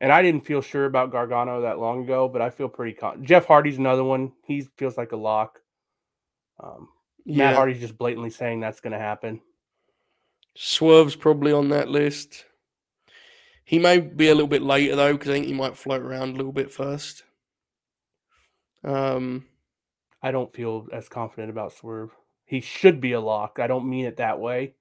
[0.00, 3.24] And I didn't feel sure about Gargano that long ago, but I feel pretty con-
[3.24, 4.32] Jeff Hardy's another one.
[4.44, 5.60] He feels like a lock.
[6.62, 6.88] Um,
[7.24, 7.54] Matt yeah.
[7.54, 9.40] Hardy's just blatantly saying that's going to happen.
[10.54, 12.44] Swerve's probably on that list.
[13.64, 16.34] He may be a little bit later though, because I think he might float around
[16.34, 17.24] a little bit first.
[18.84, 19.46] Um,
[20.22, 22.10] I don't feel as confident about Swerve.
[22.44, 23.58] He should be a lock.
[23.60, 24.74] I don't mean it that way.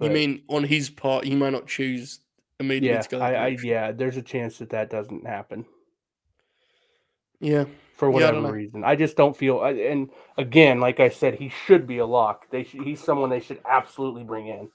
[0.00, 2.20] you mean on his part, he might not choose
[2.60, 3.20] immediately yeah, to go.
[3.20, 5.66] I, I yeah, there's a chance that that doesn't happen
[7.40, 7.64] yeah,
[7.94, 8.84] for Yeah, I whatever reason.
[8.84, 9.62] I just don't feel.
[9.62, 12.50] And again, like I said, he should be a lock.
[12.50, 14.70] They should, he's someone they should absolutely bring in.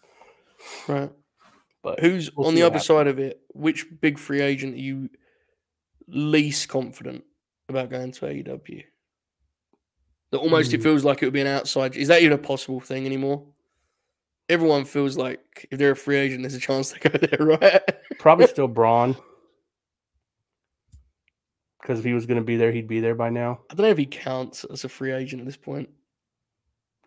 [0.88, 1.12] right.
[1.84, 2.86] But Who's we'll on the other happens.
[2.86, 3.42] side of it?
[3.50, 5.10] Which big free agent are you
[6.08, 7.24] least confident
[7.72, 8.84] about going to AEW?
[10.32, 10.84] That almost it Hmm.
[10.84, 11.96] feels like it would be an outside.
[11.98, 13.46] Is that even a possible thing anymore?
[14.48, 17.82] Everyone feels like if they're a free agent, there's a chance they go there, right?
[18.20, 19.16] Probably still Braun.
[21.82, 23.62] Because if he was going to be there, he'd be there by now.
[23.70, 25.90] I don't know if he counts as a free agent at this point.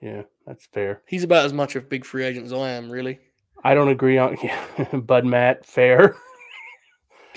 [0.01, 1.03] Yeah, that's fair.
[1.07, 3.21] He's about as much of a big free agent as I am, really.
[3.63, 4.63] I don't agree on yeah,
[4.97, 5.65] Bud Matt.
[5.65, 6.17] Fair.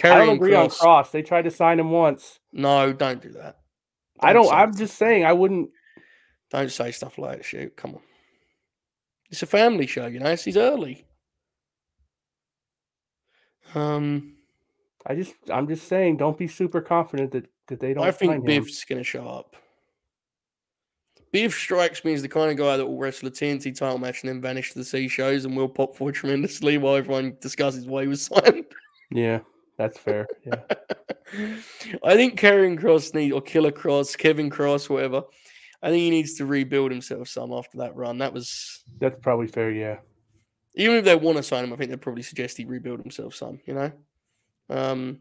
[0.04, 1.12] I don't agree on Kross.
[1.12, 2.40] They tried to sign him once.
[2.54, 3.58] No, don't do that.
[4.20, 4.52] I don't.
[4.52, 4.78] I'm that.
[4.78, 5.26] just saying.
[5.26, 5.70] I wouldn't.
[6.52, 7.46] Don't say stuff like that.
[7.46, 8.02] Shoot, come on.
[9.30, 10.30] It's a family show, you know.
[10.30, 11.06] It's he's early.
[13.76, 14.36] Um,
[15.06, 15.34] I just.
[15.52, 16.18] I'm just saying.
[16.18, 18.06] Don't be super confident that that they don't.
[18.06, 18.46] I think.
[18.46, 19.56] Biff's going to show up.
[21.32, 24.24] Biff strikes me as the kind of guy that will wrestle a TNT title match
[24.24, 27.86] and then vanish to the sea shows and will pop for tremendously while everyone discusses
[27.86, 28.66] why he was signed.
[29.12, 29.40] Yeah,
[29.78, 30.28] that's fair.
[30.46, 30.62] Yeah.
[32.04, 35.24] I think Karrion Kross need or Killer Kross, Kevin Cross, whatever.
[35.82, 38.18] I think he needs to rebuild himself some after that run.
[38.18, 39.72] That was That's probably fair.
[39.72, 39.98] Yeah.
[40.76, 43.36] even if they want to sign him, I think they'd probably suggest he rebuild himself
[43.36, 43.92] some, you know?
[44.70, 45.20] Um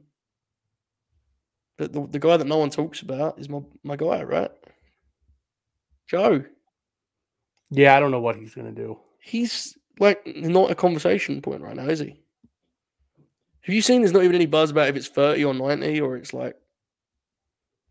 [1.77, 4.51] but the, the guy that no one talks about is my, my guy, right?
[6.09, 6.43] Joe.
[7.71, 7.95] Yeah.
[7.95, 8.99] I don't know what he's gonna do.
[9.21, 12.23] He's like not a conversation point right now, is he?
[13.67, 16.17] Have you seen there's not even any buzz about if it's 30 or 90 or
[16.17, 16.55] it's like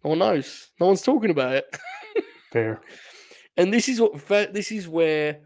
[0.05, 0.69] no one knows.
[0.79, 1.77] No one's talking about it.
[2.53, 2.79] Fair.
[3.57, 5.39] And this is what this is where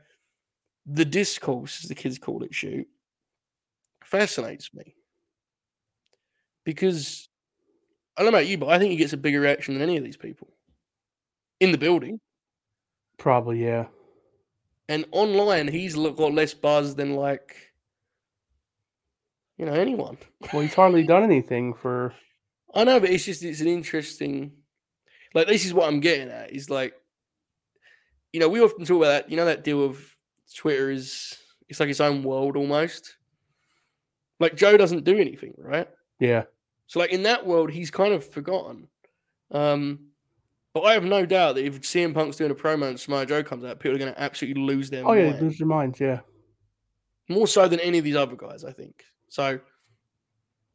[0.86, 2.86] the discourse, as the kids call it, shoot,
[4.04, 4.96] fascinates me.
[6.66, 7.30] Because
[8.18, 9.98] I don't know about you, but I think he gets a bigger reaction than any
[9.98, 10.50] of these people
[11.60, 12.20] in the building.
[13.18, 13.64] Probably.
[13.64, 13.86] Yeah.
[14.90, 17.69] And online, he's got less buzz than like,
[19.60, 20.18] you know, anyone.
[20.54, 22.14] Well, he's hardly done anything for.
[22.74, 24.54] I know, but it's just it's an interesting.
[25.36, 26.52] Like this is what I'm getting at.
[26.52, 26.94] Is like,
[28.34, 29.30] you know, we often talk about that.
[29.30, 30.00] You know, that deal of
[30.56, 31.38] Twitter is
[31.68, 33.16] it's like its own world almost.
[34.40, 35.90] Like Joe doesn't do anything, right?
[36.20, 36.44] Yeah.
[36.88, 38.88] So like in that world, he's kind of forgotten.
[39.52, 40.00] Um,
[40.74, 43.44] but I have no doubt that if CM Punk's doing a promo and Samoa Joe
[43.44, 45.26] comes out, people are going to absolutely lose their Oh yeah.
[45.26, 45.36] mind.
[45.36, 46.00] They lose their minds.
[46.00, 46.20] Yeah.
[47.28, 49.04] more so than any of these other guys, I think.
[49.30, 49.60] So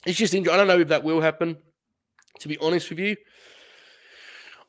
[0.06, 1.56] it's just, int- I don't know if that will happen.
[2.40, 3.16] To be honest with you,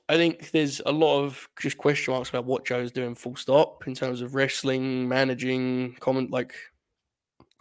[0.08, 3.88] I think there's a lot of just question marks about what Joe's doing, full stop,
[3.88, 6.30] in terms of wrestling, managing, comment.
[6.30, 6.54] Like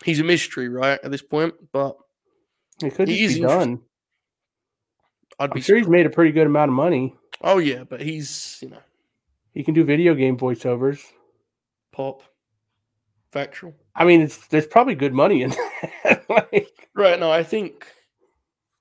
[0.04, 1.54] he's a mystery, right, at this point.
[1.72, 1.96] But
[2.82, 3.80] It could He be done.
[5.38, 7.14] I'd I'm be sure he's made a pretty good amount of money.
[7.40, 8.82] Oh yeah, but he's you know
[9.54, 11.00] He can do video game voiceovers.
[11.92, 12.22] pop,
[13.32, 13.74] factual.
[13.96, 16.13] I mean, it's there's probably good money in that.
[16.52, 17.18] like, Right.
[17.18, 17.86] No, I think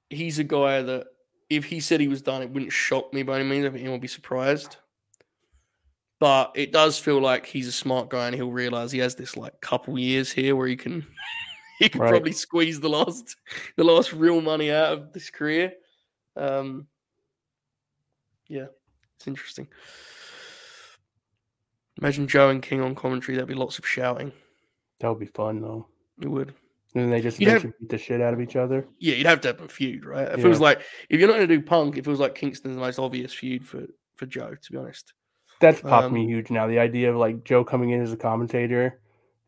[0.10, 1.08] he's a guy that
[1.50, 3.66] if he said he was done, it wouldn't shock me by any means.
[3.66, 4.78] I think anyone would be surprised.
[6.20, 9.36] But it does feel like he's a smart guy and he'll realize he has this
[9.36, 11.06] like couple years here where he can
[11.80, 12.10] he can Right.
[12.12, 13.36] probably squeeze the last
[13.76, 15.74] the last real money out of this career.
[16.38, 16.88] Um
[18.48, 18.68] yeah,
[19.18, 19.68] it's interesting.
[22.02, 24.32] Imagine Joe and King on commentary, there'd be lots of shouting.
[25.00, 25.88] that would be fun though.
[26.22, 26.54] It would.
[26.96, 28.86] And then they just have- beat the shit out of each other.
[29.00, 30.28] Yeah, you'd have to have a feud, right?
[30.28, 30.44] It Yeah.
[30.44, 33.00] feels like if you're not going to do Punk, it feels like Kingston's the most
[33.00, 34.54] obvious feud for for Joe.
[34.62, 35.14] To be honest,
[35.60, 36.68] That's popped me Um, huge now.
[36.68, 39.00] The idea of like Joe coming in as a commentator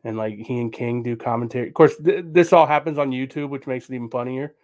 [0.02, 1.68] and like he and King do commentary.
[1.68, 4.54] Of course, th- this all happens on YouTube, which makes it even funnier.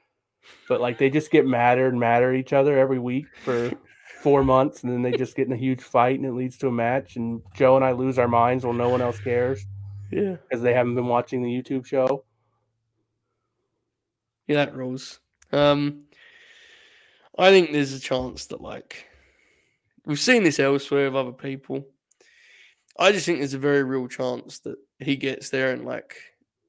[0.68, 3.70] But like they just get madder and madder at each other every week for
[4.22, 6.66] four months, and then they just get in a huge fight, and it leads to
[6.68, 7.14] a match.
[7.16, 9.64] And Joe and I lose our minds while no one else cares
[10.10, 12.24] yeah, because they haven't been watching the YouTube show.
[14.47, 15.20] Yeah, that rules.
[15.52, 16.05] Um,
[17.39, 19.06] I think there's a chance that like
[20.06, 21.86] we've seen this elsewhere with other people.
[22.98, 26.16] I just think there's a very real chance that he gets there and like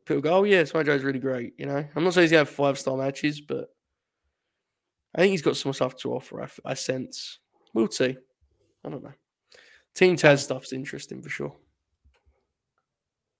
[0.06, 2.42] people go, "Oh yeah, Samoa Joe's really great." You know, I'm not saying he's gonna
[2.42, 3.70] have five star matches, but
[5.16, 6.48] I think he's got some stuff to offer.
[6.66, 7.40] I sense.
[7.74, 8.16] We'll see.
[8.86, 9.14] I don't know.
[9.96, 11.56] Team Taz stuff's interesting for sure.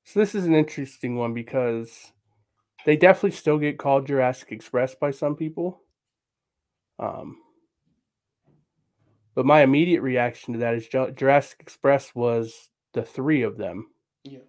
[0.06, 2.12] So this is an interesting one because
[2.86, 5.82] they definitely still get called Jurassic Express by some people.
[7.00, 7.38] Um,
[9.36, 13.88] but my immediate reaction to that is Jurassic Express was the three of them,
[14.24, 14.40] Yeah.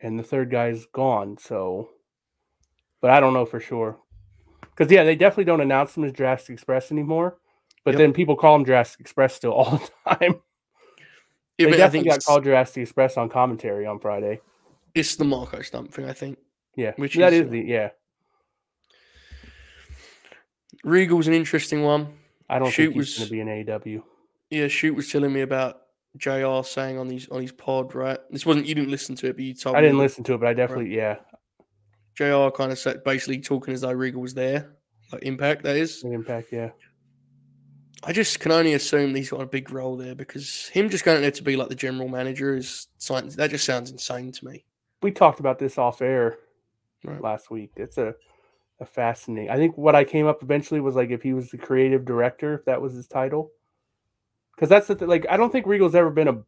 [0.00, 1.38] and the third guy's gone.
[1.38, 1.88] So,
[3.00, 3.98] but I don't know for sure
[4.60, 7.38] because yeah, they definitely don't announce them as Jurassic Express anymore.
[7.84, 7.98] But Yep.
[7.98, 10.34] then people call them Jurassic Express still all the time.
[11.60, 14.40] Yeah, they definitely think got called Jurassic Express on commentary on Friday.
[14.94, 16.04] it's the Marko Stunt thing.
[16.08, 16.38] I think
[16.76, 17.90] Yeah, Which that is, is the yeah.
[20.84, 22.14] Regal's an interesting one.
[22.48, 24.02] I don't Shoot think he's going to be an AW.
[24.50, 25.82] Yeah, shoot was telling me about
[26.16, 26.62] Jr.
[26.62, 27.94] saying on his on his pod.
[27.94, 30.34] Right, this wasn't you didn't listen to it, but you told I didn't listen to
[30.34, 31.16] it, but I definitely yeah.
[32.14, 32.50] Jr.
[32.50, 34.76] kind of said basically talking as though Regal was there,
[35.12, 35.62] like Impact.
[35.64, 36.02] That is.
[36.02, 36.70] Impact, yeah.
[38.04, 41.20] I just can only assume he's got a big role there because him just going
[41.20, 44.64] there to be like the general manager is something that just sounds insane to me.
[45.02, 46.38] We talked about this off air
[47.08, 47.22] Right.
[47.22, 47.72] last week.
[47.76, 48.14] It's a
[48.80, 49.50] a fascinating.
[49.50, 52.54] I think what I came up eventually was like if he was the creative director,
[52.54, 53.50] if that was his title.
[54.54, 56.42] Because that's the th- like I don't think Regal's ever been a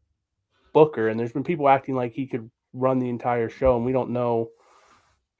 [0.73, 3.93] booker, and there's been people acting like he could run the entire show, and we
[3.93, 4.51] don't know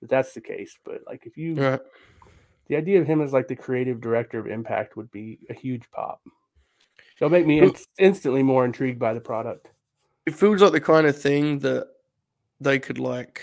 [0.01, 0.77] that that's the case.
[0.85, 1.81] But like if you Right.
[2.67, 5.89] the idea of him as like the creative director of Impact would be a huge
[5.93, 6.21] pop.
[7.17, 9.69] It'll make me inst- instantly more intrigued by the product.
[10.27, 11.87] It feels like the kind of thing that
[12.61, 13.43] they could like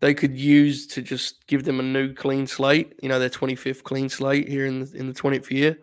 [0.00, 2.94] they could use to just give them a new clean slate.
[3.02, 5.78] You know, their twenty fifth clean slate here in the, in the twentieth year.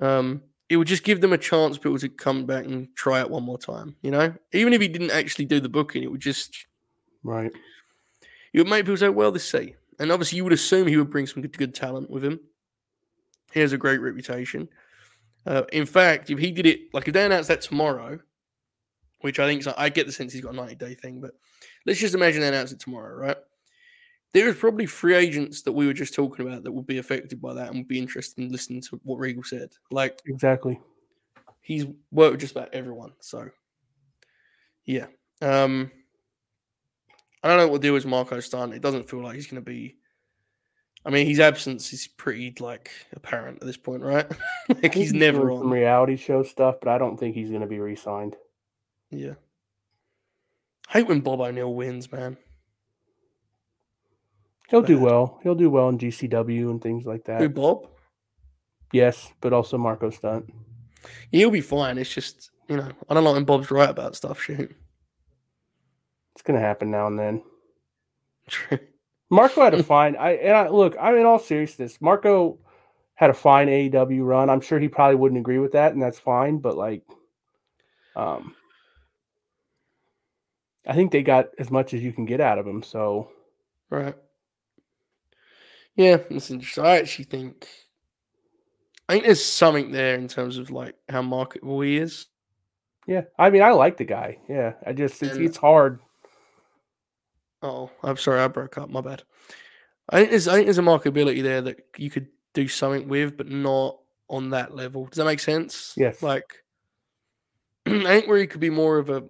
[0.00, 3.28] Um, it would just give them a chance people to come back and try it
[3.30, 3.94] one more time.
[4.02, 6.66] You know, even if he didn't actually do the booking, it would just
[7.22, 7.52] Right.
[8.52, 11.10] it would make people say, "Well, let's see." And obviously, you would assume he would
[11.10, 12.40] bring some good, good talent with him.
[13.52, 14.68] He has a great reputation.
[15.44, 18.18] Uh, in fact, if he did it like if they announced that tomorrow,
[19.20, 21.32] which I think is, I get the sense he's got a ninety day thing, but
[21.86, 23.36] let's just imagine they announce it tomorrow, right?
[24.32, 27.40] There is probably free agents that we were just talking about that would be affected
[27.40, 29.70] by that and would be interested in listening to what Regal said.
[29.90, 30.80] Like Exactly.
[31.60, 33.12] he's worked with just about everyone.
[33.20, 33.50] So,
[34.86, 35.06] yeah.
[35.42, 35.90] Um,
[37.42, 38.72] I don't know what the deal is with Marko Stunt.
[38.72, 39.96] It doesn't feel like he's going to be.
[41.04, 44.26] I mean, his absence is pretty like apparent at this point, right?
[44.68, 45.72] Like think he's never doing some on.
[45.72, 48.36] reality show stuff, but I don't think he's going to be re-signed.
[49.10, 49.34] Yeah.
[50.92, 52.36] I hate when Bob O'Neill wins, man.
[54.68, 55.38] He'll do well.
[55.42, 57.40] He'll do well in GCW and things like that.
[57.40, 57.48] Who.
[57.48, 57.88] Bob?
[58.92, 60.52] Yes, but also Marko Stunt.
[61.30, 61.98] He'll be fine.
[61.98, 64.40] It's just you know I don't like when Bob's right about stuff.
[64.40, 64.74] Shoot.
[66.34, 67.42] It's going to happen now and then.
[68.48, 68.78] True.
[69.30, 70.16] Marko had a fine.
[70.16, 70.96] I and I look.
[71.00, 72.58] I'm in all seriousness, Marko
[73.14, 74.50] had a fine AEW run.
[74.50, 76.58] I'm sure he probably wouldn't agree with that, and that's fine.
[76.58, 77.02] But like,
[78.16, 78.54] um,
[80.86, 82.82] I think they got as much as you can get out of him.
[82.82, 83.30] So
[83.90, 84.14] Right.
[85.96, 86.84] Yeah, that's interesting.
[86.84, 87.68] I actually think
[89.08, 92.26] I think there's something there in terms of like how marketable he is.
[93.06, 94.38] yeah, I mean, I like the guy.
[94.48, 96.00] Yeah, I just it's, And- it's hard.
[97.64, 98.90] Oh, I'm sorry, I broke up.
[98.90, 99.22] My bad.
[100.08, 103.36] I think there's I think there's a marketability there that you could do something with,
[103.36, 103.98] but not
[104.28, 105.06] on that level.
[105.06, 105.94] Does that make sense?
[105.96, 106.22] Yes.
[106.22, 106.64] Like,
[107.86, 109.24] I think where he could be more of a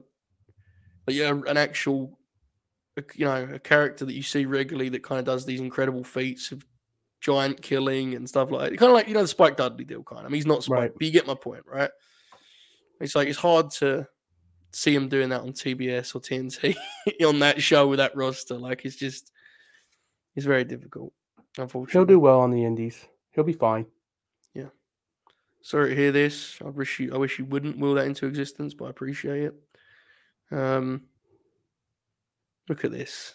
[1.08, 2.18] yeah, an actual,
[3.14, 6.52] you know, a character that you see regularly that kind of does these incredible feats
[6.52, 6.64] of
[7.20, 8.78] giant killing and stuff like that.
[8.78, 10.20] Kind of like you know the Spike Dudley deal kind.
[10.20, 10.92] I mean, he's not Spike, Right.
[10.94, 11.90] but you get my point, right?
[13.00, 14.06] It's like it's hard to
[14.72, 16.76] see him doing that on TBS or TNT
[17.26, 18.54] on that show with that roster.
[18.54, 19.32] Like it's just,
[20.36, 21.12] it's very difficult.
[21.58, 23.06] Unfortunately, He'll do well on the Indies.
[23.32, 23.86] He'll be fine.
[24.54, 24.68] Yeah.
[25.62, 26.58] Sorry to hear this.
[26.64, 29.54] I wish you I wish you wouldn't will that into existence, but I appreciate it.
[30.52, 31.02] Um
[32.68, 33.34] look at this.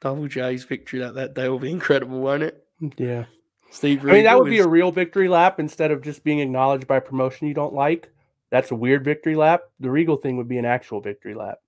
[0.00, 2.64] Double J's victory that that day will be incredible, won't it?
[2.98, 3.24] Yeah.
[3.70, 6.38] Steve I mean, that Regal would be a real victory lap instead of just being
[6.40, 8.10] acknowledged by a promotion you don't like.
[8.50, 9.62] That's a weird victory lap.
[9.80, 11.58] The Regal thing would be an actual victory lap.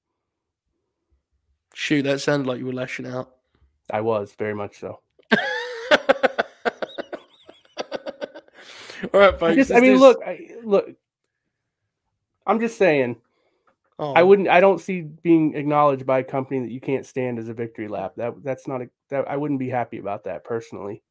[1.75, 3.31] shoot, that sounded like you were lashing out.
[3.91, 5.01] I was very much so.
[9.15, 10.89] All right, I, just, I mean, this- look, I, look.
[12.47, 13.17] I'm just saying.
[13.99, 14.49] Oh, I wouldn't.
[14.49, 17.89] I don't see being acknowledged by a company that you can't stand as a victory
[17.89, 18.13] lap.
[18.17, 18.89] That that's not a.
[19.11, 21.03] That I wouldn't be happy about that personally.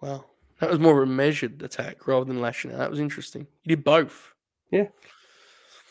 [0.00, 0.26] Wow.
[0.58, 2.78] That was more of a measured attack rather than lashing out.
[2.78, 3.46] That was interesting.
[3.64, 4.34] You did both.
[4.70, 4.88] Yeah.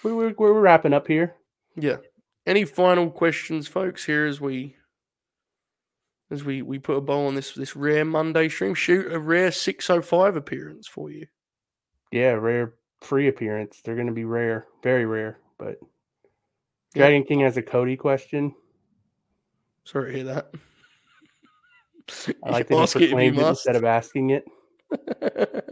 [0.04, 1.36] We, we're we're wrapping up here.
[1.76, 1.98] Yeah.
[2.46, 4.06] Any final questions, folks?
[4.06, 4.76] Here as we
[6.30, 8.76] as we we put a bow on this this rare Monday stream.
[8.76, 11.26] Shoot a rare six oh five appearance for you.
[12.12, 13.82] Yeah, rare free appearance.
[13.84, 15.40] They're going to be rare, very rare.
[15.58, 15.78] But
[16.94, 17.04] Yeah.
[17.04, 18.54] Dragon King has a Cody question.
[19.84, 20.52] Sorry to hear that.
[22.44, 24.46] I like that he Ask it proclaimed it instead of asking it.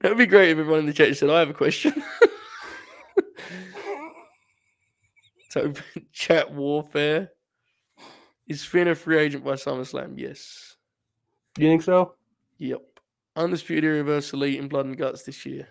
[0.00, 1.94] That'd be great if everyone in the chat said, I have a question.
[5.50, 5.72] so,
[6.12, 7.30] chat warfare.
[8.46, 10.14] Is Finn a free agent by SummerSlam?
[10.16, 10.76] Yes.
[11.54, 12.14] Do you think so?
[12.58, 12.97] Yep.
[13.38, 15.68] Undisputed Universe Elite in Blood and Guts this year.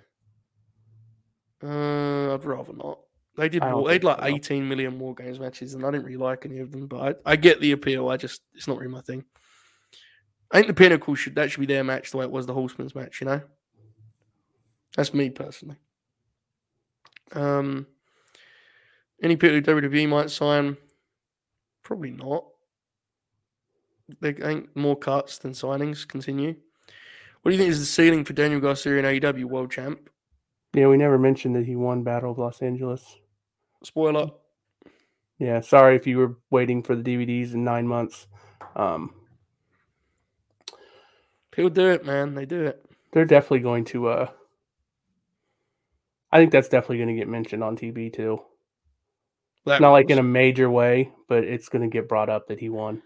[1.62, 3.00] Uh, I'd rather not.
[3.36, 4.36] They did I war, they had think like so.
[4.36, 6.88] 18 million war games matches, and I didn't really like any of them.
[6.88, 8.10] But I, I get the appeal.
[8.10, 9.24] I just it's not really my thing.
[10.52, 12.54] I think the pinnacle should that should be their match the way it was the
[12.54, 13.22] Horseman's match.
[13.22, 13.42] You know,
[14.96, 15.78] that's me personally.
[17.34, 17.86] Um,
[19.22, 20.78] any people who WWE might sign,
[21.84, 22.46] probably not.
[24.22, 26.08] They ain't more cuts than signings.
[26.08, 26.56] Continue.
[27.48, 30.10] What do you think is the ceiling for Daniel Garcia in AEW World Champ?
[30.74, 33.20] Yeah, we never mentioned that he won Battle of Los Angeles.
[33.86, 34.32] Spoiler.
[35.40, 38.28] Yeah, sorry if you were waiting for the DVDs in nine months.
[38.76, 39.14] Um,
[41.52, 42.36] People do it, man.
[42.36, 42.86] They do it.
[43.14, 44.10] they're definitely going to.
[44.10, 44.30] Uh,
[46.34, 48.42] I think that's definitely going to get mentioned on TV too.
[49.66, 52.60] That Not like in a major way, but it's going to get brought up that
[52.60, 53.04] he won.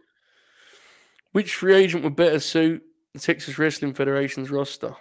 [1.32, 2.82] Which free agent would better suit
[3.14, 4.96] the Texas Wrestling Federation's roster?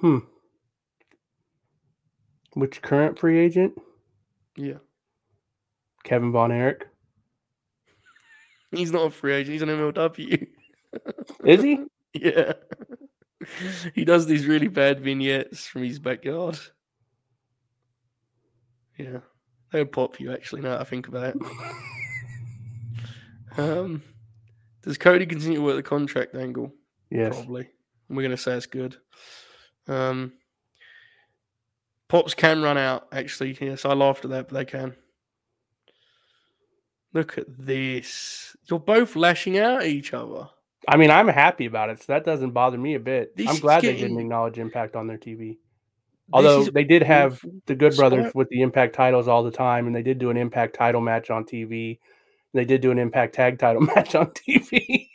[0.00, 0.18] Hmm.
[2.54, 3.74] Which current free agent?
[4.56, 4.78] Yeah.
[6.04, 6.86] Kevin Von Erich.
[8.70, 9.52] He's not a free agent.
[9.52, 10.46] He's an MLW.
[11.44, 11.84] Is he?
[12.14, 12.54] yeah.
[13.94, 16.58] he does these really bad vignettes from his backyard.
[18.98, 19.18] Yeah.
[19.72, 21.42] They would pop you, actually, now that I think about it.
[23.58, 24.02] Um,
[24.86, 26.72] does Cody continue to work the contract angle?
[27.10, 27.34] Yes.
[27.34, 27.68] Probably.
[28.08, 28.96] We're going to say it's good.
[29.88, 30.32] Um,
[32.08, 33.58] Pops can run out, actually.
[33.60, 34.94] Yes, I laughed at that, but they can.
[37.12, 38.56] Look at this.
[38.70, 40.48] You're both lashing out at each other.
[40.88, 43.36] I mean, I'm happy about it, so that doesn't bother me a bit.
[43.36, 45.56] This I'm glad they didn't acknowledge Impact on their TV.
[46.32, 49.96] Although they did have the Good Brothers with the Impact titles all the time, and
[49.96, 51.98] they did do an Impact title match on TV.
[52.56, 55.08] They did do an Impact tag title match on TV.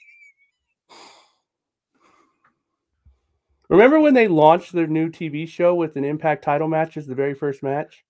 [3.69, 7.15] Remember when they launched their new TV show with an Impact title match as the
[7.15, 8.03] very first match?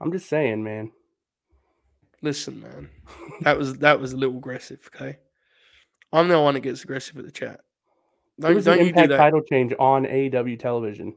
[0.00, 0.92] I'm just saying, man.
[2.22, 2.90] Listen, man.
[3.42, 5.18] That was that was a little aggressive, okay?
[6.12, 7.60] I'm the one that gets aggressive at the chat.
[8.46, 9.16] It Don't, was an don't you do Impact that.
[9.16, 11.16] title change on AEW television.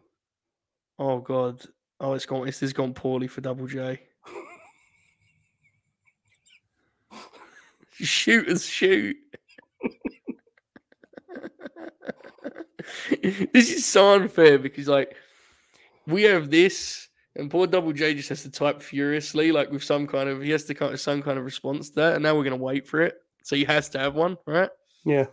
[1.00, 1.62] Oh god.
[2.00, 2.46] Oh, it's gone.
[2.46, 4.02] This has gone poorly for Double J.
[7.99, 9.15] Shooters shoot.
[13.22, 15.15] this is so unfair because like
[16.06, 20.07] we have this, and poor Double J just has to type furiously, like with some
[20.07, 22.36] kind of he has to kind of some kind of response to that, and now
[22.36, 23.15] we're gonna wait for it.
[23.44, 24.69] So he has to have one, right?
[25.06, 25.26] Yeah,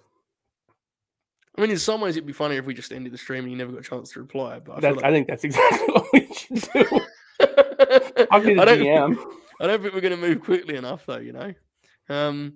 [1.57, 3.53] I mean, in some ways, it'd be funnier if we just ended the stream and
[3.53, 4.59] you never got a chance to reply.
[4.61, 7.01] But I, that's, I think that's exactly what we should do.
[8.31, 9.17] I'll I don't- GM.
[9.61, 11.19] I don't think we're going to move quickly enough, though.
[11.19, 11.55] You know,
[12.09, 12.55] um,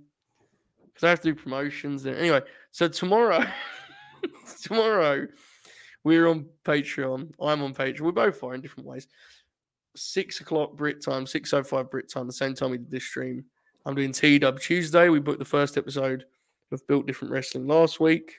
[0.86, 2.06] because I have to do promotions.
[2.06, 2.40] And anyway,
[2.72, 3.44] so tomorrow,
[4.62, 5.28] tomorrow,
[6.04, 7.32] we're on Patreon.
[7.40, 8.00] I'm on Patreon.
[8.00, 9.06] We're both are in different ways.
[9.94, 12.26] Six o'clock Brit time, six oh five Brit time.
[12.26, 13.44] The same time we did this stream.
[13.86, 15.08] I'm doing T Dub Tuesday.
[15.08, 16.24] We booked the first episode
[16.72, 18.36] of Built Different Wrestling last week.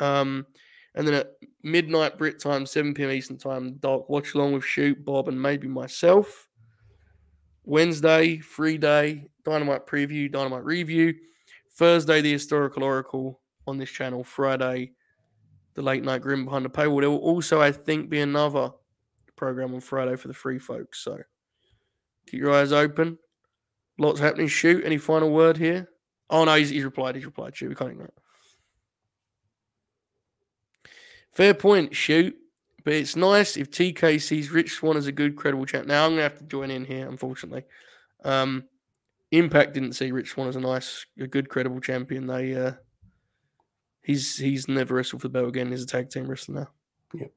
[0.00, 0.46] Um,
[0.94, 3.10] and then at midnight Brit time, 7 p.m.
[3.10, 6.43] Eastern time, dark watch along with Shoot, Bob, and maybe myself.
[7.64, 11.14] Wednesday, free day, Dynamite preview, Dynamite review.
[11.72, 14.22] Thursday, the historical oracle on this channel.
[14.22, 14.92] Friday,
[15.74, 17.00] the late night grim behind the paywall.
[17.00, 18.70] There will also, I think, be another
[19.36, 21.00] program on Friday for the free folks.
[21.00, 21.18] So
[22.26, 23.18] keep your eyes open.
[23.98, 24.48] Lots happening.
[24.48, 25.88] Shoot, any final word here?
[26.30, 27.16] Oh no, he's, he's replied.
[27.16, 27.56] He's replied.
[27.56, 28.14] Shoot, we can't ignore it.
[31.32, 32.36] Fair point, shoot.
[32.84, 35.86] But it's nice if TK sees Rich Swann as a good, credible champ.
[35.86, 37.64] Now I'm gonna have to join in here, unfortunately.
[38.24, 38.64] Um,
[39.30, 42.26] Impact didn't see Rich Swann as a nice, a good, credible champion.
[42.26, 42.72] They uh,
[44.02, 45.70] he's he's never wrestled for the belt again.
[45.70, 46.68] He's a tag team wrestler now.
[47.14, 47.32] Yep.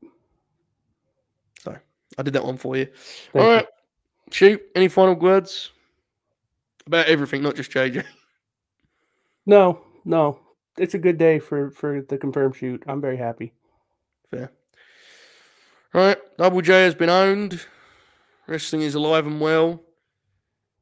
[1.64, 1.78] So
[2.18, 2.88] I did that one for you.
[3.34, 3.64] Thank All you.
[4.32, 4.62] shoot.
[4.76, 5.72] Any final words
[6.86, 8.04] about everything, not just JJ?
[9.46, 10.42] No, no.
[10.78, 12.84] It's a good day for for the confirmed shoot.
[12.86, 13.54] I'm very happy.
[14.30, 14.52] Fair.
[15.98, 17.66] Right, Double J has been owned.
[18.46, 19.82] Wrestling is alive and well.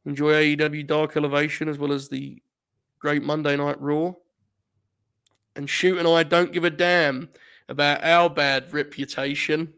[0.05, 2.43] Enjoy AEW Dark Elevation as well as the
[2.99, 4.15] great Monday Night Raw.
[5.55, 7.29] And Shoot and I don't give a damn
[7.69, 9.71] about our bad reputation.